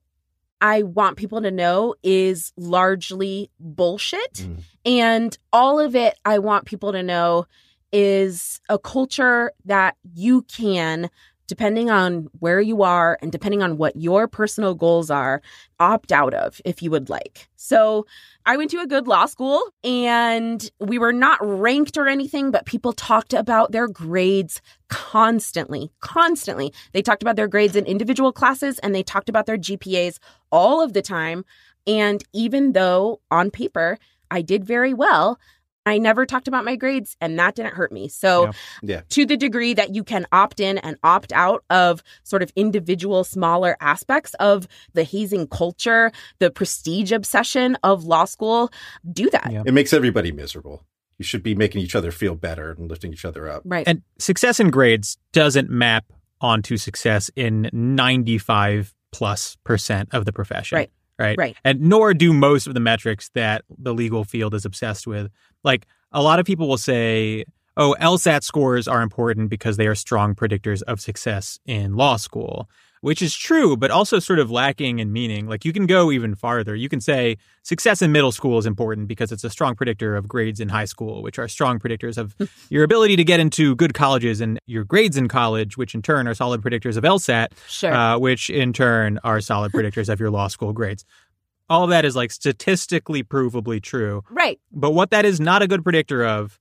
I 0.61 0.83
want 0.83 1.17
people 1.17 1.43
to 1.43 1.51
know, 1.51 1.95
is 2.03 2.53
largely 2.57 3.51
bullshit. 3.61 4.35
Mm. 4.35 4.63
And 4.87 5.39
all 5.53 5.79
of 5.81 5.95
it, 5.97 6.19
I 6.25 6.39
want 6.39 6.65
people 6.67 6.93
to 6.93 7.03
know, 7.03 7.47
is 7.93 8.61
a 8.69 8.79
culture 8.79 9.53
that 9.67 9.97
you 10.15 10.43
can, 10.43 11.11
depending 11.47 11.91
on 11.91 12.29
where 12.39 12.61
you 12.61 12.83
are 12.83 13.19
and 13.23 13.31
depending 13.31 13.63
on 13.63 13.77
what 13.77 13.97
your 13.97 14.27
personal 14.27 14.75
goals 14.75 15.11
are, 15.11 15.43
opt 15.79 16.13
out 16.13 16.35
of 16.35 16.61
if 16.65 16.83
you 16.83 16.91
would 16.91 17.11
like. 17.11 17.49
So 17.57 18.07
I 18.47 18.57
went 18.57 18.71
to 18.71 18.81
a 18.81 18.87
good 18.87 19.07
law 19.07 19.27
school 19.27 19.63
and 19.83 20.71
we 20.81 20.99
were 20.99 21.13
not 21.13 21.39
ranked 21.41 21.97
or 21.97 22.09
anything, 22.09 22.51
but 22.51 22.67
people 22.67 22.93
talked 22.93 23.33
about 23.33 23.73
their 23.73 23.89
grades 23.89 24.61
constantly, 24.89 25.91
constantly. 26.01 26.73
They 26.93 27.03
talked 27.03 27.23
about 27.23 27.37
their 27.37 27.49
grades 27.49 27.77
in 27.77 27.87
individual 27.87 28.33
classes 28.33 28.79
and 28.81 28.95
they 28.95 29.03
talked 29.03 29.29
about 29.29 29.47
their 29.47 29.59
GPAs 29.59 30.19
all 30.51 30.83
of 30.83 30.93
the 30.93 31.03
time. 31.03 31.45
And 31.87 32.23
even 32.33 32.73
though 32.73 33.21
on 33.31 33.51
paper 33.51 33.99
I 34.31 34.43
did 34.43 34.65
very 34.65 34.95
well, 34.95 35.39
I 35.87 35.99
never 35.99 36.25
talked 36.27 36.49
about 36.49 36.65
my 36.65 36.77
grades 36.77 37.17
and 37.21 37.39
that 37.39 37.55
didn't 37.57 37.75
hurt 37.75 37.93
me. 37.93 38.09
So, 38.09 38.47
Yeah. 38.47 38.53
Yeah. 38.83 39.01
to 39.11 39.27
the 39.27 39.37
degree 39.37 39.75
that 39.75 39.95
you 39.95 40.03
can 40.05 40.27
opt 40.33 40.61
in 40.61 40.79
and 40.79 40.97
opt 41.03 41.33
out 41.33 41.65
of 41.71 42.03
sort 42.23 42.43
of 42.43 42.51
individual 42.57 43.25
smaller 43.25 43.77
aspects 43.81 44.35
of 44.41 44.67
the 44.95 45.05
hazing 45.05 45.47
culture, 45.49 46.11
the 46.39 46.51
prestige 46.51 47.13
obsession 47.13 47.77
of 47.83 48.05
law 48.05 48.25
school, 48.25 48.71
do 49.11 49.29
that. 49.31 49.51
Yeah. 49.53 49.63
It 49.67 49.73
makes 49.75 49.93
everybody 49.93 50.33
miserable. 50.33 50.85
You 51.19 51.25
should 51.25 51.43
be 51.43 51.55
making 51.55 51.83
each 51.83 51.95
other 51.95 52.11
feel 52.11 52.35
better 52.35 52.73
and 52.73 52.89
lifting 52.91 53.13
each 53.13 53.25
other 53.25 53.49
up. 53.49 53.63
Right. 53.65 53.87
And 53.87 54.03
success 54.19 54.59
in 54.59 54.71
grades 54.71 55.17
doesn't 55.33 55.71
map 55.71 56.07
onto 56.41 56.77
success 56.77 57.31
in 57.37 57.71
95 57.73 58.95
plus 59.13 59.57
percent 59.65 60.09
of 60.13 60.25
the 60.25 60.33
profession. 60.33 60.77
Right. 60.77 60.91
Right. 61.19 61.39
Right. 61.39 61.57
And 61.65 61.81
nor 61.81 62.13
do 62.15 62.33
most 62.33 62.67
of 62.67 62.75
the 62.75 62.81
metrics 62.81 63.31
that 63.35 63.65
the 63.79 63.95
legal 63.95 64.25
field 64.25 64.55
is 64.55 64.65
obsessed 64.65 65.07
with. 65.07 65.31
Like 65.63 65.87
a 66.13 66.23
lot 66.23 66.39
of 66.39 66.47
people 66.47 66.69
will 66.69 66.79
say, 66.79 67.45
oh, 67.77 67.97
LSAT 68.01 68.43
scores 68.43 68.89
are 68.89 69.03
important 69.03 69.51
because 69.51 69.77
they 69.77 69.87
are 69.87 69.95
strong 69.95 70.35
predictors 70.35 70.83
of 70.83 71.01
success 71.01 71.59
in 71.67 71.95
law 71.97 72.17
school, 72.17 72.69
which 73.05 73.21
is 73.21 73.35
true, 73.37 73.77
but 73.77 73.91
also 73.91 74.19
sort 74.19 74.39
of 74.39 74.51
lacking 74.51 74.99
in 74.99 75.13
meaning. 75.13 75.47
Like 75.47 75.67
you 75.67 75.75
can 75.75 75.85
go 75.85 76.11
even 76.11 76.35
farther. 76.35 76.75
You 76.75 76.89
can 76.89 77.03
say 77.03 77.37
success 77.63 78.01
in 78.01 78.13
middle 78.13 78.33
school 78.33 78.57
is 78.57 78.65
important 78.65 79.09
because 79.09 79.31
it's 79.31 79.45
a 79.45 79.51
strong 79.51 79.75
predictor 79.75 80.17
of 80.17 80.27
grades 80.27 80.59
in 80.59 80.71
high 80.71 80.87
school, 80.87 81.23
which 81.23 81.39
are 81.39 81.47
strong 81.47 81.79
predictors 81.79 82.17
of 82.17 82.35
your 82.71 82.83
ability 82.83 83.17
to 83.17 83.23
get 83.25 83.41
into 83.41 83.75
good 83.77 83.93
colleges 83.93 84.41
and 84.41 84.59
your 84.67 84.85
grades 84.85 85.19
in 85.19 85.29
college, 85.29 85.77
which 85.77 85.95
in 85.95 86.01
turn 86.01 86.27
are 86.27 86.33
solid 86.33 86.63
predictors 86.63 86.97
of 86.97 87.05
LSAT, 87.05 87.49
Sure. 87.69 87.93
uh, 87.93 88.19
which 88.19 88.49
in 88.49 88.73
turn 88.73 89.19
are 89.23 89.39
solid 89.43 89.71
predictors 89.77 90.09
of 90.09 90.19
your 90.19 90.31
law 90.31 90.49
school 90.49 90.73
grades. 90.73 91.05
All 91.69 91.85
of 91.85 91.91
that 91.91 92.07
is 92.07 92.17
like 92.17 92.33
statistically 92.33 93.23
provably 93.23 93.83
true. 93.83 94.23
right. 94.31 94.59
But 94.73 94.93
what 94.93 95.11
that 95.11 95.27
is 95.27 95.41
not 95.41 95.61
a 95.61 95.67
good 95.69 95.83
predictor 95.83 96.25
of 96.25 96.59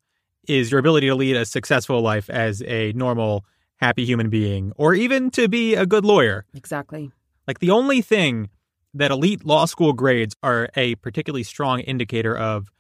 is 0.49 0.71
your 0.71 0.79
ability 0.79 1.07
to 1.07 1.15
lead 1.15 1.37
a 1.37 1.45
successful 1.45 2.01
life 2.01 2.29
as 2.29 2.61
a 2.63 2.91
normal, 2.93 3.45
happy 3.84 4.05
human 4.05 4.29
being, 4.29 4.71
or 4.77 4.93
even 4.93 5.29
to 5.31 5.47
be 5.49 5.75
a 5.75 5.86
good 5.86 6.05
lawyer. 6.05 6.45
Exactly. 6.53 7.11
Like 7.47 7.59
the 7.59 7.71
only 7.71 8.01
thing 8.01 8.49
that 8.93 9.11
elite 9.11 9.45
law 9.45 9.65
school 9.65 9.91
grades 9.93 10.36
are 10.41 10.69
a 10.75 10.95
particularly 10.95 11.43
strong 11.43 11.81
indicator 11.81 12.38
of 12.38 12.71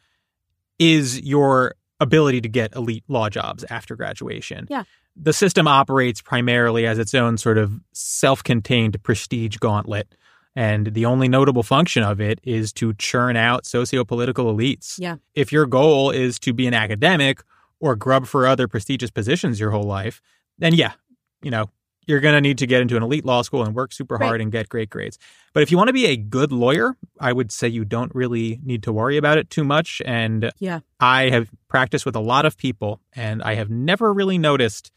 is 0.79 1.21
your 1.21 1.75
ability 1.99 2.41
to 2.41 2.49
get 2.49 2.75
elite 2.75 3.03
law 3.07 3.29
jobs 3.29 3.63
after 3.69 3.95
graduation. 3.95 4.67
Yeah. 4.69 4.83
The 5.15 5.33
system 5.33 5.67
operates 5.67 6.21
primarily 6.21 6.87
as 6.87 6.97
its 6.97 7.13
own 7.13 7.37
sort 7.37 7.57
of 7.57 7.79
self 7.93 8.43
contained 8.43 9.01
prestige 9.03 9.57
gauntlet. 9.57 10.15
And 10.55 10.93
the 10.93 11.05
only 11.05 11.27
notable 11.27 11.63
function 11.63 12.03
of 12.03 12.21
it 12.21 12.39
is 12.43 12.71
to 12.73 12.93
churn 12.93 13.35
out 13.35 13.65
socio-political 13.65 14.45
elites. 14.45 14.95
Yeah. 14.99 15.15
If 15.33 15.51
your 15.51 15.65
goal 15.65 16.11
is 16.11 16.37
to 16.39 16.53
be 16.53 16.67
an 16.67 16.73
academic 16.73 17.41
or 17.79 17.95
grub 17.95 18.27
for 18.27 18.45
other 18.45 18.67
prestigious 18.67 19.09
positions 19.11 19.59
your 19.59 19.71
whole 19.71 19.83
life, 19.83 20.21
then 20.63 20.73
yeah, 20.73 20.93
you 21.41 21.51
know, 21.51 21.69
you're 22.05 22.19
going 22.19 22.33
to 22.35 22.41
need 22.41 22.57
to 22.57 22.67
get 22.67 22.81
into 22.81 22.97
an 22.97 23.03
elite 23.03 23.23
law 23.25 23.41
school 23.41 23.63
and 23.63 23.73
work 23.73 23.93
super 23.93 24.17
hard 24.17 24.31
Right. 24.31 24.41
and 24.41 24.51
get 24.51 24.67
great 24.67 24.89
grades. 24.89 25.17
But 25.53 25.63
if 25.63 25.71
you 25.71 25.77
want 25.77 25.87
to 25.87 25.93
be 25.93 26.05
a 26.07 26.17
good 26.17 26.51
lawyer, 26.51 26.97
I 27.19 27.31
would 27.31 27.51
say 27.51 27.67
you 27.69 27.85
don't 27.85 28.13
really 28.13 28.59
need 28.63 28.83
to 28.83 28.91
worry 28.91 29.15
about 29.17 29.37
it 29.37 29.49
too 29.49 29.63
much. 29.63 30.01
And 30.05 30.51
Yeah. 30.59 30.79
I 30.99 31.29
have 31.29 31.49
practiced 31.69 32.05
with 32.05 32.15
a 32.15 32.19
lot 32.19 32.45
of 32.45 32.57
people, 32.57 32.99
and 33.15 33.41
I 33.41 33.55
have 33.55 33.69
never 33.69 34.13
really 34.13 34.37
noticed 34.37 34.91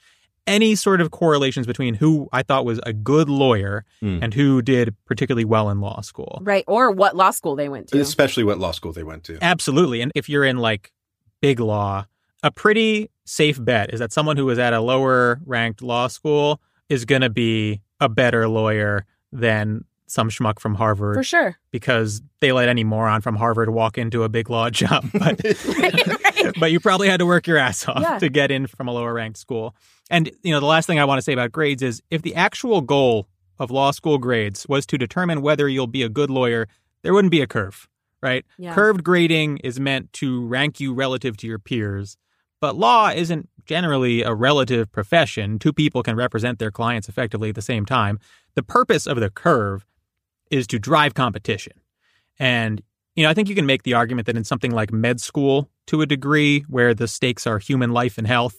any 0.48 0.74
sort 0.76 1.00
of 1.00 1.10
correlations 1.10 1.66
between 1.66 1.94
who 1.94 2.28
I 2.32 2.42
thought 2.42 2.64
was 2.64 2.80
a 2.84 2.92
good 2.92 3.28
lawyer 3.28 3.84
Hmm. 4.00 4.18
and 4.22 4.34
who 4.34 4.62
did 4.62 4.94
particularly 5.04 5.44
well 5.44 5.70
in 5.70 5.80
law 5.80 6.00
school. 6.00 6.40
Right. 6.42 6.64
Or 6.66 6.90
what 6.92 7.14
law 7.16 7.30
school 7.32 7.54
they 7.56 7.68
went 7.68 7.88
to. 7.88 8.00
Especially 8.00 8.42
what 8.44 8.58
law 8.58 8.70
school 8.72 8.92
they 8.92 9.02
went 9.04 9.22
to. 9.24 9.38
Absolutely. 9.42 10.00
And 10.00 10.10
if 10.14 10.28
you're 10.28 10.44
in 10.44 10.56
like 10.58 10.92
big 11.40 11.58
law, 11.60 12.06
a 12.44 12.50
pretty 12.52 13.10
safe 13.26 13.62
bet 13.62 13.92
is 13.92 14.00
that 14.00 14.12
someone 14.12 14.36
who 14.38 14.46
was 14.46 14.58
at 14.58 14.72
a 14.72 14.80
lower 14.80 15.40
ranked 15.44 15.82
law 15.82 16.06
school 16.08 16.60
is 16.88 17.04
going 17.04 17.20
to 17.22 17.28
be 17.30 17.82
a 18.00 18.08
better 18.08 18.48
lawyer 18.48 19.04
than 19.32 19.84
some 20.06 20.30
schmuck 20.30 20.60
from 20.60 20.76
Harvard 20.76 21.16
For 21.16 21.24
sure. 21.24 21.58
because 21.72 22.22
they 22.40 22.52
let 22.52 22.68
any 22.68 22.84
moron 22.84 23.20
from 23.22 23.34
Harvard 23.36 23.70
walk 23.70 23.98
into 23.98 24.22
a 24.22 24.28
big 24.28 24.48
law 24.48 24.70
job. 24.80 25.04
But, 25.12 25.40
Right. 25.78 26.54
but 26.60 26.70
you 26.70 26.78
probably 26.78 27.08
had 27.08 27.18
to 27.18 27.26
work 27.26 27.46
your 27.48 27.56
ass 27.58 27.86
off 27.88 28.00
Yeah. 28.00 28.18
to 28.20 28.28
get 28.28 28.50
in 28.52 28.68
from 28.68 28.86
a 28.86 28.92
lower 28.92 29.12
ranked 29.12 29.38
school. 29.38 29.74
And, 30.08 30.30
you 30.44 30.52
know, 30.52 30.60
the 30.60 30.66
last 30.66 30.86
thing 30.86 31.00
I 31.00 31.04
want 31.04 31.18
to 31.18 31.22
say 31.22 31.32
about 31.32 31.50
grades 31.50 31.82
is 31.82 32.00
if 32.10 32.22
the 32.22 32.36
actual 32.36 32.80
goal 32.80 33.26
of 33.58 33.72
law 33.72 33.90
school 33.90 34.18
grades 34.18 34.64
was 34.68 34.86
to 34.86 34.96
determine 34.98 35.42
whether 35.42 35.68
you'll 35.68 35.88
be 35.88 36.04
a 36.04 36.08
good 36.08 36.30
lawyer, 36.30 36.68
there 37.02 37.12
wouldn't 37.12 37.32
be 37.32 37.40
a 37.40 37.46
curve, 37.48 37.88
right? 38.22 38.44
Yeah. 38.58 38.74
Curved 38.74 39.02
grading 39.02 39.56
is 39.58 39.80
meant 39.80 40.12
to 40.14 40.46
rank 40.46 40.78
you 40.78 40.94
relative 40.94 41.36
to 41.38 41.48
your 41.48 41.58
peers. 41.58 42.16
But 42.61 42.76
law 42.76 43.11
isn't 43.11 43.48
generally 43.66 44.22
a 44.22 44.32
relative 44.32 44.90
profession. 44.92 45.59
Two 45.59 45.72
people 45.72 46.02
can 46.02 46.16
represent 46.16 46.59
their 46.59 46.70
clients 46.70 47.09
effectively 47.09 47.48
at 47.48 47.54
the 47.54 47.62
same 47.62 47.84
time. 47.84 48.18
The 48.54 48.62
purpose 48.62 49.07
of 49.07 49.18
the 49.20 49.30
curve 49.30 49.84
is 50.50 50.66
to 50.68 50.78
drive 50.78 51.14
competition. 51.14 51.74
And, 52.38 52.82
you 53.14 53.24
know, 53.24 53.30
I 53.30 53.34
think 53.34 53.48
you 53.48 53.54
can 53.54 53.66
make 53.66 53.82
the 53.82 53.94
argument 53.94 54.26
that 54.26 54.36
in 54.36 54.44
something 54.44 54.70
like 54.70 54.92
med 54.92 55.20
school, 55.20 55.70
to 55.88 56.02
a 56.02 56.07
degree, 56.07 56.64
where 56.68 56.94
the 56.94 57.09
stakes 57.09 57.46
are 57.46 57.59
human 57.59 57.92
life 57.92 58.18
and 58.18 58.26
health, 58.26 58.57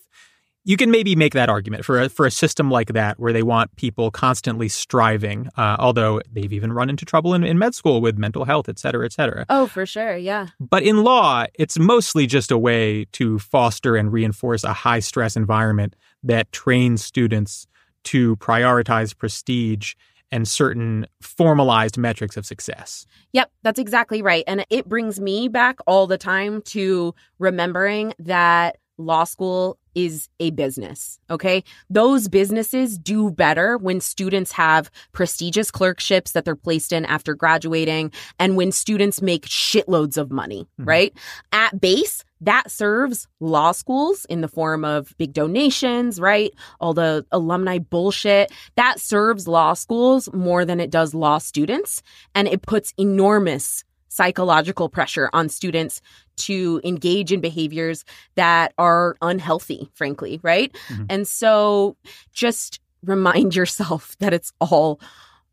you 0.67 0.75
can 0.75 0.91
maybe 0.91 1.15
make 1.15 1.31
that 1.31 1.47
argument 1.47 1.85
for 1.85 2.01
a, 2.01 2.09
for 2.09 2.25
a 2.25 2.31
system 2.31 2.69
like 2.69 2.91
that 2.91 3.17
where 3.17 3.31
they 3.31 3.41
want 3.41 3.73
people 3.77 4.11
constantly 4.11 4.67
striving, 4.67 5.47
uh, 5.55 5.77
although 5.79 6.19
they've 6.29 6.51
even 6.51 6.73
run 6.73 6.89
into 6.89 7.05
trouble 7.05 7.33
in, 7.33 7.45
in 7.45 7.57
med 7.57 7.73
school 7.73 8.01
with 8.01 8.17
mental 8.17 8.43
health, 8.43 8.67
et 8.67 8.77
cetera, 8.77 9.05
et 9.05 9.13
cetera. 9.13 9.45
Oh, 9.47 9.67
for 9.67 9.85
sure. 9.85 10.17
Yeah. 10.17 10.47
But 10.59 10.83
in 10.83 11.05
law, 11.05 11.45
it's 11.57 11.79
mostly 11.79 12.27
just 12.27 12.51
a 12.51 12.57
way 12.57 13.05
to 13.13 13.39
foster 13.39 13.95
and 13.95 14.11
reinforce 14.11 14.65
a 14.65 14.73
high 14.73 14.99
stress 14.99 15.37
environment 15.37 15.95
that 16.21 16.51
trains 16.51 17.01
students 17.01 17.65
to 18.03 18.35
prioritize 18.35 19.17
prestige 19.17 19.93
and 20.33 20.45
certain 20.45 21.07
formalized 21.21 21.97
metrics 21.97 22.35
of 22.35 22.45
success. 22.45 23.05
Yep, 23.31 23.49
that's 23.63 23.79
exactly 23.79 24.21
right. 24.21 24.43
And 24.45 24.65
it 24.69 24.89
brings 24.89 25.17
me 25.17 25.47
back 25.47 25.77
all 25.87 26.07
the 26.07 26.17
time 26.17 26.61
to 26.63 27.15
remembering 27.39 28.13
that 28.19 28.79
law 28.97 29.23
school 29.23 29.77
is 29.97 30.29
a 30.39 30.51
business. 30.51 31.19
Okay. 31.31 31.63
Those 31.89 32.27
businesses 32.27 32.99
do 32.99 33.31
better 33.31 33.77
when 33.79 33.99
students 33.99 34.51
have 34.51 34.91
prestigious 35.11 35.71
clerkships 35.71 36.33
that 36.33 36.45
they're 36.45 36.55
placed 36.55 36.93
in 36.93 37.03
after 37.05 37.33
graduating 37.33 38.11
and 38.37 38.55
when 38.55 38.71
students 38.71 39.23
make 39.23 39.47
shitloads 39.47 40.15
of 40.15 40.29
money, 40.29 40.67
Mhm. 40.79 40.87
right? 40.87 41.13
At 41.51 41.81
base, 41.81 42.23
that 42.41 42.69
serves 42.69 43.27
law 43.39 43.71
schools 43.71 44.25
in 44.29 44.41
the 44.41 44.47
form 44.47 44.85
of 44.85 45.17
big 45.17 45.33
donations, 45.33 46.19
right? 46.19 46.53
All 46.79 46.93
the 46.93 47.25
alumni 47.31 47.79
bullshit. 47.79 48.51
That 48.75 48.99
serves 48.99 49.47
law 49.47 49.73
schools 49.73 50.29
more 50.31 50.63
than 50.63 50.79
it 50.79 50.91
does 50.91 51.15
law 51.15 51.39
students. 51.39 52.03
And 52.35 52.47
it 52.47 52.61
puts 52.61 52.93
enormous 52.99 53.83
psychological 54.09 54.89
pressure 54.89 55.29
on 55.33 55.49
students 55.49 56.01
to 56.37 56.79
engage 56.83 57.31
in 57.31 57.41
behaviors 57.41 58.05
that 58.35 58.73
are 58.77 59.15
unhealthy, 59.21 59.89
frankly, 59.93 60.39
right? 60.43 60.75
Mhm. 60.89 61.05
And 61.09 61.27
so 61.27 61.95
just 62.33 62.79
remind 63.03 63.55
yourself 63.59 64.15
that 64.19 64.33
it's 64.33 64.51
all 64.61 64.99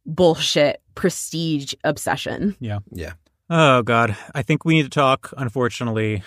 bullshit, 0.07 0.81
prestige 0.95 1.75
obsession. 1.85 2.57
Yeah. 2.61 2.79
Yeah. 2.93 3.13
Oh, 3.51 3.83
God. 3.83 4.17
I 4.35 4.43
think 4.43 4.65
we 4.65 4.75
need 4.75 4.85
to 4.85 4.89
talk, 4.91 5.33
unfortunately, 5.37 6.23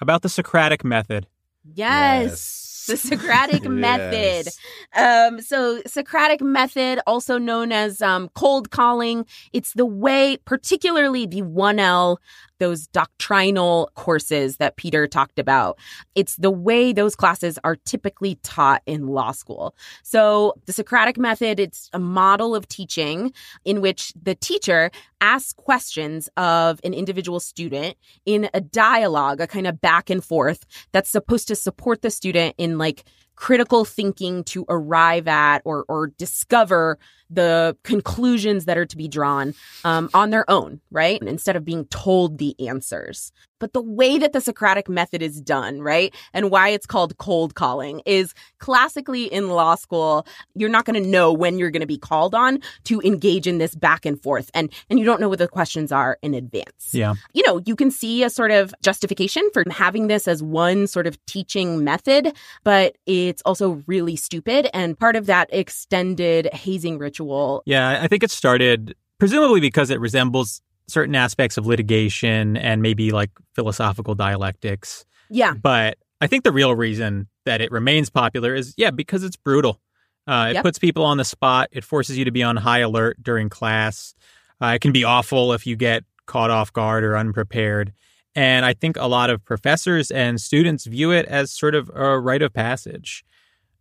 about 0.00 0.22
the 0.22 0.28
Socratic 0.28 0.84
method. 0.84 1.26
Yes. 1.64 2.84
The 2.88 2.96
Socratic 2.96 3.62
Yes. 3.62 3.70
method. 3.70 4.48
Um, 4.94 5.40
so 5.40 5.80
Socratic 5.86 6.40
method, 6.40 7.00
also 7.06 7.38
known 7.38 7.70
as 7.72 8.02
um, 8.02 8.28
cold 8.34 8.70
calling, 8.70 9.24
it's 9.52 9.72
the 9.74 9.86
way, 9.86 10.38
particularly 10.44 11.26
the 11.26 11.42
1L, 11.42 12.16
those 12.62 12.86
doctrinal 12.86 13.90
courses 13.94 14.58
that 14.58 14.76
Peter 14.76 15.08
talked 15.08 15.40
about. 15.40 15.76
It's 16.14 16.36
the 16.36 16.50
way 16.50 16.92
those 16.92 17.16
classes 17.16 17.58
are 17.64 17.74
typically 17.74 18.36
taught 18.44 18.82
in 18.86 19.08
law 19.08 19.32
school. 19.32 19.74
So 20.04 20.54
the 20.66 20.72
Socratic 20.72 21.18
method, 21.18 21.58
it's 21.58 21.90
a 21.92 21.98
model 21.98 22.54
of 22.54 22.68
teaching 22.68 23.32
in 23.64 23.80
which 23.80 24.12
the 24.14 24.36
teacher 24.36 24.92
asks 25.20 25.52
questions 25.54 26.28
of 26.36 26.78
an 26.84 26.94
individual 26.94 27.40
student 27.40 27.96
in 28.26 28.48
a 28.54 28.60
dialogue, 28.60 29.40
a 29.40 29.48
kind 29.48 29.66
of 29.66 29.80
back 29.80 30.08
and 30.08 30.22
forth 30.24 30.64
that's 30.92 31.10
supposed 31.10 31.48
to 31.48 31.56
support 31.56 32.02
the 32.02 32.10
student 32.10 32.54
in 32.58 32.78
like 32.78 33.04
critical 33.36 33.84
thinking 33.84 34.44
to 34.44 34.64
arrive 34.68 35.26
at 35.28 35.62
or 35.64 35.84
or 35.88 36.08
discover 36.18 36.98
the 37.30 37.76
conclusions 37.82 38.66
that 38.66 38.76
are 38.76 38.86
to 38.86 38.96
be 38.96 39.08
drawn 39.08 39.54
um, 39.84 40.10
on 40.12 40.30
their 40.30 40.48
own, 40.50 40.80
right? 40.90 41.20
Instead 41.22 41.56
of 41.56 41.64
being 41.64 41.86
told 41.86 42.38
the 42.38 42.54
answers. 42.68 43.32
But 43.62 43.74
the 43.74 43.80
way 43.80 44.18
that 44.18 44.32
the 44.32 44.40
Socratic 44.40 44.88
method 44.88 45.22
is 45.22 45.40
done, 45.40 45.80
right? 45.80 46.12
And 46.34 46.50
why 46.50 46.70
it's 46.70 46.84
called 46.84 47.16
cold 47.18 47.54
calling 47.54 48.02
is 48.04 48.34
classically 48.58 49.26
in 49.26 49.50
law 49.50 49.76
school, 49.76 50.26
you're 50.56 50.68
not 50.68 50.84
going 50.84 51.00
to 51.00 51.08
know 51.08 51.32
when 51.32 51.58
you're 51.58 51.70
going 51.70 51.80
to 51.80 51.86
be 51.86 51.96
called 51.96 52.34
on 52.34 52.58
to 52.86 53.00
engage 53.02 53.46
in 53.46 53.58
this 53.58 53.76
back 53.76 54.04
and 54.04 54.20
forth. 54.20 54.50
And, 54.52 54.68
and 54.90 54.98
you 54.98 55.04
don't 55.04 55.20
know 55.20 55.28
what 55.28 55.38
the 55.38 55.46
questions 55.46 55.92
are 55.92 56.18
in 56.22 56.34
advance 56.34 56.92
Yeah. 56.92 57.14
you 57.34 57.44
know, 57.46 57.62
you 57.64 57.76
can 57.76 57.92
see 57.92 58.24
a 58.24 58.30
sort 58.30 58.50
of 58.50 58.74
justification 58.82 59.48
for 59.52 59.62
having 59.70 60.08
this 60.08 60.26
as 60.26 60.42
one 60.42 60.88
sort 60.88 61.06
of 61.06 61.24
teaching 61.26 61.84
method, 61.84 62.34
but 62.64 62.96
it's 63.06 63.42
also 63.42 63.80
really 63.86 64.16
stupid. 64.16 64.68
And 64.74 64.98
part 64.98 65.14
of 65.14 65.26
that 65.26 65.48
extended 65.52 66.52
hazing 66.52 66.98
ritual. 66.98 67.62
Yeah, 67.64 68.00
I 68.02 68.08
think 68.08 68.24
it 68.24 68.32
started 68.32 68.96
presumably 69.20 69.60
because 69.60 69.88
it 69.90 70.00
resembles 70.00 70.62
certain 70.88 71.14
aspects 71.14 71.56
of 71.56 71.66
litigation 71.66 72.56
and 72.56 72.82
maybe 72.82 73.10
like 73.12 73.30
philosophical 73.54 74.14
dialectics. 74.14 75.04
Yeah. 75.30 75.54
But 75.54 75.98
I 76.20 76.26
think 76.26 76.44
the 76.44 76.52
real 76.52 76.74
reason 76.74 77.28
that 77.44 77.60
it 77.60 77.70
remains 77.72 78.10
popular 78.10 78.54
is, 78.54 78.74
yeah, 78.76 78.90
because 78.90 79.24
it's 79.24 79.36
brutal. 79.36 79.80
Uh, 80.26 80.48
it 80.50 80.54
Yep. 80.54 80.62
puts 80.64 80.78
people 80.78 81.04
on 81.04 81.16
the 81.16 81.24
spot. 81.24 81.68
It 81.72 81.84
forces 81.84 82.16
you 82.18 82.24
to 82.24 82.30
be 82.30 82.42
on 82.42 82.56
high 82.56 82.80
alert 82.80 83.16
during 83.22 83.48
class. 83.48 84.14
Uh, 84.60 84.72
it 84.76 84.80
can 84.80 84.92
be 84.92 85.02
awful 85.04 85.52
if 85.52 85.66
you 85.66 85.74
get 85.74 86.04
caught 86.26 86.50
off 86.50 86.72
guard 86.72 87.02
or 87.02 87.16
unprepared. 87.16 87.92
And 88.34 88.64
I 88.64 88.72
think 88.72 88.96
a 88.96 89.06
lot 89.06 89.30
of 89.30 89.44
professors 89.44 90.10
and 90.10 90.40
students 90.40 90.86
view 90.86 91.10
it 91.10 91.26
as 91.26 91.50
sort 91.50 91.74
of 91.74 91.90
a 91.94 92.18
rite 92.18 92.42
of 92.42 92.52
passage. 92.52 93.24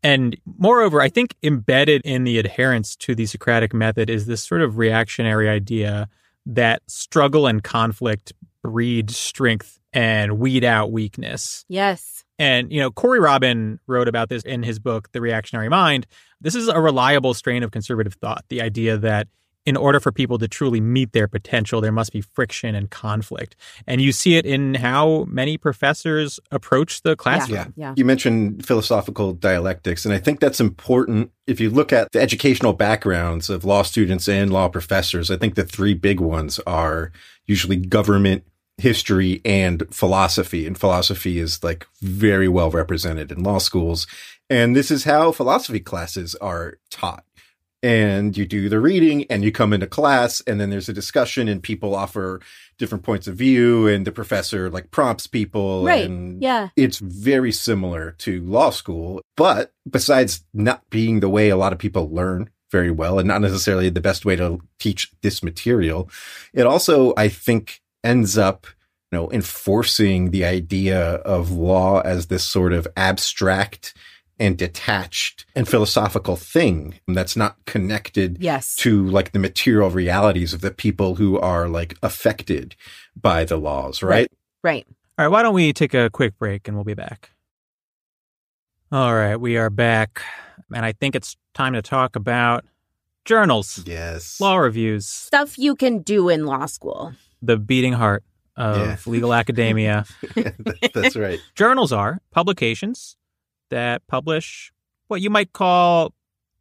And 0.03 0.35
moreover, 0.57 0.99
I 0.99 1.09
think 1.09 1.35
embedded 1.43 2.01
in 2.03 2.23
the 2.23 2.39
adherence 2.39 2.95
to 2.97 3.13
the 3.13 3.27
Socratic 3.27 3.71
method 3.73 4.09
is 4.09 4.25
this 4.25 4.41
sort 4.41 4.61
of 4.61 4.77
reactionary 4.77 5.47
idea 5.47 6.09
that 6.45 6.81
struggle 6.87 7.47
and 7.47 7.63
conflict 7.63 8.33
breed 8.63 9.11
strength 9.11 9.79
and 9.93 10.39
weed 10.39 10.63
out 10.63 10.91
weakness. 10.91 11.65
Yes. 11.67 12.23
And, 12.39 12.71
you 12.71 12.79
know, 12.79 12.91
Corey 12.91 13.19
Robin 13.19 13.79
wrote 13.87 14.07
about 14.07 14.29
this 14.29 14.43
in 14.43 14.63
his 14.63 14.79
book, 14.79 15.11
The 15.11 15.21
Reactionary 15.21 15.69
Mind. 15.69 16.07
This 16.39 16.55
is 16.55 16.67
a 16.67 16.79
reliable 16.79 17.33
strain 17.33 17.61
of 17.63 17.71
conservative 17.71 18.15
thought. 18.15 18.45
The 18.49 18.61
idea 18.61 18.97
that 18.97 19.27
in 19.65 19.77
order 19.77 19.99
for 19.99 20.11
people 20.11 20.37
to 20.39 20.47
truly 20.47 20.81
meet 20.81 21.13
their 21.13 21.27
potential, 21.27 21.81
there 21.81 21.91
must 21.91 22.11
be 22.11 22.21
friction 22.21 22.73
and 22.73 22.89
conflict. 22.89 23.55
And 23.85 24.01
you 24.01 24.11
see 24.11 24.35
it 24.35 24.45
in 24.45 24.73
how 24.75 25.25
many 25.25 25.57
professors 25.57 26.39
approach 26.49 27.03
the 27.03 27.15
classroom. 27.15 27.73
Yeah. 27.75 27.89
Yeah. 27.89 27.93
You 27.95 28.05
mentioned 28.05 28.65
philosophical 28.65 29.33
dialectics, 29.33 30.05
and 30.05 30.13
I 30.13 30.17
think 30.17 30.39
that's 30.39 30.59
important. 30.59 31.31
If 31.45 31.59
you 31.59 31.69
look 31.69 31.93
at 31.93 32.11
the 32.11 32.21
educational 32.21 32.73
backgrounds 32.73 33.49
of 33.49 33.63
law 33.63 33.83
students 33.83 34.27
and 34.27 34.51
law 34.51 34.67
professors, 34.67 35.29
I 35.29 35.37
think 35.37 35.55
the 35.55 35.63
three 35.63 35.93
big 35.93 36.19
ones 36.19 36.59
are 36.65 37.11
usually 37.45 37.77
government, 37.77 38.43
history, 38.77 39.41
and 39.45 39.83
philosophy. 39.91 40.65
And 40.65 40.77
philosophy 40.77 41.37
is 41.37 41.63
like 41.63 41.85
very 42.01 42.47
well 42.47 42.71
represented 42.71 43.31
in 43.31 43.43
law 43.43 43.59
schools. 43.59 44.07
And 44.49 44.75
this 44.75 44.91
is 44.91 45.03
how 45.03 45.31
philosophy 45.31 45.79
classes 45.79 46.35
are 46.35 46.77
taught. 46.89 47.23
And 47.83 48.37
you 48.37 48.45
do 48.45 48.69
the 48.69 48.79
reading 48.79 49.25
and 49.29 49.43
you 49.43 49.51
come 49.51 49.73
into 49.73 49.87
class 49.87 50.41
and 50.47 50.59
then 50.59 50.69
there's 50.69 50.89
a 50.89 50.93
discussion 50.93 51.47
and 51.47 51.63
people 51.63 51.95
offer 51.95 52.39
different 52.77 53.03
points 53.03 53.27
of 53.27 53.35
view 53.35 53.87
and 53.87 54.05
the 54.05 54.11
professor 54.11 54.69
like 54.69 54.91
prompts 54.91 55.27
people 55.27 55.83
Right. 55.83 56.05
and 56.05 56.41
Yeah. 56.41 56.69
it's 56.75 56.99
very 56.99 57.51
similar 57.51 58.11
to 58.19 58.41
law 58.43 58.69
school 58.69 59.21
but 59.35 59.73
besides 59.89 60.43
not 60.53 60.87
being 60.89 61.19
the 61.21 61.29
way 61.29 61.49
a 61.49 61.57
lot 61.57 61.73
of 61.73 61.79
people 61.79 62.09
learn 62.09 62.49
very 62.71 62.91
well 62.91 63.19
and 63.19 63.27
not 63.27 63.41
necessarily 63.41 63.89
the 63.89 63.99
best 64.01 64.25
way 64.25 64.35
to 64.35 64.61
teach 64.79 65.11
this 65.21 65.41
material 65.43 66.09
it 66.53 66.65
also 66.65 67.13
i 67.17 67.27
think 67.27 67.81
ends 68.03 68.37
up 68.37 68.65
you 69.11 69.17
know 69.17 69.31
enforcing 69.31 70.31
the 70.31 70.45
idea 70.45 70.99
of 71.15 71.51
law 71.51 71.99
as 72.01 72.27
this 72.27 72.43
sort 72.45 72.73
of 72.73 72.87
abstract 72.95 73.93
and 74.41 74.57
detached 74.57 75.45
and 75.55 75.67
philosophical 75.69 76.35
thing 76.35 76.95
that's 77.07 77.35
not 77.37 77.63
connected 77.65 78.37
Yes. 78.41 78.75
to 78.77 79.05
like 79.07 79.31
the 79.33 79.39
material 79.39 79.89
realities 79.91 80.51
of 80.53 80.61
the 80.61 80.71
people 80.71 81.15
who 81.15 81.39
are 81.39 81.69
like 81.69 81.95
affected 82.01 82.75
by 83.15 83.45
the 83.45 83.57
laws, 83.57 84.01
right? 84.01 84.27
Right. 84.63 84.85
All 85.19 85.25
right, 85.25 85.31
why 85.31 85.43
don't 85.43 85.53
we 85.53 85.71
take 85.73 85.93
a 85.93 86.09
quick 86.09 86.37
break 86.39 86.67
and 86.67 86.75
we'll 86.75 86.83
be 86.83 86.95
back. 86.95 87.29
All 88.91 89.13
right, 89.13 89.35
we 89.37 89.57
are 89.57 89.69
back. 89.69 90.21
And 90.73 90.85
I 90.85 90.91
think 90.93 91.15
it's 91.15 91.37
time 91.53 91.73
to 91.73 91.81
talk 91.81 92.15
about 92.15 92.65
journals, 93.25 93.83
Yes. 93.85 94.39
law 94.41 94.57
reviews, 94.57 95.07
Stuff 95.07 95.57
you 95.57 95.75
can 95.75 95.99
do 95.99 96.29
in 96.29 96.45
law 96.45 96.65
school. 96.65 97.13
the 97.41 97.57
beating 97.57 97.93
heart 97.93 98.23
of 98.57 98.77
Yeah. 98.77 98.97
legal 99.05 99.33
academia. 99.33 100.05
That's 100.93 101.15
right. 101.15 101.39
Journals 101.55 101.91
are 101.93 102.19
publications 102.31 103.15
that 103.71 104.05
publish 104.07 104.71
what 105.07 105.21
you 105.21 105.29
might 105.29 105.51
call 105.51 106.13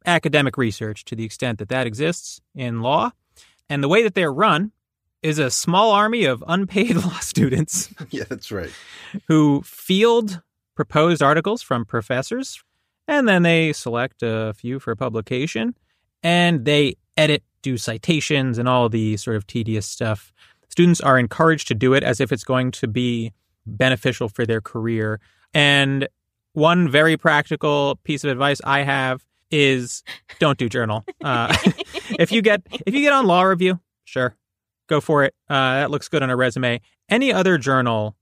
academic 0.05 0.57
research 0.57 1.05
to 1.05 1.15
the 1.15 1.23
extent 1.23 1.59
that 1.59 1.69
that 1.69 1.87
exists 1.87 2.41
in 2.55 2.81
law. 2.81 3.11
And 3.69 3.83
the 3.83 3.87
way 3.87 4.03
that 4.03 4.15
they're 4.15 4.33
run 4.33 4.71
is 5.21 5.37
a 5.39 5.51
small 5.51 5.91
army 5.91 6.25
of 6.25 6.43
unpaid 6.47 6.95
law 7.05 7.19
students 7.19 7.93
Yeah, 8.09 8.23
that's 8.27 8.51
right. 8.51 8.71
who 9.27 9.61
field 9.63 10.41
proposed 10.75 11.21
articles 11.21 11.61
from 11.61 11.85
professors, 11.85 12.63
and 13.07 13.27
then 13.27 13.43
they 13.43 13.71
select 13.73 14.23
a 14.23 14.53
few 14.55 14.79
for 14.79 14.95
publication, 14.95 15.75
and 16.23 16.65
they 16.65 16.95
edit, 17.17 17.43
do 17.61 17.77
citations, 17.77 18.57
and 18.57 18.67
all 18.67 18.89
the 18.89 19.15
sort 19.17 19.37
of 19.37 19.45
tedious 19.45 19.85
stuff. 19.85 20.33
Students 20.69 21.01
are 21.01 21.19
encouraged 21.19 21.67
to 21.67 21.75
do 21.75 21.93
it 21.93 22.03
as 22.03 22.19
if 22.19 22.31
it's 22.31 22.43
going 22.43 22.71
to 22.71 22.87
be 22.87 23.33
beneficial 23.65 24.27
for 24.29 24.45
their 24.45 24.61
career. 24.61 25.19
And 25.53 26.07
one 26.53 26.89
very 26.89 27.17
practical 27.17 27.97
piece 28.03 28.23
of 28.23 28.31
advice 28.31 28.61
I 28.63 28.83
have 28.83 29.25
is 29.49 30.03
don't 30.39 30.57
do 30.57 30.69
journal. 30.69 31.05
Uh, 31.23 31.55
if 32.19 32.31
you 32.31 32.41
get 32.41 32.61
if 32.85 32.93
you 32.93 33.01
get 33.01 33.13
on 33.13 33.25
law 33.25 33.43
review, 33.43 33.79
sure, 34.05 34.35
go 34.87 35.01
for 35.01 35.23
it. 35.23 35.33
Uh, 35.49 35.81
that 35.81 35.91
looks 35.91 36.07
good 36.07 36.23
on 36.23 36.29
a 36.29 36.35
resume. 36.35 36.81
Any 37.09 37.33
other 37.33 37.57
journal 37.57 38.15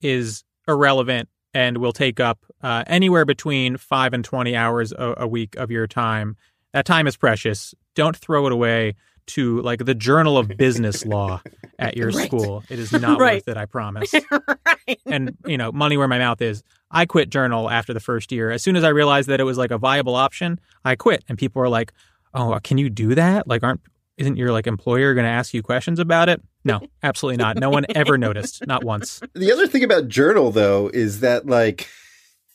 is 0.00 0.44
irrelevant 0.68 1.28
and 1.52 1.78
will 1.78 1.92
take 1.92 2.20
up 2.20 2.44
uh, 2.62 2.84
anywhere 2.86 3.24
between 3.24 3.76
five 3.76 4.12
and 4.12 4.24
20 4.24 4.54
hours 4.54 4.92
a, 4.92 5.14
a 5.18 5.26
week 5.26 5.56
of 5.56 5.70
your 5.70 5.86
time. 5.86 6.36
That 6.72 6.86
time 6.86 7.06
is 7.06 7.16
precious. 7.16 7.74
Don't 7.96 8.16
throw 8.16 8.46
it 8.46 8.52
away 8.52 8.94
to 9.28 9.60
like 9.62 9.84
the 9.84 9.94
Journal 9.94 10.38
of 10.38 10.48
Business 10.48 11.04
Law 11.06 11.40
at 11.78 11.96
your 11.96 12.10
Right. 12.10 12.26
school. 12.26 12.62
It 12.68 12.78
is 12.78 12.92
not 12.92 13.18
Right. 13.20 13.34
worth 13.36 13.48
it, 13.48 13.56
I 13.56 13.66
promise. 13.66 14.12
right. 14.30 15.00
and, 15.06 15.36
you 15.46 15.56
know, 15.58 15.72
money 15.72 15.96
where 15.96 16.08
my 16.08 16.18
mouth 16.18 16.40
is. 16.42 16.62
I 16.90 17.06
quit 17.06 17.30
Journal 17.30 17.70
after 17.70 17.94
the 17.94 18.00
first 18.00 18.32
year. 18.32 18.50
As 18.50 18.62
soon 18.62 18.76
as 18.76 18.84
I 18.84 18.88
realized 18.88 19.28
that 19.28 19.40
it 19.40 19.44
was 19.44 19.56
like 19.58 19.70
a 19.70 19.78
viable 19.78 20.14
option, 20.16 20.58
I 20.84 20.96
quit. 20.96 21.24
And 21.28 21.38
people 21.38 21.60
were 21.60 21.68
like, 21.68 21.92
oh, 22.34 22.52
uh, 22.52 22.58
can 22.60 22.78
you 22.78 22.90
do 22.90 23.14
that? 23.14 23.46
Like, 23.46 23.62
aren't, 23.62 23.80
isn't 24.16 24.36
your 24.36 24.52
like 24.52 24.66
employer 24.66 25.14
going 25.14 25.24
to 25.24 25.30
ask 25.30 25.54
you 25.54 25.62
questions 25.62 25.98
about 25.98 26.28
it? 26.28 26.42
No, 26.64 26.80
absolutely 27.02 27.38
not. 27.38 27.56
No 27.58 27.70
one 27.70 27.86
ever 27.94 28.18
noticed, 28.26 28.66
not 28.66 28.84
once. 28.84 29.20
The 29.34 29.50
other 29.52 29.66
thing 29.66 29.82
about 29.84 30.08
journal 30.08 30.50
though 30.50 30.90
is 30.92 31.20
that 31.20 31.46
like 31.46 31.88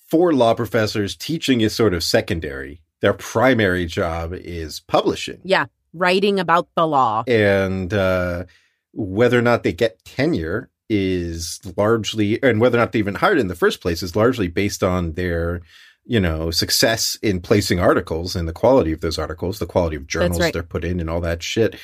for 0.09 0.33
law 0.33 0.53
professors, 0.53 1.15
teaching 1.15 1.61
is 1.61 1.73
sort 1.73 1.93
of 1.93 2.03
secondary. 2.03 2.81
Their 3.01 3.13
primary 3.13 3.85
job 3.85 4.33
is 4.33 4.79
publishing. 4.81 5.39
Yeah. 5.43 5.65
Writing 5.95 6.39
about 6.39 6.67
the 6.75 6.85
law. 6.85 7.23
and 7.27 7.93
uh, 7.93 8.45
whether 8.93 9.39
or 9.39 9.41
not 9.41 9.63
they 9.63 9.73
get 9.73 10.03
tenure 10.05 10.69
is 10.89 11.59
largely, 11.77 12.41
and 12.43 12.59
whether 12.59 12.77
or 12.77 12.81
not 12.81 12.91
they 12.91 12.99
even 12.99 13.15
hired 13.15 13.39
in 13.39 13.47
the 13.47 13.55
first 13.55 13.81
place 13.81 14.03
is 14.03 14.15
largely 14.15 14.47
based 14.47 14.83
on 14.83 15.13
their, 15.13 15.61
you 16.05 16.19
know, 16.19 16.51
success 16.51 17.17
in 17.21 17.41
placing 17.41 17.79
articles 17.79 18.35
and 18.35 18.47
the 18.47 18.53
quality 18.53 18.91
of 18.91 19.01
those 19.01 19.17
articles, 19.17 19.59
the 19.59 19.65
quality 19.65 19.95
of 19.95 20.07
journals 20.07 20.39
right. 20.39 20.53
they're 20.53 20.63
put 20.63 20.83
in, 20.83 20.99
and 20.99 21.09
all 21.09 21.21
that 21.21 21.41
shit. 21.41 21.75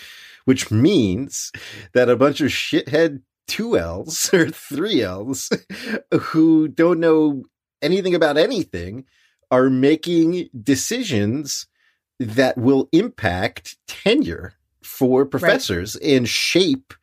Which 0.45 0.71
means 0.71 1.51
that 1.93 2.09
a 2.09 2.15
bunch 2.15 2.41
of 2.41 2.49
shithead 2.49 3.21
two 3.47 3.77
L's 3.77 4.33
or 4.33 4.49
three 4.49 5.01
L's 5.01 5.49
who 6.11 6.67
don't 6.67 6.99
know 6.99 7.43
anything 7.81 8.15
about 8.15 8.37
anything 8.37 9.05
are 9.49 9.69
making 9.69 10.49
decisions 10.63 11.67
that 12.21 12.57
will 12.57 12.87
impact 12.91 13.77
tenure 13.87 14.53
for 14.83 15.25
professors 15.25 15.95
and 15.97 16.27
shape 16.27 16.93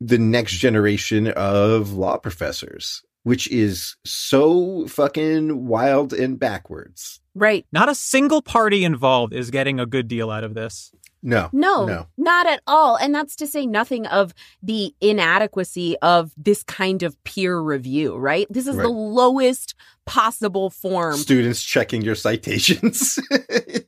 the 0.00 0.18
next 0.18 0.54
generation 0.58 1.28
of 1.28 1.92
law 1.92 2.16
professors, 2.18 3.02
which 3.22 3.48
is 3.50 3.96
so 4.04 4.86
fucking 4.86 5.66
wild 5.66 6.12
and 6.12 6.38
backwards. 6.38 7.20
Right. 7.34 7.66
Not 7.72 7.88
a 7.88 7.94
single 7.94 8.42
party 8.42 8.84
involved 8.84 9.32
is 9.32 9.50
getting 9.50 9.80
a 9.80 9.86
good 9.86 10.08
deal 10.08 10.30
out 10.30 10.44
of 10.44 10.54
this. 10.54 10.92
No, 11.20 11.48
No, 11.52 11.84
no. 11.84 12.06
not 12.16 12.46
at 12.46 12.62
all. 12.68 12.94
And 12.96 13.12
that's 13.12 13.34
to 13.36 13.46
say 13.48 13.66
nothing 13.66 14.06
of 14.06 14.32
the 14.62 14.94
inadequacy 15.00 15.96
of 15.98 16.32
this 16.36 16.62
kind 16.62 17.02
of 17.02 17.22
peer 17.24 17.58
review, 17.58 18.16
right? 18.16 18.46
This 18.50 18.68
is 18.68 18.76
Right. 18.76 18.84
the 18.84 18.88
lowest 18.88 19.74
possible 20.06 20.70
form. 20.70 21.16
Students 21.16 21.62
checking 21.64 22.02
your 22.02 22.14
citations. 22.14 23.18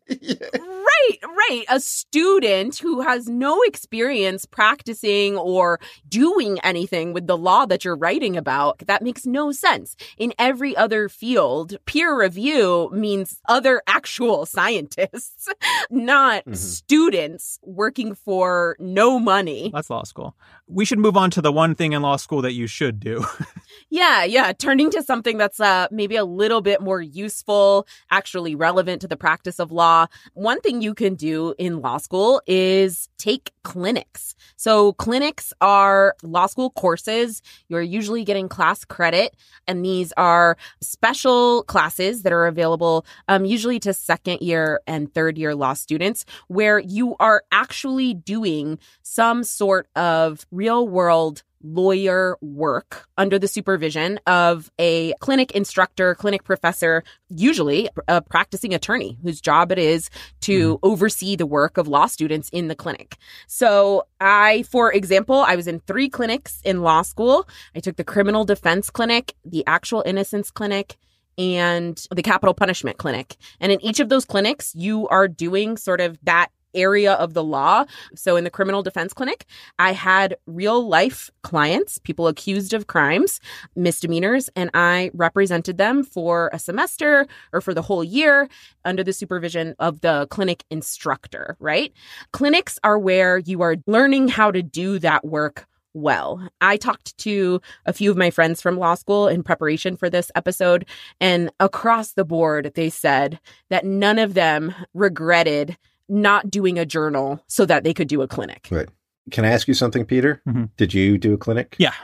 Right, 1.08 1.18
right. 1.48 1.64
A 1.68 1.80
student 1.80 2.78
who 2.78 3.00
has 3.00 3.26
no 3.26 3.62
experience 3.62 4.44
practicing 4.44 5.36
or 5.36 5.78
doing 6.08 6.58
anything 6.60 7.12
with 7.12 7.26
the 7.26 7.36
law 7.36 7.64
that 7.66 7.84
you're 7.84 7.96
writing 7.96 8.36
about, 8.36 8.80
that 8.86 9.02
makes 9.02 9.24
no 9.26 9.52
sense. 9.52 9.96
In 10.18 10.32
every 10.38 10.76
other 10.76 11.08
field, 11.08 11.76
peer 11.86 12.18
review 12.18 12.90
means 12.92 13.40
other 13.48 13.82
actual 13.86 14.46
scientists, 14.46 15.48
not 15.90 16.44
Mhm. 16.44 16.56
students 16.56 17.58
working 17.62 18.14
for 18.14 18.76
no 18.78 19.18
money. 19.18 19.70
That's 19.72 19.90
law 19.90 20.04
school. 20.04 20.34
We 20.72 20.84
should 20.84 21.00
move 21.00 21.16
on 21.16 21.30
to 21.32 21.42
the 21.42 21.50
one 21.50 21.74
thing 21.74 21.92
in 21.92 22.02
law 22.02 22.16
school 22.16 22.42
that 22.42 22.52
you 22.52 22.66
should 22.66 23.00
do. 23.00 23.24
Yeah, 23.92 24.22
yeah. 24.22 24.52
Turning 24.52 24.88
to 24.92 25.02
something 25.02 25.36
that's 25.36 25.58
uh, 25.58 25.88
maybe 25.90 26.14
a 26.14 26.24
little 26.24 26.60
bit 26.60 26.80
more 26.80 27.02
useful, 27.02 27.88
actually 28.08 28.54
relevant 28.54 29.00
to 29.00 29.08
the 29.08 29.16
practice 29.16 29.58
of 29.58 29.72
law. 29.72 30.06
One 30.34 30.60
thing 30.60 30.80
you 30.80 30.94
can 30.94 31.16
do 31.16 31.54
in 31.58 31.80
law 31.80 31.96
school 31.98 32.40
is 32.46 33.08
take 33.18 33.52
clinics. 33.64 34.36
So, 34.56 34.92
clinics 34.94 35.52
are 35.60 36.14
law 36.22 36.46
school 36.46 36.70
courses. 36.70 37.42
You're 37.68 37.82
usually 37.82 38.24
getting 38.24 38.48
class 38.48 38.84
credit, 38.84 39.34
and 39.66 39.84
these 39.84 40.12
are 40.16 40.56
special 40.80 41.64
classes 41.64 42.22
that 42.22 42.32
are 42.32 42.46
available 42.46 43.04
um, 43.26 43.44
usually 43.44 43.80
to 43.80 43.92
second 43.92 44.40
year 44.40 44.80
and 44.86 45.12
third 45.12 45.36
year 45.36 45.56
law 45.56 45.74
students, 45.74 46.24
where 46.46 46.78
you 46.78 47.16
are 47.18 47.42
actually 47.50 48.14
doing 48.14 48.78
some 49.02 49.42
sort 49.42 49.88
of 49.96 50.46
real 50.60 50.86
world 50.86 51.42
lawyer 51.62 52.36
work 52.42 53.06
under 53.16 53.38
the 53.38 53.48
supervision 53.48 54.20
of 54.26 54.70
a 54.78 55.14
clinic 55.20 55.52
instructor, 55.52 56.14
clinic 56.14 56.44
professor, 56.44 57.02
usually 57.30 57.88
a 58.08 58.20
practicing 58.20 58.74
attorney 58.74 59.16
whose 59.22 59.40
job 59.40 59.72
it 59.72 59.78
is 59.78 60.10
to 60.42 60.74
mm-hmm. 60.74 60.86
oversee 60.86 61.34
the 61.34 61.46
work 61.46 61.78
of 61.78 61.88
law 61.88 62.04
students 62.04 62.50
in 62.50 62.68
the 62.68 62.74
clinic. 62.74 63.16
So, 63.46 64.04
I, 64.20 64.64
for 64.64 64.92
example, 64.92 65.36
I 65.36 65.56
was 65.56 65.66
in 65.66 65.80
three 65.80 66.10
clinics 66.10 66.60
in 66.62 66.82
law 66.82 67.00
school. 67.00 67.48
I 67.74 67.80
took 67.80 67.96
the 67.96 68.04
criminal 68.04 68.44
defense 68.44 68.90
clinic, 68.90 69.34
the 69.46 69.64
actual 69.66 70.02
innocence 70.04 70.50
clinic, 70.50 70.98
and 71.38 72.06
the 72.14 72.22
capital 72.22 72.52
punishment 72.52 72.98
clinic. 72.98 73.36
And 73.60 73.72
in 73.72 73.82
each 73.82 73.98
of 73.98 74.10
those 74.10 74.26
clinics, 74.26 74.74
you 74.74 75.08
are 75.08 75.26
doing 75.26 75.78
sort 75.78 76.02
of 76.02 76.18
that 76.24 76.50
area 76.74 77.14
of 77.14 77.34
the 77.34 77.44
law. 77.44 77.84
So 78.14 78.36
in 78.36 78.44
the 78.44 78.50
criminal 78.50 78.82
defense 78.82 79.12
clinic, 79.12 79.46
I 79.78 79.92
had 79.92 80.36
real 80.46 80.86
life 80.86 81.30
clients, 81.42 81.98
people 81.98 82.28
accused 82.28 82.72
of 82.74 82.86
crimes, 82.86 83.40
misdemeanors, 83.74 84.48
and 84.56 84.70
I 84.74 85.10
represented 85.14 85.78
them 85.78 86.02
for 86.02 86.50
a 86.52 86.58
semester 86.58 87.26
or 87.52 87.60
for 87.60 87.74
the 87.74 87.82
whole 87.82 88.04
year 88.04 88.48
under 88.84 89.02
the 89.02 89.12
supervision 89.12 89.74
of 89.78 90.00
the 90.00 90.26
clinic 90.30 90.64
instructor, 90.70 91.56
right? 91.60 91.92
Clinics 92.32 92.78
are 92.84 92.98
where 92.98 93.38
you 93.38 93.62
are 93.62 93.76
learning 93.86 94.28
how 94.28 94.50
to 94.50 94.62
do 94.62 94.98
that 94.98 95.24
work 95.24 95.66
well. 95.92 96.48
I 96.60 96.76
talked 96.76 97.18
to 97.18 97.60
a 97.84 97.92
few 97.92 98.10
of 98.10 98.16
my 98.16 98.30
friends 98.30 98.62
from 98.62 98.78
law 98.78 98.94
school 98.94 99.26
in 99.26 99.42
preparation 99.42 99.96
for 99.96 100.08
this 100.08 100.30
episode, 100.34 100.86
and 101.20 101.50
across 101.58 102.12
the 102.12 102.24
board, 102.24 102.72
they 102.74 102.90
said 102.90 103.40
that 103.70 103.84
none 103.84 104.18
of 104.18 104.34
them 104.34 104.74
regretted 104.94 105.76
not 106.10 106.50
doing 106.50 106.78
a 106.78 106.84
journal 106.84 107.42
so 107.46 107.64
that 107.66 107.84
they 107.84 107.94
could 107.94 108.08
do 108.08 108.20
a 108.22 108.28
clinic. 108.28 108.68
Right. 108.70 108.88
Can 109.30 109.44
I 109.44 109.48
ask 109.48 109.68
you 109.68 109.74
something, 109.74 110.04
Peter? 110.04 110.42
Mhm. 110.48 110.70
Did 110.76 110.92
you 110.92 111.16
do 111.18 111.34
a 111.34 111.38
clinic? 111.38 111.76
Yeah. 111.78 111.94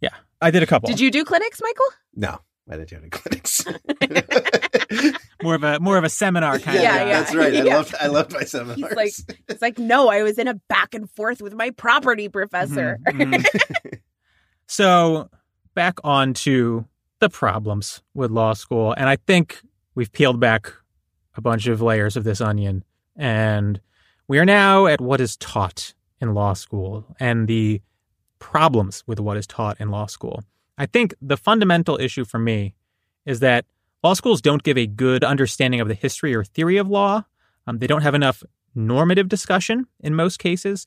Yeah. 0.00 0.10
I 0.40 0.50
did 0.50 0.62
a 0.62 0.66
couple. 0.66 0.88
Did 0.88 1.00
you 1.00 1.10
do 1.10 1.24
clinics, 1.24 1.60
Michael? 1.62 1.86
No, 2.14 2.38
I 2.70 2.76
didn't 2.76 2.90
do 2.90 2.96
any 2.96 3.08
clinics. 3.08 3.64
more 5.42 5.54
of 5.54 5.62
a 5.64 5.80
more 5.80 5.96
of 5.96 6.04
a 6.04 6.08
seminar 6.08 6.58
kind 6.58 6.80
Yeah, 6.82 6.96
of 6.96 7.08
yeah. 7.08 7.20
that's 7.20 7.34
right. 7.34 7.54
I 7.54 7.62
Yeah. 7.62 7.76
loved 7.76 7.94
I 8.00 8.06
loved 8.08 8.32
my 8.32 8.42
seminars. 8.44 8.76
He's 8.76 8.92
like, 9.28 9.38
it's 9.48 9.62
like, 9.62 9.78
no, 9.78 10.08
I 10.08 10.22
was 10.22 10.38
in 10.38 10.48
a 10.48 10.54
back 10.68 10.94
and 10.94 11.10
forth 11.10 11.40
with 11.40 11.54
my 11.54 11.70
property 11.70 12.28
professor. 12.28 12.98
Mhm, 13.08 13.32
mhm. 13.44 13.98
so 14.66 15.30
back 15.74 15.98
on 16.04 16.34
to 16.34 16.86
the 17.20 17.28
problems 17.28 18.02
with 18.14 18.30
law 18.30 18.52
school. 18.52 18.92
And 18.96 19.08
I 19.08 19.16
think 19.16 19.60
we've 19.94 20.12
peeled 20.12 20.40
back 20.40 20.72
a 21.36 21.40
bunch 21.40 21.66
of 21.66 21.80
layers 21.80 22.16
of 22.16 22.24
this 22.24 22.40
onion. 22.40 22.84
And 23.16 23.80
we 24.28 24.38
are 24.38 24.44
now 24.44 24.86
at 24.86 25.00
what 25.00 25.20
is 25.20 25.36
taught 25.36 25.94
in 26.20 26.34
law 26.34 26.54
school 26.54 27.04
and 27.20 27.48
the 27.48 27.80
problems 28.38 29.02
with 29.06 29.20
what 29.20 29.36
is 29.36 29.46
taught 29.46 29.80
in 29.80 29.90
law 29.90 30.06
school. 30.06 30.42
I 30.76 30.86
think 30.86 31.14
the 31.22 31.36
fundamental 31.36 31.98
issue 32.00 32.24
for 32.24 32.38
me 32.38 32.74
is 33.24 33.40
that 33.40 33.64
law 34.02 34.14
schools 34.14 34.42
don't 34.42 34.62
give 34.62 34.76
a 34.76 34.86
good 34.86 35.24
understanding 35.24 35.80
of 35.80 35.88
the 35.88 35.94
history 35.94 36.34
or 36.34 36.44
theory 36.44 36.76
of 36.76 36.88
law. 36.88 37.24
Um, 37.66 37.78
they 37.78 37.86
don't 37.86 38.02
have 38.02 38.14
enough 38.14 38.42
normative 38.74 39.28
discussion 39.28 39.86
in 40.00 40.14
most 40.14 40.38
cases. 40.38 40.86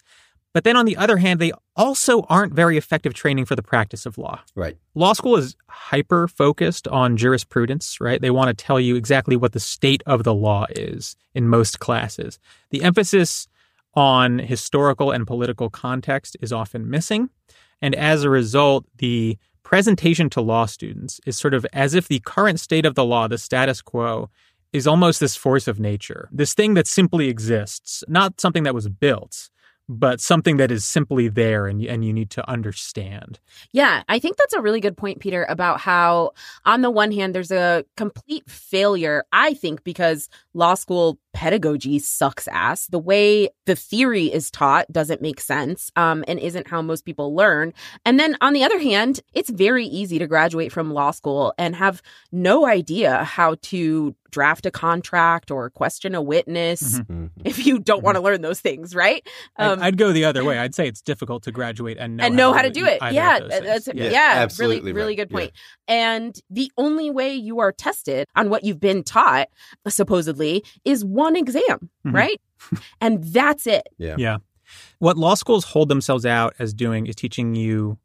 But 0.57 0.63
then 0.63 0.75
on 0.75 0.87
the 0.87 0.97
other 0.97 1.17
hand, 1.17 1.39
they 1.39 1.51
also 1.75 2.21
aren't 2.29 2.51
very 2.51 2.77
effective 2.77 3.13
training 3.13 3.45
for 3.45 3.55
the 3.55 3.61
practice 3.61 4.07
of 4.07 4.17
law. 4.17 4.39
right. 4.55 4.75
Law 4.95 5.13
school 5.13 5.37
is 5.37 5.55
hyper 5.69 6.27
focused 6.27 6.87
on 6.87 7.15
jurisprudence, 7.15 8.01
right? 8.01 8.19
They 8.19 8.31
want 8.31 8.47
to 8.47 8.65
tell 8.65 8.79
you 8.79 8.95
exactly 8.95 9.35
what 9.35 9.51
the 9.51 9.59
state 9.59 10.01
of 10.07 10.23
the 10.23 10.33
law 10.33 10.65
is 10.71 11.15
in 11.35 11.47
most 11.47 11.79
classes. 11.79 12.39
The 12.71 12.81
emphasis 12.81 13.47
on 13.93 14.39
historical 14.39 15.11
and 15.11 15.27
political 15.27 15.69
context 15.69 16.35
is 16.41 16.51
often 16.51 16.89
missing. 16.89 17.29
And 17.79 17.93
as 17.93 18.23
a 18.23 18.29
result, 18.31 18.87
the 18.97 19.37
presentation 19.61 20.27
to 20.31 20.41
law 20.41 20.65
students 20.65 21.21
is 21.27 21.37
sort 21.37 21.53
of 21.53 21.67
as 21.71 21.93
if 21.93 22.07
the 22.07 22.21
current 22.21 22.59
state 22.59 22.87
of 22.87 22.95
the 22.95 23.05
law, 23.05 23.27
the 23.27 23.37
status 23.37 23.83
quo, 23.83 24.31
is 24.73 24.87
almost 24.87 25.19
this 25.19 25.35
force 25.35 25.67
of 25.67 25.79
nature, 25.79 26.29
this 26.31 26.55
thing 26.55 26.73
that 26.73 26.87
simply 26.87 27.29
exists, 27.29 28.03
not 28.07 28.41
something 28.41 28.63
that 28.63 28.73
was 28.73 28.89
built, 28.89 29.51
but 29.89 30.19
something 30.19 30.57
that 30.57 30.71
is 30.71 30.83
simply 30.85 31.27
there 31.29 31.67
and, 31.67 31.81
and 31.83 32.03
you 32.03 32.13
need 32.13 32.29
to 32.31 32.49
understand. 32.49 33.39
Yeah, 33.71 34.03
I 34.09 34.19
think 34.19 34.37
that's 34.37 34.53
a 34.53 34.61
really 34.61 34.81
good 34.81 34.97
point, 34.97 35.19
Peter, 35.19 35.45
about 35.47 35.79
how, 35.79 36.31
on 36.65 36.81
the 36.81 36.91
one 36.91 37.11
hand, 37.11 37.33
there's 37.33 37.51
a 37.51 37.85
complete 37.95 38.49
failure, 38.49 39.23
I 39.31 39.53
think, 39.53 39.83
because 39.83 40.29
law 40.53 40.73
school 40.75 41.19
pedagogy 41.37 41.99
sucks 41.99 42.47
ass. 42.47 42.87
The 42.87 42.97
way 42.97 43.49
the 43.67 43.75
theory 43.75 44.25
is 44.25 44.49
taught 44.49 44.91
doesn't 44.91 45.21
make 45.21 45.39
sense 45.39 45.91
um, 45.95 46.25
and 46.27 46.39
isn't 46.39 46.67
how 46.67 46.81
most 46.81 47.05
people 47.05 47.35
learn. 47.35 47.73
And 48.05 48.19
then 48.19 48.35
on 48.41 48.53
the 48.53 48.63
other 48.63 48.79
hand, 48.79 49.19
it's 49.35 49.51
very 49.51 49.85
easy 49.85 50.17
to 50.17 50.25
graduate 50.25 50.71
from 50.71 50.91
law 50.91 51.11
school 51.11 51.53
and 51.59 51.75
have 51.75 52.01
no 52.31 52.65
idea 52.65 53.23
how 53.23 53.55
to 53.63 54.15
draft 54.29 54.65
a 54.65 54.71
contract 54.71 55.51
or 55.51 55.69
question 55.69 56.13
a 56.13 56.21
witness 56.21 56.99
Mhm. 56.99 57.05
Mhm. 57.07 57.29
if 57.45 57.65
you 57.65 57.79
don't 57.79 58.03
want 58.03 58.15
to 58.17 58.21
learn 58.21 58.41
those 58.41 58.59
things, 58.59 58.93
right? 58.93 59.25
I'd, 59.57 59.79
I'd 59.79 59.97
go 59.97 60.11
the 60.11 60.25
other 60.25 60.43
way. 60.43 60.57
I'd 60.59 60.75
say 60.75 60.85
it's 60.87 61.01
difficult 61.01 61.43
to 61.43 61.51
graduate 61.51 61.97
and 61.97 62.17
know, 62.17 62.25
and 62.25 62.35
know 62.35 62.51
how 62.53 62.61
to 62.63 62.69
do 62.69 62.85
it. 62.85 62.99
Yeah, 63.13 63.39
that's 63.39 63.85
things. 63.85 63.97
yeah, 63.97 64.09
Yeah, 64.09 64.29
really, 64.33 64.43
absolutely 64.43 64.91
really 64.93 65.07
right. 65.11 65.17
good 65.17 65.31
Yeah. 65.31 65.37
point. 65.37 65.51
And 65.87 66.39
the 66.49 66.69
only 66.77 67.09
way 67.09 67.33
you 67.35 67.59
are 67.59 67.71
tested 67.71 68.27
on 68.35 68.49
what 68.49 68.63
you've 68.65 68.81
been 68.81 69.03
taught, 69.03 69.47
supposedly, 69.87 70.63
is 70.83 71.05
one 71.05 71.26
exam, 71.35 71.89
Mhm. 72.05 72.13
right? 72.13 72.41
and 73.01 73.23
that's 73.23 73.67
it. 73.67 73.83
Yeah. 73.97 74.15
Yeah. 74.17 74.37
What 74.99 75.17
law 75.17 75.35
schools 75.35 75.63
hold 75.65 75.89
themselves 75.89 76.25
out 76.25 76.53
as 76.59 76.73
doing 76.73 77.07
is 77.07 77.15
teaching 77.15 77.55
you 77.55 77.97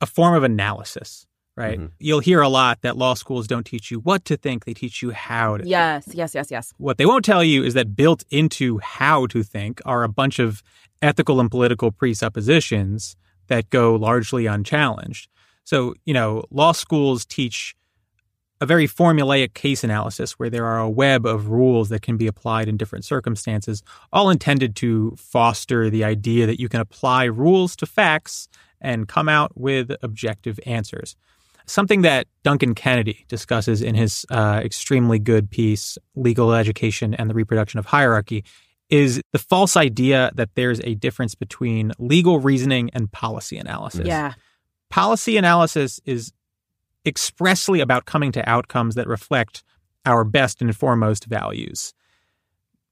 a 0.00 0.06
form 0.06 0.34
of 0.34 0.42
analysis, 0.44 1.26
right? 1.56 1.78
Mhm. 1.80 1.90
You'll 1.98 2.20
hear 2.20 2.40
a 2.42 2.48
lot 2.48 2.82
that 2.82 2.96
law 2.96 3.14
schools 3.14 3.46
don't 3.46 3.64
teach 3.64 3.90
you 3.90 3.98
what 4.00 4.24
to 4.26 4.36
think, 4.36 4.64
they 4.64 4.74
teach 4.74 5.02
you 5.02 5.10
how 5.10 5.56
to. 5.56 5.62
think. 5.62 5.70
Yes, 5.70 6.08
yes, 6.12 6.34
yes, 6.34 6.50
yes. 6.50 6.72
What 6.78 6.98
they 6.98 7.06
won't 7.06 7.24
tell 7.24 7.42
you 7.42 7.64
is 7.64 7.74
that 7.74 7.96
built 7.96 8.24
into 8.30 8.78
how 8.78 9.26
to 9.26 9.42
think 9.42 9.80
are 9.84 10.02
a 10.04 10.08
bunch 10.08 10.38
of 10.38 10.62
ethical 11.02 11.40
and 11.40 11.50
political 11.50 11.90
presuppositions 11.90 13.16
that 13.48 13.68
go 13.70 13.94
largely 13.96 14.46
unchallenged. 14.46 15.28
So, 15.64 15.94
you 16.04 16.14
know, 16.14 16.44
law 16.50 16.72
schools 16.72 17.24
teach 17.24 17.74
a 18.60 18.66
very 18.66 18.86
formulaic 18.86 19.54
case 19.54 19.82
analysis 19.82 20.32
where 20.32 20.50
there 20.50 20.66
are 20.66 20.78
a 20.78 20.90
web 20.90 21.24
of 21.24 21.48
rules 21.48 21.88
that 21.88 22.02
can 22.02 22.16
be 22.16 22.26
applied 22.26 22.68
in 22.68 22.76
different 22.76 23.04
circumstances, 23.04 23.82
all 24.12 24.28
intended 24.28 24.76
to 24.76 25.14
foster 25.16 25.88
the 25.88 26.04
idea 26.04 26.46
that 26.46 26.60
you 26.60 26.68
can 26.68 26.80
apply 26.80 27.24
rules 27.24 27.74
to 27.76 27.86
facts 27.86 28.48
and 28.80 29.08
come 29.08 29.28
out 29.28 29.52
with 29.56 29.92
objective 30.02 30.60
answers. 30.66 31.16
Something 31.66 32.02
that 32.02 32.26
Duncan 32.42 32.74
Kennedy 32.74 33.24
discusses 33.28 33.80
in 33.80 33.94
his 33.94 34.26
uh, 34.30 34.60
extremely 34.62 35.18
good 35.18 35.50
piece, 35.50 35.96
Legal 36.14 36.52
Education 36.52 37.14
and 37.14 37.30
the 37.30 37.34
Reproduction 37.34 37.78
of 37.78 37.86
Hierarchy, 37.86 38.44
is 38.90 39.22
the 39.32 39.38
false 39.38 39.76
idea 39.76 40.32
that 40.34 40.50
there's 40.56 40.80
a 40.80 40.96
difference 40.96 41.34
between 41.34 41.92
legal 41.98 42.40
reasoning 42.40 42.90
and 42.92 43.10
policy 43.12 43.56
analysis. 43.56 44.06
Yeah. 44.06 44.34
Policy 44.90 45.36
analysis 45.36 46.00
is 46.04 46.32
expressly 47.06 47.80
about 47.80 48.04
coming 48.04 48.32
to 48.32 48.48
outcomes 48.48 48.94
that 48.94 49.06
reflect 49.06 49.62
our 50.06 50.24
best 50.24 50.60
and 50.60 50.74
foremost 50.76 51.26
values. 51.26 51.94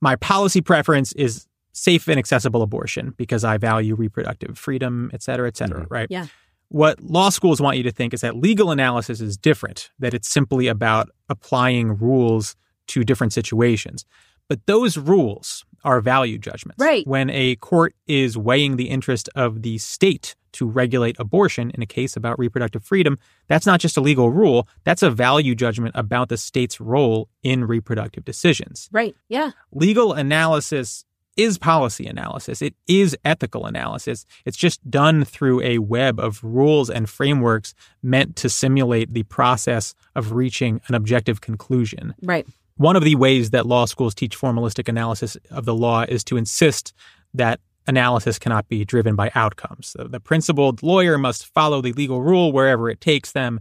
My 0.00 0.16
policy 0.16 0.60
preference 0.60 1.12
is 1.12 1.46
safe 1.72 2.08
and 2.08 2.18
accessible 2.18 2.62
abortion 2.62 3.14
because 3.16 3.44
I 3.44 3.56
value 3.56 3.94
reproductive 3.94 4.58
freedom, 4.58 5.10
et 5.12 5.22
cetera, 5.22 5.48
et 5.48 5.56
cetera, 5.56 5.86
right? 5.88 6.06
Yeah. 6.10 6.26
What 6.68 7.00
law 7.00 7.30
schools 7.30 7.60
want 7.60 7.76
you 7.78 7.82
to 7.84 7.90
think 7.90 8.12
is 8.12 8.20
that 8.20 8.36
legal 8.36 8.70
analysis 8.70 9.20
is 9.20 9.36
different, 9.36 9.90
that 9.98 10.12
it's 10.12 10.28
simply 10.28 10.68
about 10.68 11.08
applying 11.28 11.96
rules 11.96 12.56
to 12.88 13.04
different 13.04 13.32
situations. 13.32 14.04
But 14.48 14.66
those 14.66 14.98
rules 14.98 15.64
are 15.84 16.00
value 16.00 16.38
judgments. 16.38 16.82
Right. 16.82 17.06
When 17.06 17.30
a 17.30 17.56
court 17.56 17.94
is 18.06 18.36
weighing 18.36 18.76
the 18.76 18.90
interest 18.90 19.28
of 19.34 19.62
the 19.62 19.78
state 19.78 20.36
to 20.52 20.66
regulate 20.66 21.16
abortion 21.18 21.70
in 21.70 21.82
a 21.82 21.86
case 21.86 22.16
about 22.16 22.38
reproductive 22.38 22.84
freedom, 22.84 23.18
that's 23.46 23.66
not 23.66 23.80
just 23.80 23.96
a 23.96 24.00
legal 24.00 24.30
rule, 24.30 24.68
that's 24.84 25.02
a 25.02 25.10
value 25.10 25.54
judgment 25.54 25.94
about 25.94 26.28
the 26.28 26.36
state's 26.36 26.80
role 26.80 27.28
in 27.42 27.64
reproductive 27.64 28.24
decisions. 28.24 28.88
Right. 28.92 29.14
Yeah. 29.28 29.52
Legal 29.72 30.12
analysis 30.12 31.04
is 31.38 31.56
policy 31.56 32.06
analysis. 32.06 32.60
It 32.60 32.74
is 32.88 33.16
ethical 33.24 33.64
analysis. 33.64 34.26
It's 34.44 34.56
just 34.56 34.90
done 34.90 35.24
through 35.24 35.62
a 35.62 35.78
web 35.78 36.18
of 36.18 36.42
rules 36.42 36.90
and 36.90 37.08
frameworks 37.08 37.74
meant 38.02 38.34
to 38.36 38.48
simulate 38.48 39.14
the 39.14 39.22
process 39.22 39.94
of 40.16 40.32
reaching 40.32 40.80
an 40.88 40.96
objective 40.96 41.40
conclusion. 41.40 42.14
Right. 42.22 42.44
One 42.76 42.96
of 42.96 43.04
the 43.04 43.14
ways 43.14 43.50
that 43.50 43.66
law 43.66 43.84
schools 43.84 44.14
teach 44.14 44.36
formalistic 44.38 44.88
analysis 44.88 45.36
of 45.50 45.64
the 45.64 45.74
law 45.74 46.04
is 46.08 46.24
to 46.24 46.36
insist 46.36 46.92
that 47.34 47.60
analysis 47.88 48.38
cannot 48.38 48.68
be 48.68 48.84
driven 48.84 49.16
by 49.16 49.32
outcomes. 49.34 49.94
The, 49.98 50.04
the 50.04 50.20
principled 50.20 50.82
lawyer 50.82 51.18
must 51.18 51.46
follow 51.46 51.80
the 51.80 51.92
legal 51.92 52.22
rule 52.22 52.52
wherever 52.52 52.88
it 52.88 53.00
takes 53.00 53.32
them, 53.32 53.58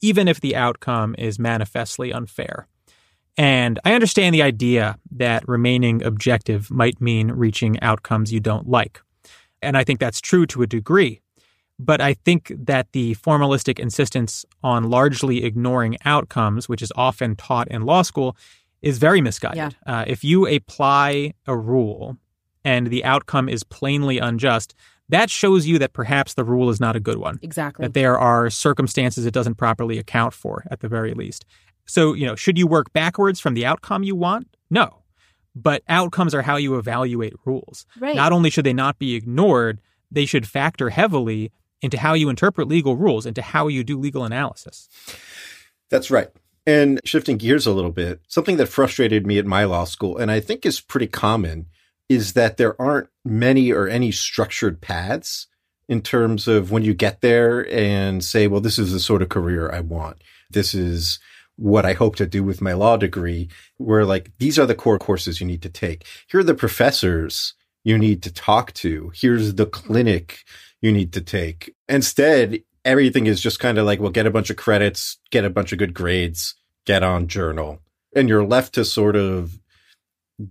even 0.00 0.28
if 0.28 0.40
the 0.40 0.54
outcome 0.54 1.14
is 1.18 1.38
manifestly 1.38 2.12
unfair. 2.12 2.68
And 3.36 3.78
I 3.84 3.94
understand 3.94 4.34
the 4.34 4.42
idea 4.42 4.98
that 5.12 5.48
remaining 5.48 6.02
objective 6.02 6.70
might 6.70 7.00
mean 7.00 7.32
reaching 7.32 7.80
outcomes 7.80 8.32
you 8.32 8.40
don't 8.40 8.68
like. 8.68 9.00
And 9.62 9.76
I 9.76 9.84
think 9.84 9.98
that's 9.98 10.20
true 10.20 10.46
to 10.46 10.62
a 10.62 10.66
degree. 10.66 11.20
But 11.78 12.02
I 12.02 12.12
think 12.12 12.52
that 12.54 12.92
the 12.92 13.14
formalistic 13.14 13.78
insistence 13.78 14.44
on 14.62 14.90
largely 14.90 15.44
ignoring 15.44 15.96
outcomes, 16.04 16.68
which 16.68 16.82
is 16.82 16.92
often 16.94 17.36
taught 17.36 17.68
in 17.68 17.82
law 17.82 18.02
school, 18.02 18.36
is 18.82 18.98
very 18.98 19.22
misguided. 19.22 19.56
Yeah. 19.56 19.70
Uh, 19.86 20.04
if 20.06 20.22
you 20.22 20.46
apply 20.46 21.32
a 21.46 21.56
rule 21.56 22.18
and 22.64 22.88
the 22.88 23.04
outcome 23.04 23.48
is 23.48 23.62
plainly 23.62 24.18
unjust, 24.18 24.74
that 25.08 25.30
shows 25.30 25.66
you 25.66 25.78
that 25.78 25.92
perhaps 25.92 26.34
the 26.34 26.44
rule 26.44 26.70
is 26.70 26.78
not 26.80 26.94
a 26.96 27.00
good 27.00 27.18
one 27.18 27.38
Exactly. 27.42 27.84
that 27.84 27.94
there 27.94 28.18
are 28.18 28.48
circumstances 28.48 29.26
it 29.26 29.34
doesn't 29.34 29.56
properly 29.56 29.98
account 29.98 30.32
for 30.32 30.64
at 30.70 30.80
the 30.80 30.88
very 30.88 31.14
least. 31.14 31.44
So, 31.86 32.14
you 32.14 32.26
know, 32.26 32.36
should 32.36 32.58
you 32.58 32.66
work 32.66 32.92
backwards 32.92 33.40
from 33.40 33.54
the 33.54 33.66
outcome 33.66 34.04
you 34.04 34.14
want? 34.14 34.48
No. 34.70 34.98
But 35.56 35.82
outcomes 35.88 36.32
are 36.34 36.42
how 36.42 36.56
you 36.56 36.76
evaluate 36.76 37.34
rules. 37.44 37.86
Right. 37.98 38.14
Not 38.14 38.30
only 38.30 38.50
should 38.50 38.64
they 38.64 38.72
not 38.72 39.00
be 39.00 39.16
ignored, 39.16 39.80
they 40.10 40.26
should 40.26 40.46
factor 40.46 40.90
heavily 40.90 41.50
into 41.82 41.98
how 41.98 42.14
you 42.14 42.28
interpret 42.28 42.68
legal 42.68 42.96
rules, 42.96 43.26
into 43.26 43.42
how 43.42 43.66
you 43.66 43.82
do 43.82 43.98
legal 43.98 44.24
analysis. 44.24 44.88
That's 45.88 46.10
right. 46.10 46.28
And 46.66 47.00
shifting 47.04 47.36
gears 47.36 47.66
a 47.66 47.72
little 47.72 47.90
bit, 47.90 48.20
something 48.28 48.58
that 48.58 48.66
frustrated 48.66 49.26
me 49.26 49.38
at 49.38 49.46
my 49.46 49.64
law 49.64 49.84
school, 49.84 50.16
and 50.18 50.30
I 50.30 50.38
think 50.38 50.64
is 50.64 50.80
pretty 50.80 51.08
common, 51.08 51.66
is 52.10 52.32
that 52.32 52.56
there 52.56 52.78
aren't 52.82 53.08
many 53.24 53.70
or 53.70 53.88
any 53.88 54.10
structured 54.10 54.80
paths 54.80 55.46
in 55.88 56.02
terms 56.02 56.48
of 56.48 56.72
when 56.72 56.82
you 56.82 56.92
get 56.92 57.20
there 57.20 57.72
and 57.72 58.24
say, 58.24 58.48
well, 58.48 58.60
this 58.60 58.80
is 58.80 58.92
the 58.92 58.98
sort 58.98 59.22
of 59.22 59.28
career 59.28 59.70
I 59.72 59.78
want. 59.78 60.20
This 60.50 60.74
is 60.74 61.20
what 61.54 61.86
I 61.86 61.92
hope 61.92 62.16
to 62.16 62.26
do 62.26 62.42
with 62.42 62.60
my 62.60 62.72
law 62.72 62.96
degree, 62.96 63.48
where 63.76 64.04
like 64.04 64.32
these 64.38 64.58
are 64.58 64.66
the 64.66 64.74
core 64.74 64.98
courses 64.98 65.40
you 65.40 65.46
need 65.46 65.62
to 65.62 65.68
take. 65.68 66.04
Here 66.26 66.40
are 66.40 66.44
the 66.44 66.52
professors 66.52 67.54
you 67.84 67.96
need 67.96 68.24
to 68.24 68.32
talk 68.32 68.72
to. 68.74 69.12
Here's 69.14 69.54
the 69.54 69.66
clinic 69.66 70.44
you 70.82 70.90
need 70.90 71.12
to 71.12 71.20
take. 71.20 71.76
Instead, 71.88 72.60
everything 72.84 73.28
is 73.28 73.40
just 73.40 73.60
kind 73.60 73.78
of 73.78 73.86
like, 73.86 74.00
well, 74.00 74.10
get 74.10 74.26
a 74.26 74.32
bunch 74.32 74.50
of 74.50 74.56
credits, 74.56 75.18
get 75.30 75.44
a 75.44 75.50
bunch 75.50 75.70
of 75.70 75.78
good 75.78 75.94
grades, 75.94 76.56
get 76.86 77.04
on 77.04 77.28
journal. 77.28 77.78
And 78.16 78.28
you're 78.28 78.44
left 78.44 78.74
to 78.74 78.84
sort 78.84 79.14
of 79.14 79.60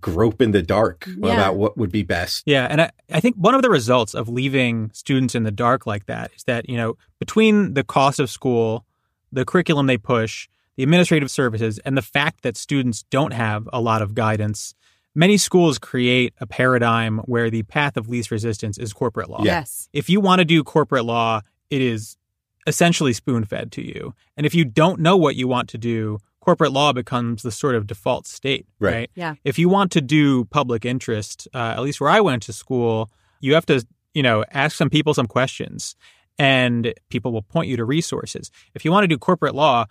grope 0.00 0.40
in 0.42 0.50
the 0.52 0.62
dark 0.62 1.06
Yeah. 1.18 1.32
about 1.34 1.56
what 1.56 1.76
would 1.78 1.90
be 1.90 2.02
best. 2.02 2.42
Yeah, 2.46 2.66
and 2.70 2.82
I, 2.82 2.90
I 3.12 3.20
think 3.20 3.36
one 3.36 3.54
of 3.54 3.62
the 3.62 3.70
results 3.70 4.14
of 4.14 4.28
leaving 4.28 4.90
students 4.92 5.34
in 5.34 5.42
the 5.42 5.50
dark 5.50 5.86
like 5.86 6.06
that 6.06 6.30
is 6.36 6.44
that, 6.44 6.68
you 6.68 6.76
know, 6.76 6.96
between 7.18 7.74
the 7.74 7.82
cost 7.84 8.20
of 8.20 8.30
school, 8.30 8.84
the 9.32 9.44
curriculum 9.44 9.86
they 9.86 9.98
push, 9.98 10.48
the 10.76 10.82
administrative 10.82 11.30
services, 11.30 11.78
and 11.84 11.96
the 11.96 12.02
fact 12.02 12.42
that 12.42 12.56
students 12.56 13.02
don't 13.10 13.32
have 13.32 13.68
a 13.72 13.80
lot 13.80 14.02
of 14.02 14.14
guidance, 14.14 14.74
many 15.14 15.36
schools 15.36 15.78
create 15.78 16.32
a 16.40 16.46
paradigm 16.46 17.18
where 17.20 17.50
the 17.50 17.62
path 17.64 17.96
of 17.96 18.08
least 18.08 18.30
resistance 18.30 18.78
is 18.78 18.92
corporate 18.92 19.28
law. 19.28 19.42
Yes. 19.42 19.88
If 19.92 20.08
you 20.08 20.20
want 20.20 20.38
to 20.38 20.44
do 20.44 20.62
corporate 20.62 21.04
law, 21.04 21.40
it 21.68 21.82
is 21.82 22.16
essentially 22.66 23.12
spoon 23.12 23.44
fed 23.44 23.72
to 23.72 23.82
you. 23.82 24.14
And 24.36 24.46
if 24.46 24.54
you 24.54 24.64
don't 24.64 25.00
know 25.00 25.16
what 25.16 25.34
you 25.34 25.48
want 25.48 25.68
to 25.70 25.78
do, 25.78 26.18
corporate 26.40 26.72
law 26.72 26.92
becomes 26.92 27.42
the 27.42 27.50
sort 27.52 27.74
of 27.74 27.86
default 27.86 28.26
state, 28.26 28.66
Right. 28.78 28.92
right? 28.94 29.10
Yeah. 29.14 29.34
If 29.44 29.58
you 29.58 29.68
want 29.68 29.92
to 29.92 30.00
do 30.00 30.46
public 30.46 30.84
interest, 30.84 31.46
uh, 31.54 31.74
at 31.76 31.80
least 31.80 32.00
where 32.00 32.10
I 32.10 32.20
went 32.20 32.42
to 32.44 32.52
school, 32.52 33.10
you 33.40 33.54
have 33.54 33.66
to, 33.66 33.84
you 34.14 34.22
know, 34.22 34.44
ask 34.50 34.76
some 34.76 34.90
people 34.90 35.14
some 35.14 35.26
questions 35.26 35.96
and 36.38 36.94
people 37.10 37.32
will 37.32 37.42
point 37.42 37.68
you 37.68 37.76
to 37.76 37.84
resources. 37.84 38.50
If 38.74 38.84
you 38.84 38.90
want 38.90 39.04
to 39.04 39.08
do 39.08 39.18
corporate 39.18 39.54
law, 39.54 39.84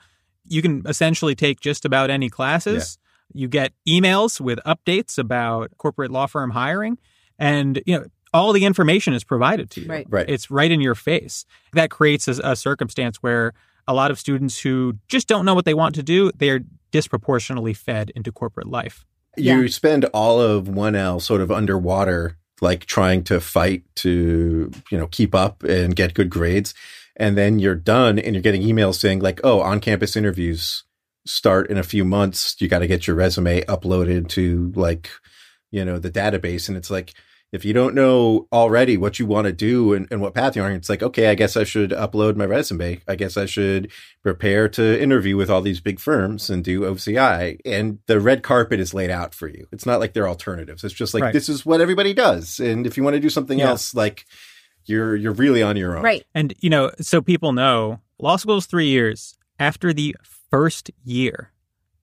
you 0.45 0.61
can 0.61 0.81
essentially 0.87 1.35
take 1.35 1.59
just 1.59 1.85
about 1.85 2.09
any 2.09 2.29
classes. 2.29 2.97
You 3.33 3.47
get 3.47 3.71
emails 3.87 4.41
with 4.41 4.57
updates 4.65 5.19
about 5.19 5.69
corporate 5.77 6.09
law 6.09 6.25
firm 6.25 6.51
hiring 6.51 6.97
and, 7.37 7.81
you 7.85 7.99
know, 7.99 8.05
all 8.33 8.53
the 8.53 8.65
information 8.65 9.13
is 9.13 9.23
provided 9.23 9.71
to 9.71 9.81
you. 9.81 9.87
Right. 9.87 10.07
Right. 10.09 10.29
It's 10.29 10.51
right 10.51 10.71
in 10.71 10.81
your 10.81 10.95
face. 10.95 11.45
That 11.73 11.89
creates 11.91 12.27
a, 12.27 12.39
a 12.43 12.55
circumstance 12.55 13.17
where 13.17 13.53
a 13.87 13.93
lot 13.93 14.11
of 14.11 14.19
students 14.19 14.59
who 14.59 14.97
just 15.07 15.27
don't 15.27 15.45
know 15.45 15.55
what 15.55 15.65
they 15.65 15.73
want 15.73 15.95
to 15.95 16.03
do, 16.03 16.31
they're 16.35 16.61
disproportionately 16.91 17.73
fed 17.73 18.11
into 18.15 18.31
corporate 18.31 18.67
life. 18.67 19.05
you 19.37 19.61
Yeah. 19.61 19.67
spend 19.67 20.05
all 20.05 20.41
of 20.41 20.67
1L 20.67 21.21
sort 21.21 21.41
of 21.41 21.51
underwater, 21.51 22.37
like 22.61 22.85
trying 22.85 23.23
to 23.25 23.39
fight 23.39 23.83
to, 23.95 24.71
you 24.91 24.97
know, 24.97 25.07
keep 25.07 25.33
up 25.33 25.63
and 25.63 25.95
get 25.95 26.13
good 26.13 26.29
grades. 26.29 26.73
And 27.15 27.37
then 27.37 27.59
you're 27.59 27.75
done 27.75 28.17
and 28.19 28.35
you're 28.35 28.41
getting 28.41 28.61
emails 28.61 28.95
saying 28.95 29.19
like, 29.19 29.39
oh, 29.43 29.61
on 29.61 29.79
campus 29.79 30.15
interviews 30.15 30.83
start 31.25 31.69
in 31.69 31.77
a 31.77 31.83
few 31.83 32.03
months. 32.03 32.55
You 32.59 32.67
got 32.67 32.79
to 32.79 32.87
get 32.87 33.07
your 33.07 33.15
resume 33.15 33.61
uploaded 33.65 34.29
to 34.29 34.71
like, 34.75 35.09
you 35.71 35.85
know, 35.85 35.99
the 35.99 36.11
database. 36.11 36.67
And 36.67 36.77
it's 36.77 36.89
like, 36.89 37.13
if 37.51 37.65
you 37.65 37.73
don't 37.73 37.95
know 37.95 38.47
already 38.51 38.95
what 38.95 39.17
you 39.17 39.25
want 39.25 39.45
to 39.45 39.51
do 39.51 39.93
and, 39.93 40.07
and 40.11 40.21
what 40.21 40.35
path 40.35 40.55
you're 40.55 40.65
on, 40.65 40.71
it's 40.73 40.89
like, 40.89 41.01
okay, 41.01 41.27
I 41.29 41.35
guess 41.35 41.57
I 41.57 41.63
should 41.63 41.89
upload 41.91 42.35
my 42.35 42.45
resume. 42.45 43.01
I 43.07 43.15
guess 43.15 43.37
I 43.37 43.45
should 43.45 43.91
prepare 44.21 44.69
to 44.69 45.01
interview 45.01 45.35
with 45.35 45.49
all 45.49 45.61
these 45.61 45.79
big 45.79 45.99
firms 45.99 46.49
and 46.51 46.63
do 46.63 46.81
OCI. 46.81 47.57
And 47.65 47.99
the 48.05 48.19
red 48.19 48.43
carpet 48.43 48.79
is 48.79 48.93
laid 48.93 49.09
out 49.09 49.33
for 49.33 49.47
you. 49.47 49.67
It's 49.71 49.85
not 49.85 49.99
like 49.99 50.13
they're 50.13 50.27
alternatives. 50.27 50.83
It's 50.83 50.93
just 50.93 51.13
like 51.15 51.23
Right. 51.23 51.33
this 51.33 51.49
is 51.49 51.65
what 51.65 51.81
everybody 51.81 52.13
does. 52.13 52.59
And 52.59 52.85
if 52.85 52.97
you 52.97 53.03
want 53.03 53.15
to 53.15 53.19
do 53.19 53.29
something 53.29 53.57
Yeah. 53.59 53.69
else, 53.69 53.95
like 53.95 54.25
you're 54.85 55.15
you're 55.15 55.33
really 55.33 55.63
on 55.63 55.75
your 55.75 55.97
own. 55.97 56.03
Right. 56.03 56.25
And, 56.35 56.53
you 56.59 56.69
know, 56.69 56.91
so 57.01 57.21
people 57.21 57.51
know 57.51 57.99
law 58.19 58.35
school 58.35 58.57
is 58.57 58.65
three 58.67 58.87
years. 58.87 59.35
After 59.57 59.91
the 59.91 60.15
first 60.51 60.91
year, 61.03 61.51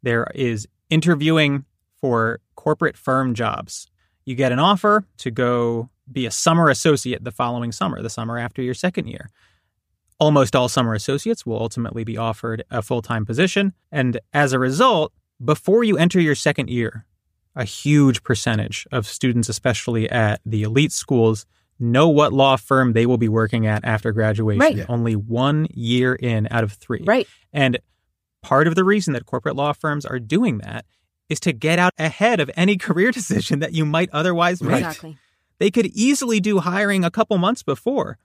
there 0.02 0.26
is 0.34 0.66
interviewing 0.90 1.64
for 2.00 2.40
corporate 2.54 2.96
firm 2.96 3.34
jobs. 3.34 3.88
You 4.26 4.34
get 4.34 4.52
an 4.52 4.58
offer 4.58 5.06
to 5.18 5.30
go 5.30 5.88
be 6.10 6.26
a 6.26 6.30
summer 6.30 6.68
associate 6.68 7.24
the 7.24 7.30
following 7.30 7.72
summer, 7.72 8.02
the 8.02 8.10
summer 8.10 8.38
after 8.38 8.60
your 8.60 8.74
second 8.74 9.06
year. 9.06 9.30
Almost 10.18 10.56
all 10.56 10.68
summer 10.68 10.94
associates 10.94 11.46
will 11.46 11.60
ultimately 11.60 12.04
be 12.04 12.16
offered 12.16 12.64
a 12.70 12.82
full 12.82 13.02
time 13.02 13.24
position. 13.24 13.72
And 13.92 14.20
as 14.32 14.52
a 14.52 14.58
result, 14.58 15.12
before 15.44 15.84
you 15.84 15.96
enter 15.96 16.20
your 16.20 16.34
second 16.34 16.70
year, 16.70 17.06
a 17.54 17.64
huge 17.64 18.22
percentage 18.22 18.86
of 18.92 19.06
students, 19.06 19.48
especially 19.48 20.10
at 20.10 20.40
the 20.44 20.62
elite 20.62 20.92
schools, 20.92 21.46
know 21.78 22.08
what 22.08 22.32
law 22.32 22.56
firm 22.56 22.92
they 22.92 23.06
will 23.06 23.18
be 23.18 23.28
working 23.28 23.66
at 23.66 23.84
after 23.84 24.12
graduation. 24.12 24.60
Right. 24.60 24.76
Yeah. 24.76 24.86
Only 24.88 25.16
one 25.16 25.66
year 25.70 26.14
in 26.14 26.48
out 26.50 26.64
of 26.64 26.72
three. 26.72 27.02
Right. 27.04 27.28
And 27.52 27.78
part 28.42 28.66
of 28.66 28.74
the 28.74 28.84
reason 28.84 29.12
that 29.14 29.26
corporate 29.26 29.56
law 29.56 29.72
firms 29.72 30.06
are 30.06 30.18
doing 30.18 30.58
that 30.58 30.84
is 31.28 31.40
to 31.40 31.52
get 31.52 31.78
out 31.78 31.92
ahead 31.98 32.40
of 32.40 32.50
any 32.56 32.76
career 32.76 33.10
decision 33.12 33.58
that 33.60 33.72
you 33.72 33.84
might 33.84 34.10
otherwise 34.12 34.62
make. 34.62 34.78
Exactly. 34.78 35.18
They 35.58 35.70
could 35.70 35.86
easily 35.86 36.40
do 36.40 36.58
hiring 36.58 37.04
a 37.04 37.10
couple 37.10 37.38
months 37.38 37.62
before. 37.62 38.18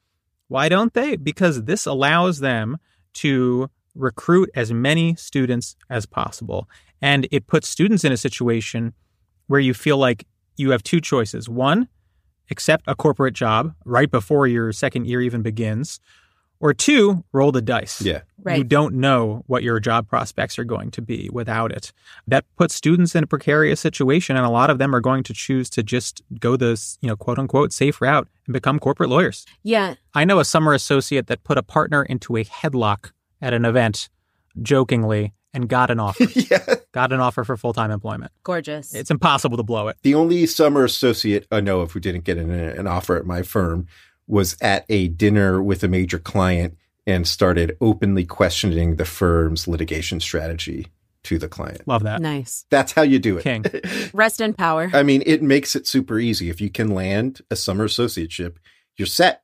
Why 0.47 0.67
don't 0.67 0.93
they? 0.93 1.15
Because 1.15 1.63
this 1.63 1.85
allows 1.85 2.39
them 2.39 2.77
to 3.13 3.69
recruit 3.95 4.49
as 4.53 4.73
many 4.73 5.15
students 5.15 5.75
as 5.89 6.05
possible. 6.05 6.67
And 7.01 7.27
it 7.31 7.47
puts 7.47 7.69
students 7.69 8.03
in 8.03 8.11
a 8.11 8.17
situation 8.17 8.93
where 9.47 9.59
you 9.59 9.73
feel 9.73 9.97
like 9.97 10.27
you 10.57 10.71
have 10.71 10.83
two 10.83 11.01
choices. 11.01 11.49
One, 11.49 11.87
accept 12.49 12.83
a 12.87 12.95
corporate 12.95 13.33
job 13.33 13.73
right 13.85 14.11
before 14.11 14.45
your 14.45 14.71
second 14.71 15.07
year 15.07 15.21
even 15.21 15.41
begins. 15.41 15.99
Or 16.61 16.75
two, 16.75 17.23
roll 17.33 17.51
the 17.51 17.61
dice. 17.61 18.03
Yeah. 18.03 18.21
Right. 18.43 18.59
You 18.59 18.63
don't 18.63 18.95
know 18.95 19.43
what 19.47 19.63
your 19.63 19.79
job 19.79 20.07
prospects 20.07 20.59
are 20.59 20.63
going 20.63 20.91
to 20.91 21.01
be 21.01 21.27
without 21.33 21.71
it. 21.71 21.91
That 22.27 22.45
puts 22.55 22.75
students 22.75 23.15
in 23.15 23.23
a 23.23 23.27
precarious 23.27 23.79
situation, 23.79 24.37
and 24.37 24.45
a 24.45 24.49
lot 24.49 24.69
of 24.69 24.77
them 24.77 24.95
are 24.95 24.99
going 25.01 25.23
to 25.23 25.33
choose 25.33 25.71
to 25.71 25.81
just 25.81 26.21
go 26.39 26.55
this, 26.55 26.99
you 27.01 27.07
know, 27.07 27.15
quote 27.15 27.39
unquote 27.39 27.73
safe 27.73 27.99
route 27.99 28.27
and 28.45 28.53
become 28.53 28.77
corporate 28.77 29.09
lawyers. 29.09 29.45
Yeah. 29.63 29.95
I 30.13 30.23
know 30.23 30.39
a 30.39 30.45
summer 30.45 30.73
associate 30.73 31.25
that 31.27 31.43
put 31.43 31.57
a 31.57 31.63
partner 31.63 32.03
into 32.03 32.37
a 32.37 32.45
headlock 32.45 33.11
at 33.41 33.53
an 33.53 33.65
event 33.65 34.09
jokingly 34.61 35.33
and 35.53 35.67
got 35.67 35.91
an 35.91 35.99
offer. 35.99 36.23
yeah. 36.35 36.75
got 36.91 37.11
an 37.11 37.19
offer 37.19 37.43
for 37.43 37.57
full 37.57 37.73
time 37.73 37.91
employment. 37.91 38.31
Gorgeous. 38.43 38.93
It's 38.93 39.11
impossible 39.11 39.57
to 39.57 39.63
blow 39.63 39.87
it. 39.87 39.97
The 40.03 40.15
only 40.15 40.45
summer 40.45 40.83
associate 40.83 41.47
I 41.51 41.61
know 41.61 41.81
of 41.81 41.91
who 41.91 41.99
didn't 41.99 42.23
get 42.23 42.37
an, 42.37 42.51
an 42.51 42.87
offer 42.87 43.17
at 43.17 43.25
my 43.25 43.41
firm 43.41 43.87
was 44.31 44.55
at 44.61 44.85
a 44.87 45.09
dinner 45.09 45.61
with 45.61 45.83
a 45.83 45.87
major 45.89 46.17
client 46.17 46.77
and 47.05 47.27
started 47.27 47.75
openly 47.81 48.23
questioning 48.25 48.95
the 48.95 49.05
firm's 49.05 49.67
litigation 49.67 50.21
strategy 50.21 50.87
to 51.23 51.37
the 51.37 51.49
client. 51.49 51.85
Love 51.85 52.03
that. 52.03 52.21
nice. 52.21 52.65
That's 52.69 52.93
how 52.93 53.01
you 53.01 53.19
do 53.19 53.37
it. 53.37 53.43
King. 53.43 53.65
Rest 54.13 54.39
in 54.39 54.53
power. 54.53 54.89
I 54.93 55.03
mean, 55.03 55.21
it 55.25 55.43
makes 55.43 55.75
it 55.75 55.85
super 55.85 56.17
easy. 56.17 56.49
If 56.49 56.61
you 56.61 56.69
can 56.69 56.95
land 56.95 57.41
a 57.51 57.55
summer 57.57 57.87
associateship, 57.87 58.55
you're 58.95 59.05
set. 59.05 59.43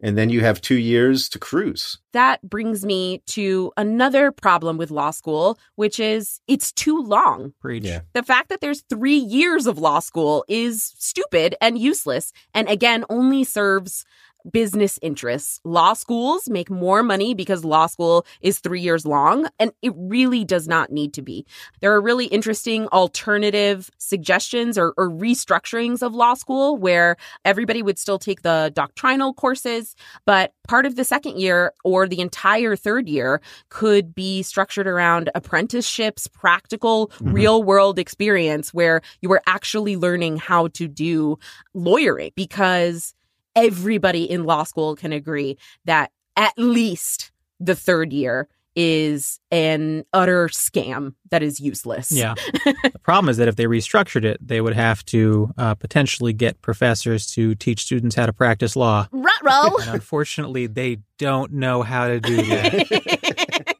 And 0.00 0.16
then 0.16 0.30
you 0.30 0.42
have 0.42 0.60
two 0.60 0.78
years 0.78 1.28
to 1.30 1.40
cruise. 1.40 1.98
that 2.12 2.40
brings 2.48 2.84
me 2.84 3.20
to 3.26 3.72
another 3.76 4.30
problem 4.30 4.76
with 4.78 4.92
law 4.92 5.10
school, 5.10 5.58
which 5.74 5.98
is 5.98 6.40
it's 6.46 6.70
too 6.70 7.02
long. 7.02 7.52
Preach. 7.60 7.82
Yeah. 7.82 8.02
The 8.12 8.22
fact 8.22 8.48
that 8.50 8.60
there's 8.60 8.82
three 8.82 9.16
years 9.16 9.66
of 9.66 9.76
law 9.78 9.98
school 9.98 10.44
is 10.46 10.94
stupid 10.98 11.56
and 11.60 11.76
useless, 11.76 12.32
and 12.54 12.68
again, 12.68 13.04
only 13.10 13.42
serves 13.42 14.04
business 14.52 14.98
interests. 15.02 15.60
Law 15.64 15.92
schools 15.94 16.48
make 16.48 16.70
more 16.70 17.02
money 17.02 17.34
because 17.34 17.64
law 17.64 17.86
school 17.86 18.26
is 18.40 18.58
three 18.58 18.80
years 18.80 19.04
long, 19.06 19.48
and 19.58 19.72
it 19.82 19.92
really 19.96 20.44
does 20.44 20.66
not 20.68 20.90
need 20.90 21.12
to 21.14 21.22
be. 21.22 21.46
There 21.80 21.92
are 21.92 22.00
really 22.00 22.26
interesting 22.26 22.86
alternative 22.88 23.90
suggestions 23.98 24.78
or, 24.78 24.94
or 24.96 25.10
restructurings 25.10 26.02
of 26.02 26.14
law 26.14 26.34
school 26.34 26.76
where 26.76 27.16
everybody 27.44 27.82
would 27.82 27.98
still 27.98 28.18
take 28.18 28.42
the 28.42 28.70
doctrinal 28.74 29.34
courses, 29.34 29.94
but 30.24 30.52
part 30.66 30.86
of 30.86 30.96
the 30.96 31.04
second 31.04 31.38
year 31.40 31.72
or 31.84 32.06
the 32.06 32.20
entire 32.20 32.76
third 32.76 33.08
year 33.08 33.40
could 33.68 34.14
be 34.14 34.42
structured 34.42 34.86
around 34.86 35.30
apprenticeships, 35.34 36.26
practical, 36.26 37.08
Mhm. 37.18 37.32
real 37.32 37.62
world 37.62 37.98
experience 37.98 38.72
where 38.72 39.00
you 39.22 39.32
are 39.32 39.42
actually 39.46 39.96
learning 39.96 40.36
how 40.36 40.68
to 40.68 40.86
do 40.88 41.38
lawyering 41.74 42.30
because 42.34 43.14
everybody 43.58 44.24
in 44.30 44.44
law 44.44 44.62
school 44.62 44.94
can 44.94 45.12
agree 45.12 45.58
that 45.84 46.12
at 46.36 46.52
least 46.56 47.32
the 47.58 47.74
third 47.74 48.12
year 48.12 48.48
is 48.76 49.40
an 49.50 50.04
utter 50.12 50.46
scam 50.46 51.14
that 51.30 51.42
is 51.42 51.58
useless. 51.58 52.12
Yeah. 52.12 52.34
the 52.64 53.00
problem 53.02 53.28
is 53.28 53.36
that 53.38 53.48
if 53.48 53.56
they 53.56 53.64
restructured 53.64 54.24
it, 54.24 54.38
they 54.40 54.60
would 54.60 54.74
have 54.74 55.04
to 55.06 55.52
uh, 55.58 55.74
potentially 55.74 56.32
get 56.32 56.62
professors 56.62 57.26
to 57.32 57.56
teach 57.56 57.80
students 57.82 58.14
how 58.14 58.26
to 58.26 58.32
practice 58.32 58.76
law. 58.76 59.08
Ruh-roh. 59.10 59.78
And 59.78 59.90
unfortunately, 59.94 60.68
they 60.68 60.98
don't 61.18 61.54
know 61.54 61.82
how 61.82 62.06
to 62.06 62.20
do 62.20 62.36
that. 62.36 62.86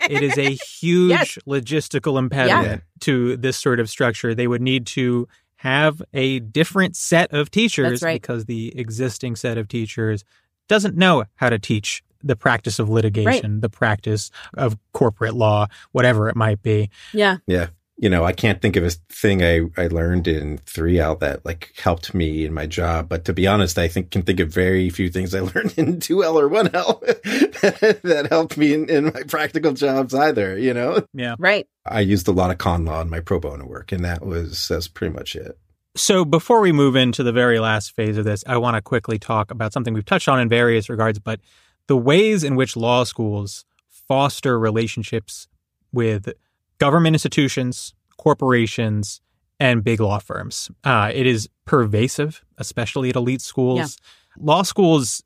it 0.11 0.23
is 0.23 0.37
a 0.37 0.51
huge 0.51 1.11
Yes. 1.11 1.39
logistical 1.47 2.19
impediment 2.19 2.83
to 3.01 3.37
this 3.37 3.57
sort 3.57 3.79
of 3.79 3.89
structure. 3.89 4.35
They 4.35 4.49
would 4.49 4.63
need 4.63 4.85
to 4.89 5.29
have 5.59 6.01
a 6.15 6.39
different 6.41 6.97
set 6.97 7.33
of 7.33 7.51
teachers 7.51 8.03
right. 8.03 8.21
because 8.21 8.45
the 8.45 8.77
existing 8.79 9.37
set 9.37 9.59
of 9.59 9.69
teachers 9.69 10.25
doesn't 10.69 10.97
know 10.97 11.25
how 11.37 11.51
to 11.51 11.59
teach 11.59 12.03
the 12.23 12.37
practice 12.37 12.79
of 12.79 12.89
litigation, 12.89 13.61
the 13.61 13.69
practice 13.69 14.31
of 14.55 14.77
corporate 14.93 15.35
law, 15.35 15.67
whatever 15.93 16.29
it 16.29 16.37
might 16.37 16.63
be. 16.63 16.91
Yeah. 17.13 17.39
Yeah. 17.47 17.69
You 18.01 18.09
know, 18.09 18.25
I 18.25 18.33
can't 18.33 18.63
think 18.63 18.77
of 18.77 18.85
a 18.85 18.91
thing 18.91 19.43
I, 19.43 19.63
I 19.77 19.89
learned 19.89 20.29
in 20.29 20.59
3L 20.59 21.19
that 21.19 21.45
like 21.45 21.73
helped 21.77 22.15
me 22.15 22.45
in 22.45 22.55
my 22.55 22.65
job. 22.65 23.09
But 23.09 23.25
to 23.25 23.33
be 23.33 23.47
honest, 23.47 23.77
I 23.77 23.89
think 23.89 24.13
can 24.13 24.23
think 24.23 24.39
of 24.39 24.53
very 24.53 24.89
few 24.89 25.11
things 25.11 25.35
I 25.35 25.41
learned 25.55 25.75
in 25.77 25.97
2L 25.97 26.35
or 26.35 26.49
1L 26.49 27.01
that 28.03 28.29
helped 28.31 28.57
me 28.57 28.73
in, 28.73 28.89
in 28.89 29.07
my 29.07 29.23
practical 29.27 29.73
jobs 29.73 30.15
either, 30.15 30.57
you 30.57 30.73
know? 30.73 31.05
Yeah. 31.13 31.35
Right. 31.39 31.67
I 31.85 32.01
used 32.01 32.29
a 32.29 32.33
lot 32.33 32.53
of 32.53 32.59
con 32.59 32.85
law 32.85 33.01
in 33.01 33.11
my 33.11 33.21
pro 33.21 33.41
bono 33.41 33.67
work, 33.67 33.91
and 33.93 34.05
that 34.05 34.25
was 34.25 34.69
that's 34.69 34.89
pretty 34.89 35.15
much 35.15 35.35
it. 35.35 35.59
So 35.97 36.25
before 36.25 36.61
we 36.61 36.71
move 36.71 36.95
into 36.95 37.25
the 37.25 37.33
very 37.33 37.59
last 37.59 37.97
phase 37.97 38.17
of 38.17 38.25
this, 38.25 38.45
I 38.47 38.59
want 38.59 38.77
to 38.77 38.83
quickly 38.83 39.19
talk 39.19 39.51
about 39.51 39.73
something 39.73 39.95
we've 39.95 40.05
touched 40.05 40.29
on 40.29 40.39
in 40.39 40.49
various 40.49 40.89
regards, 40.89 41.19
but 41.19 41.41
the 41.89 41.97
ways 41.97 42.45
in 42.45 42.55
which 42.55 42.77
law 42.77 43.03
schools 43.03 43.65
foster 43.89 44.59
relationships 44.59 45.49
with 45.93 46.33
government 46.79 47.15
institutions, 47.15 47.95
corporations, 48.17 49.21
and 49.61 49.83
big 49.83 50.01
law 50.01 50.19
firms. 50.19 50.71
Uh, 50.85 51.11
it 51.13 51.27
is 51.27 51.49
pervasive, 51.65 52.45
especially 52.59 53.11
at 53.11 53.17
elite 53.17 53.43
schools. 53.43 53.79
Yeah. 53.79 54.45
Law 54.45 54.63
schools 54.63 55.23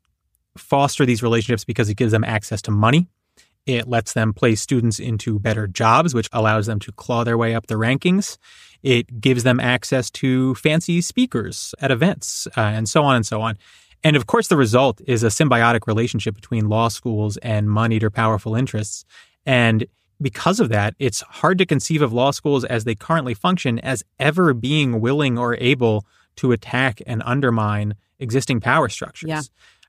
foster 0.57 1.05
these 1.05 1.23
relationships 1.23 1.65
because 1.65 1.89
it 1.89 1.95
gives 1.95 2.11
them 2.11 2.23
access 2.23 2.61
to 2.63 2.71
money. 2.71 3.07
It 3.65 3.87
lets 3.87 4.13
them 4.13 4.33
place 4.33 4.61
students 4.61 4.99
into 4.99 5.39
better 5.39 5.67
jobs, 5.67 6.13
which 6.13 6.29
allows 6.33 6.65
them 6.65 6.79
to 6.79 6.91
claw 6.91 7.23
their 7.23 7.37
way 7.37 7.55
up 7.55 7.67
the 7.67 7.75
rankings. 7.75 8.37
It 8.81 9.21
gives 9.21 9.43
them 9.43 9.59
access 9.59 10.09
to 10.11 10.55
fancy 10.55 10.99
speakers 10.99 11.73
at 11.79 11.89
events, 11.89 12.47
uh, 12.57 12.61
and 12.61 12.89
so 12.89 13.03
on 13.03 13.15
and 13.15 13.25
so 13.25 13.41
on. 13.41 13.57
And 14.03 14.17
of 14.17 14.27
course, 14.27 14.49
the 14.49 14.57
result 14.57 14.99
is 15.07 15.23
a 15.23 15.27
symbiotic 15.27 15.87
relationship 15.87 16.35
between 16.35 16.67
law 16.67 16.89
schools 16.89 17.37
and 17.37 17.69
moneyed 17.69 18.03
or 18.03 18.09
powerful 18.09 18.53
interests. 18.53 19.05
And 19.45 19.85
because 20.21 20.59
of 20.59 20.69
that, 20.69 20.95
it's 20.99 21.21
hard 21.21 21.57
to 21.57 21.65
conceive 21.65 22.01
of 22.01 22.13
law 22.13 22.31
schools 22.31 22.63
as 22.65 22.83
they 22.83 22.95
currently 22.95 23.33
function 23.33 23.79
as 23.79 24.03
ever 24.19 24.53
being 24.53 25.01
willing 25.01 25.37
or 25.37 25.55
able 25.55 26.05
to 26.37 26.51
attack 26.51 27.01
and 27.05 27.21
undermine 27.25 27.95
existing 28.19 28.59
power 28.59 28.89
structures. 28.89 29.29
Yeah. 29.29 29.41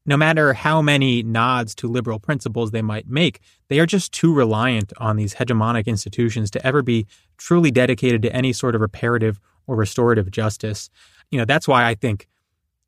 No 0.06 0.16
matter 0.18 0.52
how 0.52 0.82
many 0.82 1.22
nods 1.22 1.74
to 1.76 1.88
liberal 1.88 2.18
principles 2.18 2.70
they 2.70 2.82
might 2.82 3.08
make, 3.08 3.40
they 3.68 3.80
are 3.80 3.86
just 3.86 4.12
too 4.12 4.34
reliant 4.34 4.92
on 4.98 5.16
these 5.16 5.34
hegemonic 5.34 5.86
institutions 5.86 6.50
to 6.50 6.66
ever 6.66 6.82
be 6.82 7.06
truly 7.38 7.70
dedicated 7.70 8.20
to 8.22 8.34
any 8.34 8.52
sort 8.52 8.74
of 8.74 8.82
reparative 8.82 9.40
or 9.66 9.76
restorative 9.76 10.30
justice. 10.30 10.90
You 11.30 11.38
know, 11.38 11.46
that's 11.46 11.66
why 11.66 11.86
I 11.86 11.94
think 11.94 12.28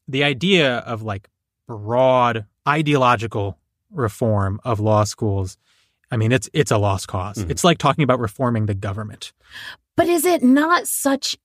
the 0.07 0.25
idea 0.25 0.79
of 0.79 1.03
like 1.03 1.29
broad 1.67 2.45
ideological 2.69 3.59
reform 3.91 4.61
of 4.63 4.79
law 4.79 5.05
schools 5.05 5.57
I 6.11 6.17
mean, 6.17 6.33
it's 6.33 6.49
it's 6.53 6.71
a 6.71 6.79
lost 6.79 7.07
because 7.07 7.39
Mhm. 7.39 7.51
It's 7.51 7.65
like 7.65 7.79
talking 7.79 8.05
about 8.05 8.21
reforming 8.21 8.67
the 8.67 8.75
government. 8.75 9.33
But 9.97 10.09
is 10.09 10.25
it 10.25 10.43
not 10.43 10.87
such 10.87 11.37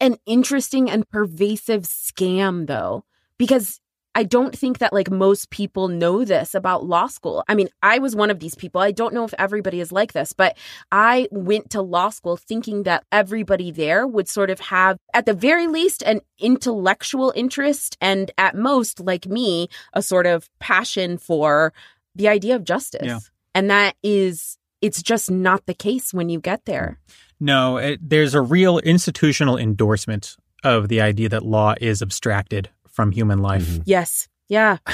an 0.00 0.16
interesting 0.26 0.90
and 0.90 1.08
pervasive 1.10 1.82
scam, 1.82 2.66
though? 2.66 3.04
Because 3.38 3.80
I 4.14 4.24
don't 4.24 4.56
think 4.56 4.78
that 4.78 4.92
like 4.92 5.08
most 5.10 5.50
people 5.50 5.86
know 5.86 6.24
this 6.24 6.54
about 6.54 6.84
law 6.84 7.06
school. 7.06 7.44
I 7.48 7.54
mean, 7.54 7.68
I 7.80 8.00
was 8.00 8.16
one 8.16 8.30
of 8.30 8.40
these 8.40 8.56
people. 8.56 8.80
I 8.80 8.90
don't 8.90 9.14
know 9.14 9.22
if 9.24 9.32
everybody 9.38 9.78
is 9.78 9.92
like 9.92 10.12
this, 10.12 10.32
but 10.32 10.56
I 10.90 11.28
went 11.30 11.70
to 11.70 11.80
law 11.80 12.10
school 12.10 12.36
thinking 12.36 12.82
that 12.82 13.04
everybody 13.12 13.70
there 13.70 14.08
would 14.08 14.28
sort 14.28 14.50
of 14.50 14.58
have, 14.60 14.98
at 15.14 15.26
the 15.26 15.32
very 15.34 15.68
least, 15.68 16.02
an 16.02 16.22
intellectual 16.40 17.32
interest 17.36 17.96
and 18.00 18.32
at 18.36 18.56
most, 18.56 18.98
like 18.98 19.26
me, 19.26 19.68
a 19.92 20.02
sort 20.02 20.26
of 20.26 20.50
passion 20.58 21.16
for 21.16 21.72
the 22.16 22.26
idea 22.26 22.56
of 22.56 22.64
justice. 22.64 23.06
Yeah. 23.06 23.20
And 23.54 23.70
that 23.70 23.96
is, 24.02 24.58
it's 24.80 25.02
just 25.02 25.30
not 25.30 25.66
the 25.66 25.74
case 25.74 26.14
when 26.14 26.28
you 26.28 26.40
get 26.40 26.64
there. 26.64 26.98
No, 27.40 27.78
it, 27.78 28.00
there's 28.02 28.34
a 28.34 28.40
real 28.40 28.78
institutional 28.78 29.56
endorsement 29.56 30.36
of 30.62 30.88
the 30.88 31.00
idea 31.00 31.28
that 31.30 31.44
law 31.44 31.74
is 31.80 32.02
abstracted 32.02 32.68
from 32.88 33.12
human 33.12 33.38
life. 33.40 33.66
Mhm. 33.66 33.82
Yes. 33.86 34.28
Yeah. 34.48 34.78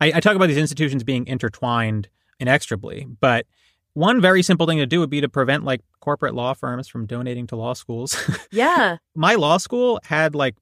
I, 0.00 0.12
I 0.14 0.20
talk 0.20 0.34
about 0.36 0.46
these 0.46 0.56
institutions 0.56 1.04
being 1.04 1.26
intertwined 1.26 2.08
inextricably, 2.40 3.06
but 3.20 3.46
one 3.94 4.20
very 4.20 4.42
simple 4.42 4.66
thing 4.66 4.78
to 4.78 4.86
do 4.86 5.00
would 5.00 5.10
be 5.10 5.20
to 5.20 5.28
prevent 5.28 5.64
like 5.64 5.82
corporate 6.00 6.34
law 6.34 6.54
firms 6.54 6.88
from 6.88 7.06
donating 7.06 7.46
to 7.48 7.56
law 7.56 7.74
schools. 7.74 8.16
Yeah. 8.50 8.96
My 9.14 9.34
law 9.34 9.58
school 9.58 10.00
had 10.04 10.34
like 10.34 10.56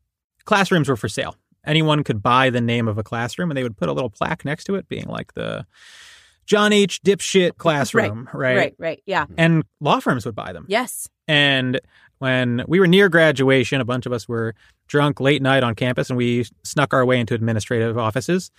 classrooms 0.44 0.88
were 0.88 0.96
for 0.96 1.08
sale. 1.08 1.36
Anyone 1.64 2.04
could 2.04 2.22
buy 2.22 2.50
the 2.50 2.60
name 2.60 2.86
of 2.88 2.98
a 2.98 3.02
classroom 3.02 3.50
and 3.50 3.56
they 3.56 3.62
would 3.62 3.76
put 3.76 3.88
a 3.88 3.92
little 3.92 4.10
plaque 4.10 4.44
next 4.44 4.64
to 4.64 4.74
it 4.76 4.88
being 4.88 5.06
like 5.06 5.34
the 5.34 5.66
John 6.50 6.72
H. 6.72 7.00
Dipshit 7.04 7.58
classroom, 7.58 8.28
right? 8.34 8.56
Right. 8.56 8.74
Right. 8.76 9.02
Yeah. 9.06 9.26
And 9.38 9.62
law 9.78 10.00
firms 10.00 10.26
would 10.26 10.34
buy 10.34 10.52
them. 10.52 10.66
Yes. 10.66 11.08
And 11.28 11.80
when 12.18 12.64
we 12.66 12.80
were 12.80 12.88
near 12.88 13.08
graduation, 13.08 13.80
a 13.80 13.84
bunch 13.84 14.04
of 14.04 14.12
us 14.12 14.28
were 14.28 14.56
drunk 14.88 15.20
late 15.20 15.42
night 15.42 15.62
on 15.62 15.76
campus 15.76 16.10
and 16.10 16.16
we 16.16 16.44
snuck 16.64 16.92
our 16.92 17.06
way 17.06 17.20
into 17.20 17.34
administrative 17.34 17.96
offices. 17.96 18.50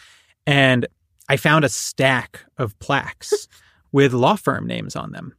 And 0.47 0.87
I 1.27 1.35
found 1.35 1.65
a 1.65 1.69
stack 1.69 2.45
of 2.57 2.79
plaques 2.79 3.49
with 3.91 4.13
law 4.13 4.37
firm 4.37 4.65
names 4.65 4.95
on 4.95 5.11
them. 5.11 5.35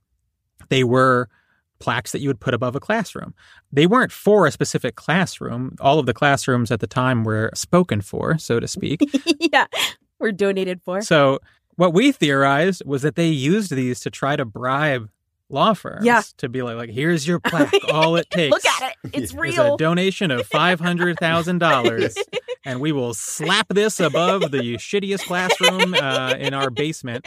They 0.68 0.84
were 0.84 1.30
plaques 1.78 2.12
that 2.12 2.20
you 2.20 2.28
would 2.28 2.40
put 2.40 2.53
above 2.53 2.76
a 2.76 2.80
classroom. 2.80 3.32
They 3.72 3.86
weren't 3.86 4.12
for 4.12 4.46
a 4.46 4.50
specific 4.50 4.94
classroom. 4.94 5.74
All 5.80 5.98
of 5.98 6.05
the 6.05 6.12
classrooms 6.12 6.70
at 6.70 6.80
the 6.80 6.86
time 6.86 7.24
were 7.24 7.50
spoken 7.55 8.03
for, 8.03 8.36
so 8.36 8.61
to 8.61 8.68
speak. 8.68 9.00
yeah. 9.40 9.68
We're 10.18 10.32
donated 10.32 10.82
for. 10.84 11.00
So 11.00 11.40
what 11.76 11.92
we 11.94 12.12
theorized 12.12 12.82
was 12.84 13.02
that 13.02 13.16
they 13.16 13.28
used 13.28 13.70
these 13.74 14.00
to 14.00 14.10
try 14.10 14.36
to 14.36 14.44
bribe 14.44 15.08
law 15.48 15.74
firms 15.74 16.04
Yeah. 16.04 16.22
to 16.38 16.48
be 16.48 16.62
like, 16.62 16.76
like 16.76 16.90
here's 16.90 17.26
your 17.26 17.38
plaque. 17.40 17.72
All 17.92 18.16
it 18.16 18.30
takes 18.30 18.50
Look 18.50 18.64
at 18.66 18.94
it. 19.04 19.10
It's 19.14 19.34
real. 19.34 19.52
is 19.52 19.58
a 19.74 19.76
donation 19.76 20.30
of 20.30 20.46
five 20.46 20.80
hundred 20.80 21.18
thousand 21.18 21.58
dollars, 21.58 22.16
and 22.64 22.80
we 22.80 22.92
will 22.92 23.12
slap 23.14 23.68
this 23.68 24.00
above 24.00 24.50
the 24.50 24.76
shittiest 24.78 25.24
classroom 25.26 25.94
uh, 25.94 26.34
in 26.38 26.54
our 26.54 26.70
basement, 26.70 27.26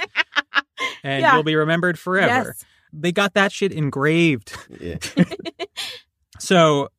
and 1.04 1.22
Yeah. 1.22 1.34
you'll 1.36 1.44
be 1.44 1.56
remembered 1.56 2.00
forever. 2.00 2.54
Yes. 2.58 2.66
They 2.92 3.12
got 3.12 3.34
that 3.34 3.52
shit 3.52 3.72
engraved. 3.74 4.56
Yeah. 4.80 4.98
So 6.40 6.90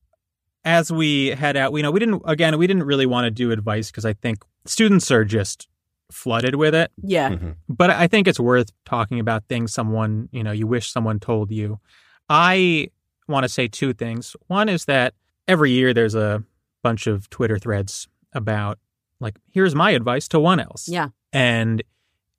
as 0.64 0.90
we 0.92 1.28
head 1.28 1.56
out, 1.56 1.72
we 1.72 1.82
know 1.82 1.90
we 1.90 2.00
didn't 2.00 2.22
again 2.24 2.56
we 2.58 2.66
didn't 2.66 2.84
really 2.84 3.06
want 3.06 3.24
to 3.24 3.30
do 3.30 3.50
advice 3.50 3.90
because 3.90 4.04
I 4.04 4.12
think 4.14 4.44
students 4.64 5.10
are 5.10 5.24
just 5.24 5.68
flooded 6.10 6.54
with 6.54 6.74
it. 6.74 6.90
Yeah. 7.02 7.30
Mhm. 7.30 7.56
But 7.68 7.90
I 7.90 8.06
think 8.06 8.28
it's 8.28 8.38
worth 8.40 8.70
talking 8.84 9.18
about 9.20 9.44
things 9.48 9.72
someone, 9.72 10.28
you 10.32 10.42
know, 10.44 10.52
you 10.52 10.66
wish 10.66 10.90
someone 10.90 11.18
told 11.20 11.50
you. 11.50 11.80
I 12.28 12.88
want 13.28 13.44
to 13.44 13.48
say 13.48 13.66
two 13.68 13.92
things. 13.92 14.36
One 14.46 14.68
is 14.68 14.84
that 14.86 15.14
every 15.48 15.70
year 15.72 15.92
there's 15.92 16.14
a 16.14 16.42
bunch 16.82 17.06
of 17.06 17.28
Twitter 17.30 17.58
threads 17.58 18.06
about 18.32 18.78
like 19.20 19.36
here's 19.50 19.74
my 19.74 19.90
advice 19.92 20.28
to 20.28 20.38
1Ls. 20.38 20.84
Yeah. 20.88 21.08
And 21.32 21.82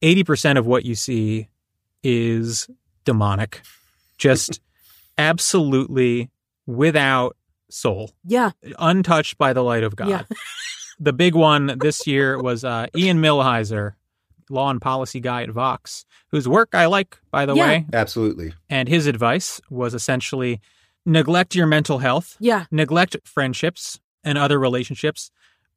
80% 0.02 0.58
of 0.58 0.66
what 0.68 0.86
you 0.86 0.96
see 0.96 1.48
is 2.04 2.70
demonic. 3.04 3.62
Just 4.18 4.62
absolutely 5.18 6.30
without 6.66 7.36
soul, 7.70 8.12
Yeah. 8.24 8.52
untouched 8.80 9.38
by 9.38 9.52
the 9.54 9.62
light 9.64 9.84
of 9.84 9.96
God. 9.96 10.10
Yeah. 10.10 10.24
the 11.00 11.14
big 11.14 11.36
one 11.36 11.78
this 11.80 12.08
year 12.08 12.42
was 12.42 12.64
uh, 12.64 12.88
Ian 12.96 13.20
Millhiser, 13.22 13.94
law 14.50 14.70
and 14.70 14.82
policy 14.82 15.20
guy 15.20 15.44
at 15.44 15.50
Vox, 15.50 16.06
whose 16.32 16.48
work 16.48 16.70
I 16.74 16.86
like, 16.88 17.18
by 17.32 17.46
the 17.46 17.54
Yeah. 17.56 17.64
way. 17.68 17.86
Absolutely. 17.94 18.54
And 18.70 18.88
his 18.90 19.06
advice 19.08 19.60
was 19.70 19.94
essentially 19.94 20.60
neglect 21.06 21.56
your 21.56 21.68
mental 21.68 22.00
health, 22.00 22.36
Yeah. 22.40 22.66
neglect 22.72 23.16
friendships 23.26 24.00
and 24.24 24.38
other 24.38 24.60
relationships, 24.60 25.32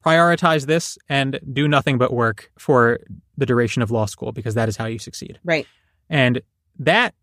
prioritize 0.05 0.66
this, 0.66 0.97
and 1.09 1.39
do 1.53 1.68
nothing 1.68 1.99
but 1.99 2.12
work 2.12 2.51
for 2.59 2.99
the 3.37 3.47
duration 3.47 3.83
of 3.83 3.91
law 3.91 4.07
school 4.07 4.33
because 4.33 4.55
that 4.55 4.68
is 4.68 4.77
how 4.77 4.87
you 4.87 4.99
succeed. 4.99 5.39
Right. 5.45 5.66
And 6.09 6.41
that 6.79 7.14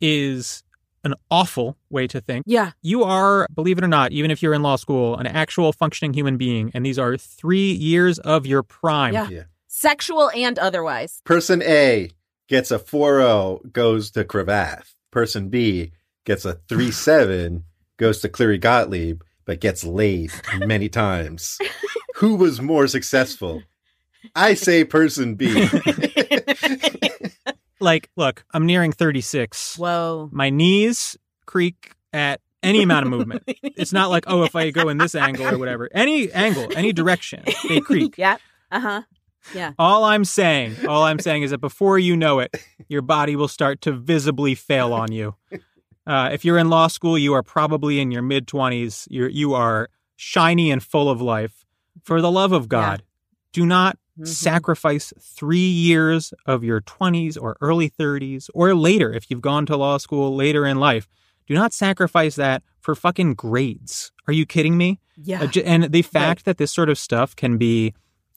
is 0.00 0.62
an 1.04 1.14
awful 1.30 1.76
way 1.90 2.06
to 2.08 2.20
think. 2.20 2.44
Yeah. 2.46 2.72
You 2.82 3.04
are, 3.04 3.46
believe 3.54 3.78
it 3.78 3.84
or 3.84 3.88
not, 3.88 4.12
even 4.12 4.30
if 4.30 4.42
you're 4.42 4.54
in 4.54 4.62
law 4.62 4.76
school, 4.76 5.16
an 5.16 5.26
actual 5.26 5.72
functioning 5.72 6.14
human 6.14 6.36
being. 6.36 6.70
And 6.74 6.84
these 6.84 6.98
are 6.98 7.16
three 7.16 7.72
years 7.72 8.18
of 8.18 8.46
your 8.46 8.62
prime. 8.62 9.14
Yeah. 9.14 9.28
Yeah. 9.28 9.42
Sexual 9.68 10.30
and 10.30 10.58
otherwise. 10.58 11.20
Person 11.24 11.62
A 11.62 12.10
gets 12.48 12.70
a 12.70 12.78
4-0, 12.78 13.72
goes 13.72 14.10
to 14.12 14.24
Cravath. 14.24 14.94
Person 15.10 15.48
B 15.48 15.92
gets 16.24 16.44
a 16.44 16.54
3-7, 16.68 17.62
goes 17.96 18.20
to 18.20 18.28
Cleary 18.28 18.58
Gottlieb, 18.58 19.22
but 19.44 19.60
gets 19.60 19.84
laid 19.84 20.32
many 20.58 20.88
times. 20.88 21.58
Who 22.16 22.36
was 22.36 22.60
more 22.60 22.86
successful? 22.86 23.62
I 24.34 24.54
say 24.54 24.84
person 24.84 25.34
B. 25.34 25.46
Like, 27.80 28.10
look, 28.16 28.44
I'm 28.52 28.66
nearing 28.66 28.92
36. 28.92 29.76
Whoa. 29.76 30.28
My 30.32 30.50
knees 30.50 31.16
creak 31.46 31.92
at 32.12 32.40
any 32.62 32.82
amount 32.82 33.06
of 33.06 33.10
movement. 33.10 33.42
It's 33.76 33.92
not 33.92 34.08
like, 34.08 34.24
oh, 34.28 34.44
if 34.44 34.54
I 34.54 34.70
go 34.70 34.88
in 34.88 34.98
this 34.98 35.14
angle 35.16 35.46
or 35.48 35.58
whatever. 35.58 35.88
Any 35.92 36.30
angle, 36.32 36.68
any 36.76 36.92
direction, 36.92 37.42
they 37.68 37.80
creak. 37.80 38.16
yeah. 38.18 38.36
Uh 38.70 38.80
huh. 38.80 39.02
Yeah. 39.52 39.72
All 39.78 40.04
I'm 40.04 40.24
saying, 40.24 40.86
all 40.86 41.02
I'm 41.02 41.18
saying 41.18 41.42
is 41.42 41.50
that 41.50 41.58
before 41.58 41.98
you 41.98 42.16
know 42.16 42.38
it, 42.38 42.54
your 42.88 43.02
body 43.02 43.36
will 43.36 43.48
start 43.48 43.80
to 43.82 43.92
visibly 43.92 44.54
fail 44.54 44.92
on 44.92 45.12
you. 45.12 45.34
Uh, 46.06 46.30
if 46.32 46.44
you're 46.44 46.56
in 46.56 46.70
law 46.70 46.86
school, 46.86 47.18
you 47.18 47.34
are 47.34 47.42
probably 47.42 48.00
in 48.00 48.10
your 48.10 48.22
mid 48.22 48.46
20s. 48.46 49.06
You're 49.10 49.28
you 49.28 49.54
are 49.54 49.88
shiny 50.16 50.70
and 50.70 50.82
full 50.82 51.10
of 51.10 51.20
life. 51.20 51.64
For 52.02 52.20
the 52.20 52.30
love 52.30 52.52
of 52.52 52.68
God, 52.68 53.02
do 53.52 53.66
not 53.66 53.98
Mhm. 54.18 54.26
sacrifice 54.28 55.12
three 55.20 55.58
years 55.58 56.32
of 56.46 56.62
your 56.62 56.80
20s 56.82 57.36
or 57.36 57.56
early 57.60 57.88
30s 57.88 58.48
or 58.54 58.74
later 58.74 59.12
if 59.12 59.30
you've 59.30 59.40
gone 59.40 59.66
to 59.66 59.76
law 59.76 59.98
school 59.98 60.34
later 60.36 60.64
in 60.66 60.78
life. 60.78 61.08
Do 61.46 61.54
not 61.54 61.72
sacrifice 61.72 62.36
that 62.36 62.62
for 62.80 62.94
fucking 62.94 63.34
grades. 63.34 64.12
Are 64.28 64.32
you 64.32 64.46
kidding 64.46 64.76
me? 64.76 65.00
Yeah. 65.16 65.46
And 65.64 65.84
the 65.92 66.02
fact 66.02 66.44
that 66.44 66.58
this 66.58 66.72
sort 66.72 66.88
of 66.88 66.98
stuff 66.98 67.34
can 67.34 67.58
be 67.58 67.92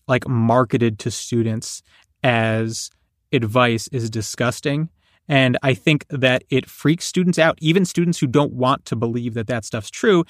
like 0.07 0.27
marketed 0.27 0.99
to 0.99 1.11
students 1.11 1.83
as 2.23 2.89
advice 3.31 3.87
is 3.89 4.09
disgusting. 4.09 4.89
And 5.27 5.57
I 5.61 5.73
think 5.73 6.05
that 6.09 6.43
it 6.49 6.69
freaks 6.69 7.05
students 7.05 7.37
out, 7.37 7.57
even 7.61 7.83
students 7.85 8.17
who 8.19 8.27
don't 8.27 8.53
want 8.53 8.85
to 8.85 8.95
believe 8.95 9.33
that 9.35 9.47
that 9.47 9.65
stuff's 9.65 9.89
true. 9.91 10.23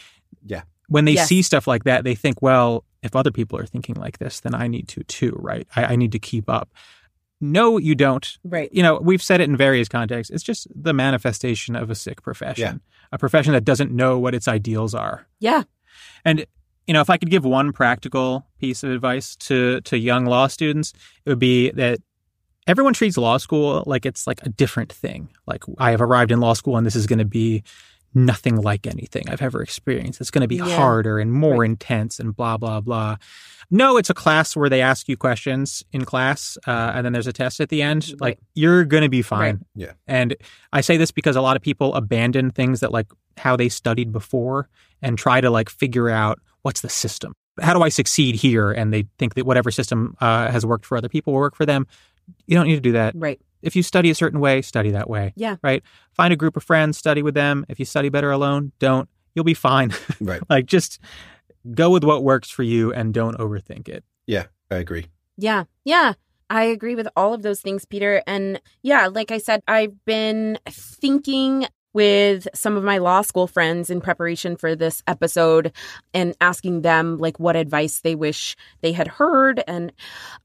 Yeah. 0.46 0.64
When 0.90 1.06
they 1.06 1.14
Yes. 1.14 1.28
see 1.30 1.42
stuff 1.42 1.68
like 1.68 1.84
that, 1.84 2.04
they 2.04 2.16
think, 2.16 2.42
well, 2.42 2.84
if 3.08 3.16
other 3.16 3.32
people 3.32 3.58
are 3.58 3.66
thinking 3.66 3.96
like 3.96 4.20
this, 4.20 4.40
then 4.40 4.54
I 4.54 4.68
need 4.68 4.88
to 4.90 5.04
too, 5.04 5.36
right? 5.40 5.68
I, 5.76 5.86
I 5.86 5.96
need 5.96 6.12
to 6.12 6.20
keep 6.20 6.50
up. 6.50 6.70
No, 7.40 7.78
you 7.78 7.96
don't 7.96 8.38
right. 8.44 8.70
you 8.72 8.82
know, 8.82 9.00
we've 9.00 9.22
said 9.22 9.42
it 9.42 9.50
in 9.50 9.58
various 9.58 9.88
contexts. 9.88 10.34
It's 10.34 10.44
just 10.44 10.68
the 10.74 10.94
manifestation 10.94 11.76
of 11.76 11.90
a 11.90 11.96
sick 11.96 12.22
profession, 12.22 12.82
a 13.12 13.18
profession 13.18 13.54
that 13.54 13.64
doesn't 13.64 13.92
know 13.92 14.18
what 14.18 14.34
its 14.34 14.48
ideals 14.48 14.96
are. 14.96 15.28
Yeah. 15.40 15.64
And 16.26 16.46
you 16.88 16.94
know, 16.94 17.02
if 17.02 17.10
I 17.10 17.18
could 17.18 17.30
give 17.30 17.44
one 17.44 17.74
practical 17.74 18.46
piece 18.60 18.84
of 18.84 18.92
advice 18.92 19.36
to 19.38 19.82
to 19.82 19.98
young 19.98 20.26
law 20.26 20.48
students, 20.48 20.94
it 21.26 21.30
would 21.30 21.40
be 21.40 21.72
that 21.72 22.00
everyone 22.66 22.94
treats 22.94 23.18
law 23.18 23.38
school 23.38 23.84
like 23.86 24.06
it's 24.06 24.26
like 24.26 24.44
a 24.44 24.50
different 24.50 24.92
thing. 24.92 25.30
Like 25.46 25.64
I 25.78 25.92
have 25.92 26.02
arrived 26.02 26.32
in 26.32 26.40
law 26.40 26.54
school 26.54 26.78
and 26.78 26.86
this 26.86 26.96
is 26.96 27.08
going 27.08 27.20
to 27.20 27.26
be 27.26 27.64
nothing 28.14 28.56
like 28.56 28.88
anything 28.88 29.30
I've 29.30 29.42
ever 29.42 29.62
experienced. 29.62 30.20
It's 30.22 30.32
going 30.32 30.42
to 30.42 30.48
be 30.48 30.56
Yeah. 30.58 30.76
harder 30.76 31.20
and 31.20 31.32
more 31.32 31.60
Right. 31.62 31.70
intense 31.70 32.20
and 32.20 32.36
blah 32.36 32.58
blah 32.58 32.82
blah. 32.82 33.18
No, 33.70 33.98
it's 33.98 34.10
a 34.10 34.14
class 34.14 34.56
where 34.56 34.70
they 34.70 34.82
ask 34.82 35.10
you 35.10 35.18
questions 35.18 35.84
in 35.92 36.06
class, 36.06 36.58
uh, 36.68 36.94
and 36.96 37.06
then 37.06 37.12
there's 37.14 37.28
a 37.28 37.34
test 37.34 37.60
at 37.60 37.68
the 37.70 37.82
end. 37.82 38.08
Right. 38.14 38.22
Like 38.22 38.40
you're 38.56 38.86
going 38.86 39.04
to 39.04 39.10
be 39.10 39.22
fine. 39.22 39.40
Right. 39.56 39.58
Yeah. 39.76 39.92
And 40.08 40.36
I 40.72 40.82
say 40.82 40.96
this 40.98 41.12
because 41.12 41.36
a 41.36 41.42
lot 41.42 41.56
of 41.58 41.62
people 41.62 41.94
abandon 41.96 42.50
things 42.52 42.80
that 42.80 42.92
like 42.92 43.08
how 43.38 43.56
they 43.58 43.70
studied 43.70 44.12
before 44.12 44.70
and 45.02 45.18
try 45.18 45.42
to 45.42 45.50
like 45.50 45.70
figure 45.70 46.10
out 46.10 46.40
what's 46.62 46.82
the 46.82 46.90
system. 46.90 47.34
How 47.62 47.74
do 47.74 47.82
I 47.82 47.90
succeed 47.90 48.36
here? 48.36 48.72
And 48.72 48.94
they 48.94 49.06
think 49.20 49.34
that 49.36 49.46
whatever 49.46 49.70
system 49.70 50.16
uh, 50.22 50.50
has 50.52 50.66
worked 50.66 50.86
for 50.86 50.98
other 50.98 51.10
people 51.10 51.34
will 51.34 51.40
work 51.42 51.56
for 51.56 51.66
them. 51.66 51.88
You 52.46 52.56
don't 52.56 52.68
need 52.68 52.76
to 52.76 52.82
do 52.82 52.92
that. 52.94 53.14
Right. 53.16 53.40
If 53.68 53.76
you 53.76 53.84
study 53.84 54.10
a 54.10 54.16
certain 54.16 54.40
way, 54.40 54.62
study 54.62 54.92
that 54.92 55.10
way. 55.10 55.34
Yeah. 55.36 55.58
Right. 55.62 55.84
Find 56.14 56.32
a 56.32 56.38
group 56.38 56.56
of 56.56 56.64
friends, 56.64 56.98
study 56.98 57.22
with 57.22 57.34
them. 57.34 57.66
If 57.68 57.80
you 57.80 57.86
study 57.86 58.08
better 58.08 58.32
alone, 58.32 58.72
don't. 58.80 59.10
You'll 59.36 59.44
be 59.44 59.54
fine. 59.54 59.94
Right. 60.22 60.42
like 60.50 60.66
just 60.68 61.00
go 61.76 61.90
with 61.90 62.06
what 62.06 62.24
works 62.24 62.50
for 62.50 62.64
you 62.64 62.94
and 62.94 63.14
don't 63.14 63.38
overthink 63.38 63.90
it. 63.90 64.06
Yeah, 64.26 64.46
I 64.72 64.78
agree. 64.78 65.08
Yeah. 65.38 65.66
Yeah. 65.84 66.14
I 66.50 66.64
agree 66.64 66.96
with 66.96 67.10
all 67.18 67.34
of 67.34 67.42
those 67.42 67.60
things, 67.60 67.84
Peter. 67.84 68.24
And 68.26 68.62
yeah, 68.84 69.08
like 69.08 69.32
I 69.32 69.38
said, 69.38 69.62
I've 69.68 70.06
been 70.06 70.58
thinking 70.70 71.68
with 71.98 72.48
some 72.54 72.78
of 72.78 72.84
my 72.84 73.00
law 73.00 73.24
school 73.24 73.48
friends 73.48 73.90
in 73.90 74.00
preparation 74.00 74.56
for 74.56 74.76
this 74.76 75.02
episode 75.08 75.72
and 76.14 76.36
asking 76.40 76.84
them 76.84 77.18
like 77.18 77.40
what 77.40 77.56
advice 77.56 78.02
they 78.02 78.14
wish 78.14 78.56
they 78.82 78.92
had 78.92 79.08
heard. 79.08 79.64
And 79.68 79.92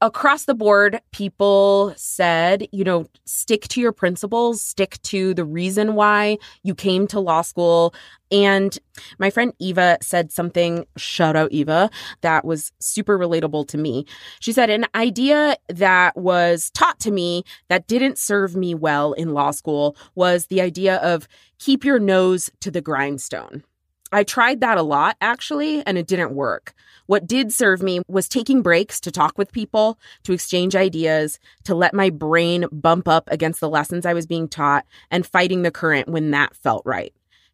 across 0.01 0.45
the 0.45 0.55
board 0.55 0.99
people 1.11 1.93
said 1.95 2.67
you 2.71 2.83
know 2.83 3.05
stick 3.25 3.67
to 3.67 3.79
your 3.79 3.91
principles 3.91 4.63
stick 4.63 4.99
to 5.03 5.35
the 5.35 5.45
reason 5.45 5.93
why 5.93 6.39
you 6.63 6.73
came 6.73 7.05
to 7.05 7.19
law 7.19 7.43
school 7.43 7.93
and 8.33 8.77
my 9.19 9.29
friend 9.29 9.53
Eva 9.59 9.97
said 10.01 10.31
something 10.31 10.85
shout 10.97 11.37
out 11.37 11.51
Eva 11.53 11.89
that 12.21 12.43
was 12.43 12.73
super 12.79 13.17
relatable 13.17 13.65
to 13.69 13.77
me 13.77 14.05
she 14.39 14.51
said, 14.51 14.69
an 14.69 14.85
idea 14.95 15.57
that 15.69 16.17
was 16.17 16.69
taught 16.71 16.99
to 17.01 17.11
me 17.11 17.43
that 17.69 17.87
didn't 17.87 18.17
serve 18.17 18.55
me 18.55 18.75
well 18.75 19.13
in 19.13 19.33
law 19.33 19.51
school 19.51 19.95
was 20.15 20.47
the 20.47 20.61
idea 20.61 20.97
of 20.97 21.27
keep 21.59 21.83
your 21.83 21.99
nose 21.99 22.49
to 22.61 22.71
the 22.71 22.81
grindstone. 22.81 23.63
I 24.11 24.23
tried 24.23 24.61
that 24.61 24.77
a 24.77 24.83
lot, 24.83 25.17
actually, 25.21 25.81
and 25.87 25.97
it 25.97 26.07
didn't 26.07 26.35
work. 26.35 26.73
What 27.07 27.25
did 27.25 27.51
serve 27.51 27.81
me 27.81 28.01
was 28.07 28.29
taking 28.29 28.61
breaks 28.61 28.99
to 29.01 29.11
talk 29.11 29.37
with 29.37 29.51
people, 29.51 29.97
to 30.23 30.33
exchange 30.33 30.75
ideas, 30.75 31.39
to 31.63 31.73
let 31.73 31.93
my 31.93 32.09
brain 32.09 32.65
bump 32.71 33.07
up 33.07 33.27
against 33.31 33.59
the 33.59 33.69
lessons 33.69 34.05
I 34.05 34.13
was 34.13 34.27
being 34.27 34.47
taught, 34.47 34.85
and 35.09 35.25
fighting 35.25 35.63
the 35.63 35.71
current 35.71 36.07
when 36.07 36.31
that 36.31 36.55
felt 36.55 36.83
right. 36.85 37.13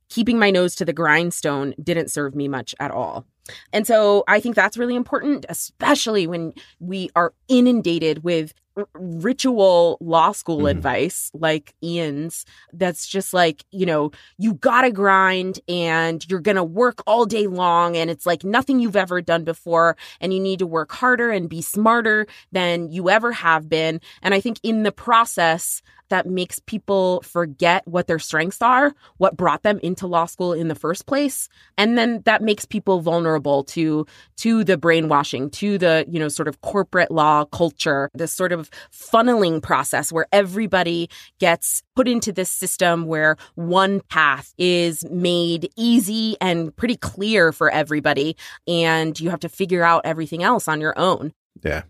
Keeping 0.09 0.39
my 0.39 0.51
nose 0.51 0.75
to 0.75 0.85
the 0.85 0.93
grindstone 0.93 1.73
didn't 1.81 2.11
serve 2.11 2.35
me 2.35 2.47
much 2.47 2.73
at 2.79 2.91
all. 2.91 3.25
And 3.73 3.85
so 3.87 4.23
I 4.27 4.39
think 4.39 4.55
that's 4.55 4.77
really 4.77 4.95
important, 4.95 5.45
especially 5.49 6.27
when 6.27 6.53
we 6.79 7.09
are 7.15 7.33
inundated 7.47 8.23
with 8.23 8.53
ritual 8.93 9.97
law 10.01 10.31
school 10.31 10.63
Mhm. 10.63 10.71
advice 10.71 11.31
like 11.33 11.73
Ian's. 11.83 12.45
That's 12.73 13.07
just 13.07 13.33
like, 13.33 13.63
you 13.71 13.85
know, 13.85 14.11
you 14.37 14.53
gotta 14.55 14.91
grind 14.91 15.59
and 15.67 16.25
you're 16.29 16.39
gonna 16.39 16.63
work 16.63 17.01
all 17.07 17.25
day 17.25 17.47
long 17.47 17.95
and 17.97 18.09
it's 18.09 18.25
like 18.25 18.43
nothing 18.43 18.79
you've 18.79 18.95
ever 18.95 19.21
done 19.21 19.43
before. 19.43 19.95
And 20.21 20.33
you 20.33 20.39
need 20.39 20.59
to 20.59 20.67
work 20.67 20.91
harder 20.91 21.31
and 21.31 21.49
be 21.49 21.61
smarter 21.61 22.27
than 22.51 22.91
you 22.91 23.09
ever 23.09 23.31
have 23.31 23.69
been. 23.69 24.01
And 24.21 24.33
I 24.33 24.39
think 24.41 24.59
in 24.63 24.83
the 24.83 24.91
process, 24.91 25.81
that 26.09 26.25
makes 26.25 26.57
people 26.57 27.21
forget 27.21 27.87
what 27.87 28.07
their 28.07 28.17
strengths 28.17 28.63
are, 28.63 28.95
what 29.17 29.37
brought 29.37 29.61
them 29.61 29.79
into 29.83 30.07
law 30.07 30.25
school 30.25 30.53
in 30.53 30.67
the 30.67 30.73
first 30.73 31.05
place, 31.05 31.47
and 31.77 31.97
then 31.99 32.21
that 32.25 32.41
makes 32.41 32.65
people 32.65 32.99
vulnerable 32.99 33.63
to 33.63 34.07
to 34.37 34.63
the 34.63 34.75
brainwashing, 34.75 35.51
to 35.51 35.77
the, 35.77 36.05
you 36.09 36.19
know, 36.19 36.27
sort 36.27 36.47
of 36.47 36.61
corporate 36.61 37.11
law 37.11 37.45
culture, 37.45 38.09
this 38.15 38.31
sort 38.31 38.51
of 38.51 38.68
funneling 38.91 39.61
process 39.61 40.11
where 40.11 40.27
everybody 40.31 41.09
gets 41.39 41.83
put 41.95 42.07
into 42.07 42.31
this 42.31 42.49
system 42.49 43.05
where 43.05 43.37
one 43.55 44.01
path 44.09 44.53
is 44.57 45.03
made 45.09 45.69
easy 45.77 46.37
and 46.41 46.75
pretty 46.75 46.95
clear 46.95 47.51
for 47.51 47.69
everybody 47.71 48.35
and 48.67 49.19
you 49.19 49.29
have 49.29 49.39
to 49.39 49.49
figure 49.49 49.83
out 49.83 50.01
everything 50.05 50.43
else 50.43 50.67
on 50.67 50.81
your 50.81 50.97
own. 50.97 51.33
Yeah. 51.63 51.83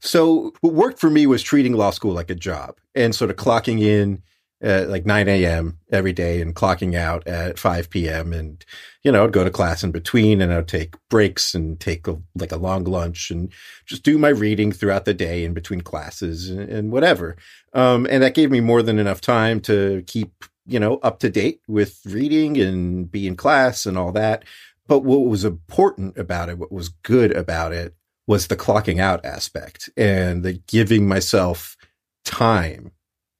So 0.00 0.52
what 0.60 0.72
worked 0.72 0.98
for 0.98 1.10
me 1.10 1.26
was 1.26 1.42
treating 1.42 1.74
law 1.74 1.90
school 1.90 2.12
like 2.12 2.30
a 2.30 2.34
job 2.34 2.78
and 2.94 3.14
sort 3.14 3.30
of 3.30 3.36
clocking 3.36 3.80
in 3.80 4.22
at 4.62 4.90
like 4.90 5.06
9 5.06 5.28
a.m. 5.28 5.78
every 5.90 6.12
day 6.12 6.40
and 6.40 6.54
clocking 6.54 6.94
out 6.94 7.26
at 7.26 7.58
5 7.58 7.88
p.m. 7.88 8.32
And, 8.32 8.64
you 9.02 9.10
know, 9.10 9.24
I'd 9.24 9.32
go 9.32 9.42
to 9.42 9.50
class 9.50 9.82
in 9.82 9.90
between 9.90 10.42
and 10.42 10.52
I'd 10.52 10.68
take 10.68 10.96
breaks 11.08 11.54
and 11.54 11.80
take 11.80 12.06
a, 12.06 12.18
like 12.34 12.52
a 12.52 12.56
long 12.58 12.84
lunch 12.84 13.30
and 13.30 13.50
just 13.86 14.02
do 14.02 14.18
my 14.18 14.28
reading 14.28 14.70
throughout 14.72 15.06
the 15.06 15.14
day 15.14 15.44
in 15.44 15.54
between 15.54 15.80
classes 15.80 16.50
and, 16.50 16.68
and 16.68 16.92
whatever. 16.92 17.36
Um, 17.72 18.06
and 18.10 18.22
that 18.22 18.34
gave 18.34 18.50
me 18.50 18.60
more 18.60 18.82
than 18.82 18.98
enough 18.98 19.20
time 19.20 19.60
to 19.62 20.04
keep, 20.06 20.44
you 20.66 20.78
know, 20.78 20.96
up 20.98 21.20
to 21.20 21.30
date 21.30 21.60
with 21.66 22.00
reading 22.04 22.58
and 22.58 23.10
be 23.10 23.26
in 23.26 23.36
class 23.36 23.86
and 23.86 23.96
all 23.96 24.12
that. 24.12 24.44
But 24.86 25.04
what 25.04 25.20
was 25.20 25.44
important 25.44 26.18
about 26.18 26.48
it, 26.48 26.58
what 26.58 26.72
was 26.72 26.88
good 26.88 27.34
about 27.34 27.72
it, 27.72 27.94
was 28.26 28.48
the 28.48 28.56
clocking 28.56 29.00
out 29.00 29.24
aspect 29.24 29.88
and 29.96 30.42
the 30.42 30.52
giving 30.52 31.08
myself 31.08 31.76
time 32.24 32.92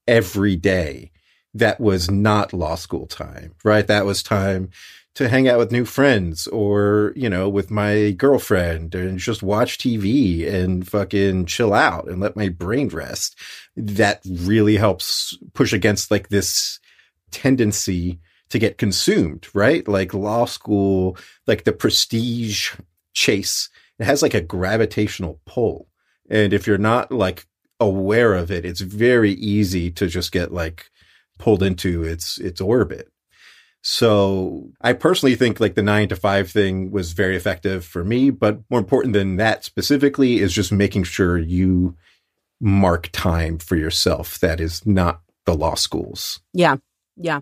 every 0.09 0.57
day 0.57 1.10
that 1.55 1.81
was 1.81 2.11
not 2.11 2.53
law 2.53 2.75
school 2.75 3.07
time, 3.07 3.55
right? 3.65 3.87
That 3.87 4.07
was 4.07 4.23
time 4.23 4.71
to 5.15 5.29
hang 5.29 5.49
out 5.49 5.59
with 5.59 5.73
new 5.73 5.85
friends 5.85 6.47
or, 6.49 7.13
you 7.17 7.29
know, 7.29 7.49
with 7.49 7.71
my 7.71 8.13
girlfriend 8.13 8.95
and 8.95 9.19
just 9.19 9.43
watch 9.43 9.79
TV 9.79 10.49
and 10.49 10.87
fucking 10.87 11.47
chill 11.47 11.75
out 11.75 12.09
and 12.09 12.21
let 12.21 12.37
my 12.37 12.49
brain 12.49 12.89
rest. 12.89 13.37
That 13.77 14.21
really 14.25 14.77
helps 14.77 15.37
push 15.55 15.73
against 15.73 16.11
like 16.11 16.29
this 16.29 16.79
tendency 17.33 18.21
to 18.51 18.59
get 18.59 18.79
consumed, 18.79 19.49
right? 19.53 19.87
Like 19.87 20.15
law 20.15 20.45
school, 20.45 21.17
like 21.47 21.65
the 21.65 21.73
prestige 21.73 22.75
chase 23.13 23.69
it 24.01 24.07
has 24.07 24.23
like 24.23 24.35
a 24.35 24.41
gravitational 24.41 25.41
pull. 25.45 25.87
And 26.31 26.55
if 26.55 26.67
you're 26.67 26.79
not 26.79 27.13
like 27.13 27.47
aware 27.79 28.35
of 28.35 28.51
it, 28.51 28.65
it's 28.65 28.81
very 28.81 29.33
easy 29.33 29.91
to 29.93 30.07
just 30.07 30.33
get 30.33 30.53
like 30.53 30.91
pulled 31.41 31.63
into 31.63 32.05
its 32.05 32.39
its 32.39 32.61
orbit. 32.61 33.09
So 33.83 34.71
I 34.83 34.93
personally 34.93 35.37
think 35.37 35.59
like 35.59 35.75
the 35.75 35.83
nine 35.83 36.09
to 36.09 36.17
five 36.17 36.51
thing 36.51 36.91
was 36.91 37.13
very 37.13 37.35
effective 37.35 37.85
for 37.85 38.05
me, 38.05 38.31
but 38.31 38.61
more 38.71 38.79
important 38.79 39.15
than 39.15 39.37
that 39.37 39.65
specifically 39.65 40.39
is 40.39 40.53
just 40.53 40.71
making 40.71 41.05
sure 41.05 41.39
you 41.39 41.97
mark 42.61 43.09
time 43.13 43.59
for 43.59 43.77
yourself 43.77 44.39
that 44.41 44.61
is 44.61 44.85
not 44.85 45.23
the 45.47 45.55
law 45.55 45.75
schools. 45.75 46.41
Yeah. 46.53 46.77
Yeah. 47.17 47.41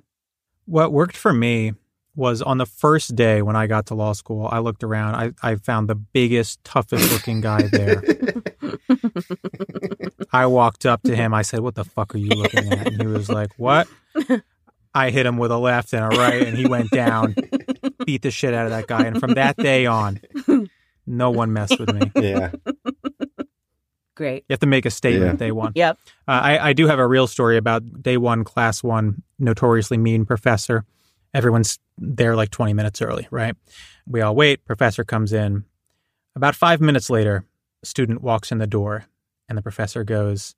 What 0.67 0.93
worked 0.93 1.17
for 1.17 1.33
me 1.33 1.73
was 2.19 2.43
on 2.43 2.59
the 2.59 2.67
first 2.67 3.15
day 3.15 3.41
when 3.43 3.55
I 3.55 3.69
got 3.69 3.87
to 3.87 3.95
law 3.95 4.13
school. 4.13 4.49
I 4.51 4.59
looked 4.59 4.83
around. 4.83 5.15
I, 5.15 5.53
I 5.53 5.55
found 5.55 5.89
the 5.89 5.95
biggest, 5.95 6.63
toughest 6.65 7.13
looking 7.13 7.41
guy 7.41 7.63
there. 7.63 8.03
I 10.33 10.47
walked 10.47 10.85
up 10.85 11.03
to 11.05 11.15
him. 11.15 11.33
I 11.33 11.43
said, 11.43 11.61
What 11.61 11.77
the 11.77 11.85
fuck 11.85 12.15
are 12.15 12.19
you 12.19 12.31
looking 12.31 12.73
at? 12.73 12.89
And 12.89 13.01
he 13.01 13.07
was 13.07 13.29
like, 13.29 13.51
What? 13.57 13.87
I 14.95 15.11
hit 15.11 15.27
him 15.27 15.37
with 15.39 15.53
a 15.53 15.59
left 15.59 15.93
and 15.93 16.05
a 16.13 16.17
right, 16.19 16.43
and 16.47 16.57
he 16.59 16.67
went 16.67 16.91
down, 16.91 17.37
beat 18.05 18.23
the 18.23 18.31
shit 18.33 18.53
out 18.53 18.65
of 18.67 18.71
that 18.73 18.89
guy. 18.89 19.05
And 19.05 19.21
from 19.21 19.35
that 19.35 19.57
day 19.57 19.87
on, 19.87 20.21
no 21.07 21.31
one 21.31 21.53
messed 21.53 21.79
with 21.79 21.93
me. 21.95 22.11
Yeah. 22.17 22.51
Great. 24.17 24.45
You 24.49 24.55
have 24.55 24.61
to 24.61 24.67
make 24.67 24.87
a 24.87 24.91
statement 24.91 25.33
Yeah. 25.35 25.37
day 25.37 25.53
one. 25.53 25.73
Yep. 25.77 25.99
Uh, 26.27 26.31
I, 26.31 26.69
I 26.71 26.73
do 26.73 26.89
have 26.89 26.99
a 26.99 27.07
real 27.07 27.29
story 27.29 27.57
about 27.57 28.03
day 28.03 28.17
one, 28.17 28.43
class 28.43 28.83
one, 28.83 29.23
notoriously 29.39 29.97
mean 29.99 30.25
professor. 30.25 30.85
Everyone's 31.33 31.79
there 32.01 32.37
like 32.37 32.51
20 32.51 32.73
minutes 32.73 33.03
early, 33.03 33.27
right? 33.31 33.55
We 34.07 34.21
all 34.21 34.35
wait. 34.35 34.65
Professor 34.65 35.05
comes 35.05 35.33
in. 35.33 35.65
About 36.35 36.55
five 36.55 36.81
minutes 36.81 37.11
later, 37.11 37.45
a 37.83 37.87
student 37.87 38.23
walks 38.23 38.53
in 38.53 38.59
the 38.59 38.67
door, 38.67 39.07
and 39.49 39.59
the 39.59 39.63
professor 39.63 40.05
goes, 40.05 40.55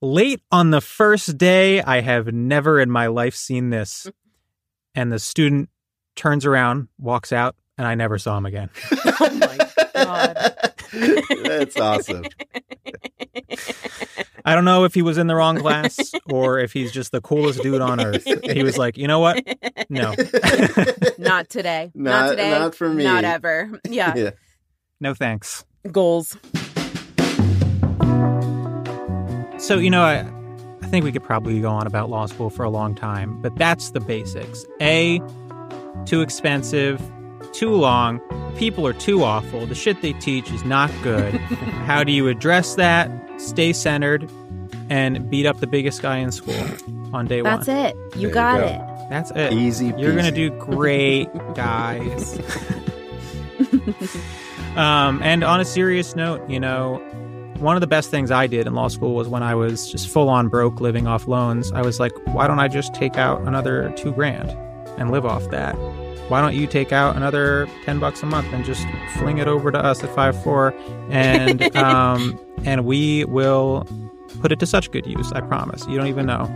Late 0.00 0.40
on 0.52 0.70
the 0.70 0.80
first 0.80 1.38
day, 1.38 1.82
I 1.82 2.00
have 2.00 2.32
never 2.32 2.78
in 2.80 2.90
my 2.90 3.06
life 3.08 3.34
seen 3.34 3.70
this. 3.70 4.06
And 4.94 5.12
the 5.12 5.20
student 5.20 5.68
turns 6.16 6.44
around, 6.44 6.88
walks 6.98 7.30
out, 7.30 7.54
and 7.76 7.86
I 7.86 7.94
never 7.94 8.18
saw 8.18 8.36
him 8.36 8.46
again. 8.46 8.70
Oh 9.20 9.30
my 9.34 9.56
God. 9.94 10.54
That's 11.44 11.78
awesome. 11.78 12.24
I 14.44 14.54
don't 14.54 14.64
know 14.64 14.84
if 14.84 14.94
he 14.94 15.02
was 15.02 15.18
in 15.18 15.26
the 15.26 15.34
wrong 15.34 15.58
class 15.58 16.12
or 16.30 16.58
if 16.58 16.72
he's 16.72 16.92
just 16.92 17.12
the 17.12 17.20
coolest 17.20 17.62
dude 17.62 17.80
on 17.80 18.00
earth. 18.00 18.24
He 18.44 18.62
was 18.62 18.78
like, 18.78 18.96
you 18.98 19.06
know 19.08 19.18
what? 19.20 19.42
No, 19.88 20.14
Not 21.18 21.48
today. 21.48 21.90
not, 21.94 22.20
Not- 22.24 22.30
today. 22.30 22.50
not 22.50 22.74
for 22.74 22.88
me. 22.88 23.04
Not 23.04 23.24
ever. 23.24 23.70
Yeah. 23.88 24.14
Yeah. 24.16 24.30
no 25.00 25.14
thanks. 25.14 25.64
Goals. 25.92 26.36
So, 29.58 29.76
you 29.76 29.90
know, 29.90 30.02
I, 30.02 30.20
I 30.82 30.86
think 30.86 31.04
we 31.04 31.12
could 31.12 31.24
probably 31.24 31.60
go 31.60 31.68
on 31.70 31.86
about 31.86 32.08
law 32.10 32.26
school 32.26 32.48
for 32.48 32.62
a 32.64 32.70
long 32.70 32.94
time, 32.94 33.40
but 33.42 33.54
that's 33.56 33.90
the 33.90 34.00
basics. 34.00 34.64
A, 34.80 35.20
too 36.06 36.20
expensive, 36.22 37.00
too 37.52 37.70
long, 37.70 38.20
people 38.56 38.86
are 38.86 38.92
too 38.92 39.22
awful, 39.24 39.66
the 39.66 39.74
shit 39.74 40.00
they 40.02 40.12
teach 40.14 40.50
is 40.50 40.64
not 40.64 40.90
good. 41.02 41.34
How 41.86 42.04
do 42.04 42.12
you 42.12 42.28
address 42.28 42.74
that? 42.76 43.10
Stay 43.40 43.72
centered 43.72 44.28
and 44.90 45.28
beat 45.30 45.46
up 45.46 45.60
the 45.60 45.66
biggest 45.66 46.02
guy 46.02 46.16
in 46.18 46.32
school 46.32 46.54
on 47.12 47.26
day 47.26 47.40
That's 47.40 47.66
one. 47.66 47.76
That's 47.76 47.94
it. 47.94 47.96
You 47.96 48.10
There 48.10 48.20
you 48.20 48.30
got 48.34 48.60
go. 48.60 48.66
it. 48.66 49.08
That's 49.10 49.30
it. 49.32 49.52
Easy. 49.52 49.86
You're 49.96 50.12
going 50.12 50.24
to 50.24 50.30
do 50.30 50.50
great, 50.50 51.28
guys. 51.54 52.38
um, 54.76 55.22
and 55.22 55.42
on 55.44 55.60
a 55.60 55.64
serious 55.64 56.14
note, 56.16 56.48
you 56.48 56.60
know, 56.60 56.96
one 57.58 57.76
of 57.76 57.80
the 57.80 57.86
best 57.86 58.10
things 58.10 58.30
I 58.30 58.46
did 58.46 58.66
in 58.66 58.74
law 58.74 58.88
school 58.88 59.14
was 59.14 59.28
when 59.28 59.42
I 59.42 59.54
was 59.54 59.90
just 59.90 60.08
full 60.08 60.28
on 60.28 60.48
broke 60.48 60.80
living 60.80 61.06
off 61.06 61.26
loans. 61.26 61.72
I 61.72 61.82
was 61.82 61.98
like, 61.98 62.12
why 62.26 62.46
don't 62.46 62.60
I 62.60 62.68
just 62.68 62.94
take 62.94 63.16
out 63.16 63.40
another 63.42 63.92
two 63.96 64.12
grand 64.12 64.50
and 64.98 65.10
live 65.10 65.26
off 65.26 65.48
that? 65.50 65.74
Why 66.28 66.40
don't 66.40 66.54
you 66.54 66.66
take 66.66 66.92
out 66.92 67.16
another 67.16 67.66
10 67.84 67.98
bucks 67.98 68.22
a 68.22 68.26
month 68.26 68.52
and 68.52 68.64
just 68.64 68.86
fling 69.16 69.38
it 69.38 69.48
over 69.48 69.70
to 69.70 69.78
us 69.78 70.04
at 70.04 70.14
5 70.14 70.42
4 70.42 70.74
and, 71.10 71.76
um, 71.76 72.38
and 72.64 72.84
we 72.84 73.24
will 73.24 73.86
put 74.40 74.52
it 74.52 74.58
to 74.60 74.66
such 74.66 74.90
good 74.90 75.06
use. 75.06 75.32
I 75.32 75.40
promise. 75.40 75.86
You 75.86 75.96
don't 75.96 76.06
even 76.08 76.26
know. 76.26 76.46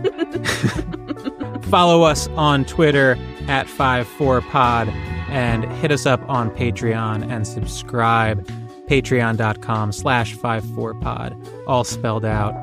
Follow 1.63 2.03
us 2.03 2.27
on 2.29 2.65
Twitter 2.65 3.17
at 3.47 3.67
54pod 3.67 4.87
and 5.29 5.65
hit 5.73 5.91
us 5.91 6.05
up 6.05 6.21
on 6.29 6.51
Patreon 6.51 7.29
and 7.31 7.47
subscribe. 7.47 8.47
Patreon.com 8.87 9.91
slash 9.91 10.35
54pod. 10.35 11.65
All 11.67 11.83
spelled 11.83 12.25
out. 12.25 12.53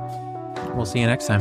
We'll 0.76 0.86
see 0.86 1.00
you 1.00 1.06
next 1.06 1.26
time. 1.26 1.40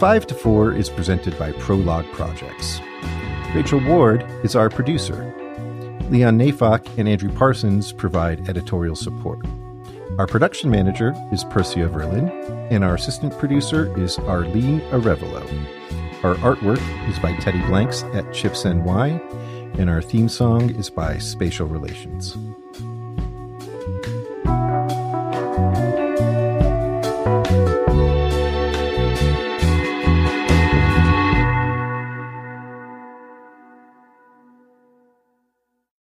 5 0.00 0.26
to 0.26 0.34
4 0.34 0.72
is 0.72 0.88
presented 0.88 1.38
by 1.38 1.52
Prologue 1.52 2.10
Projects. 2.12 2.80
Rachel 3.54 3.80
Ward 3.80 4.24
is 4.42 4.56
our 4.56 4.70
producer. 4.70 5.34
Leon 6.08 6.38
Neyfakh 6.38 6.86
and 6.96 7.06
Andrew 7.06 7.30
Parsons 7.30 7.92
provide 7.92 8.48
editorial 8.48 8.96
support. 8.96 9.44
Our 10.18 10.26
production 10.26 10.70
manager 10.70 11.14
is 11.30 11.44
Percia 11.44 11.86
Verlin, 11.86 12.30
and 12.70 12.82
our 12.82 12.94
assistant 12.94 13.38
producer 13.38 13.94
is 14.00 14.18
Arlene 14.20 14.80
Arevalo. 14.90 15.42
Our 16.24 16.36
artwork 16.36 16.80
is 17.10 17.18
by 17.18 17.36
Teddy 17.36 17.60
Blanks 17.66 18.04
at 18.14 18.32
Chips 18.32 18.64
NY, 18.64 19.20
and 19.78 19.90
our 19.90 20.00
theme 20.00 20.30
song 20.30 20.70
is 20.70 20.88
by 20.88 21.18
Spatial 21.18 21.66
Relations. 21.66 22.38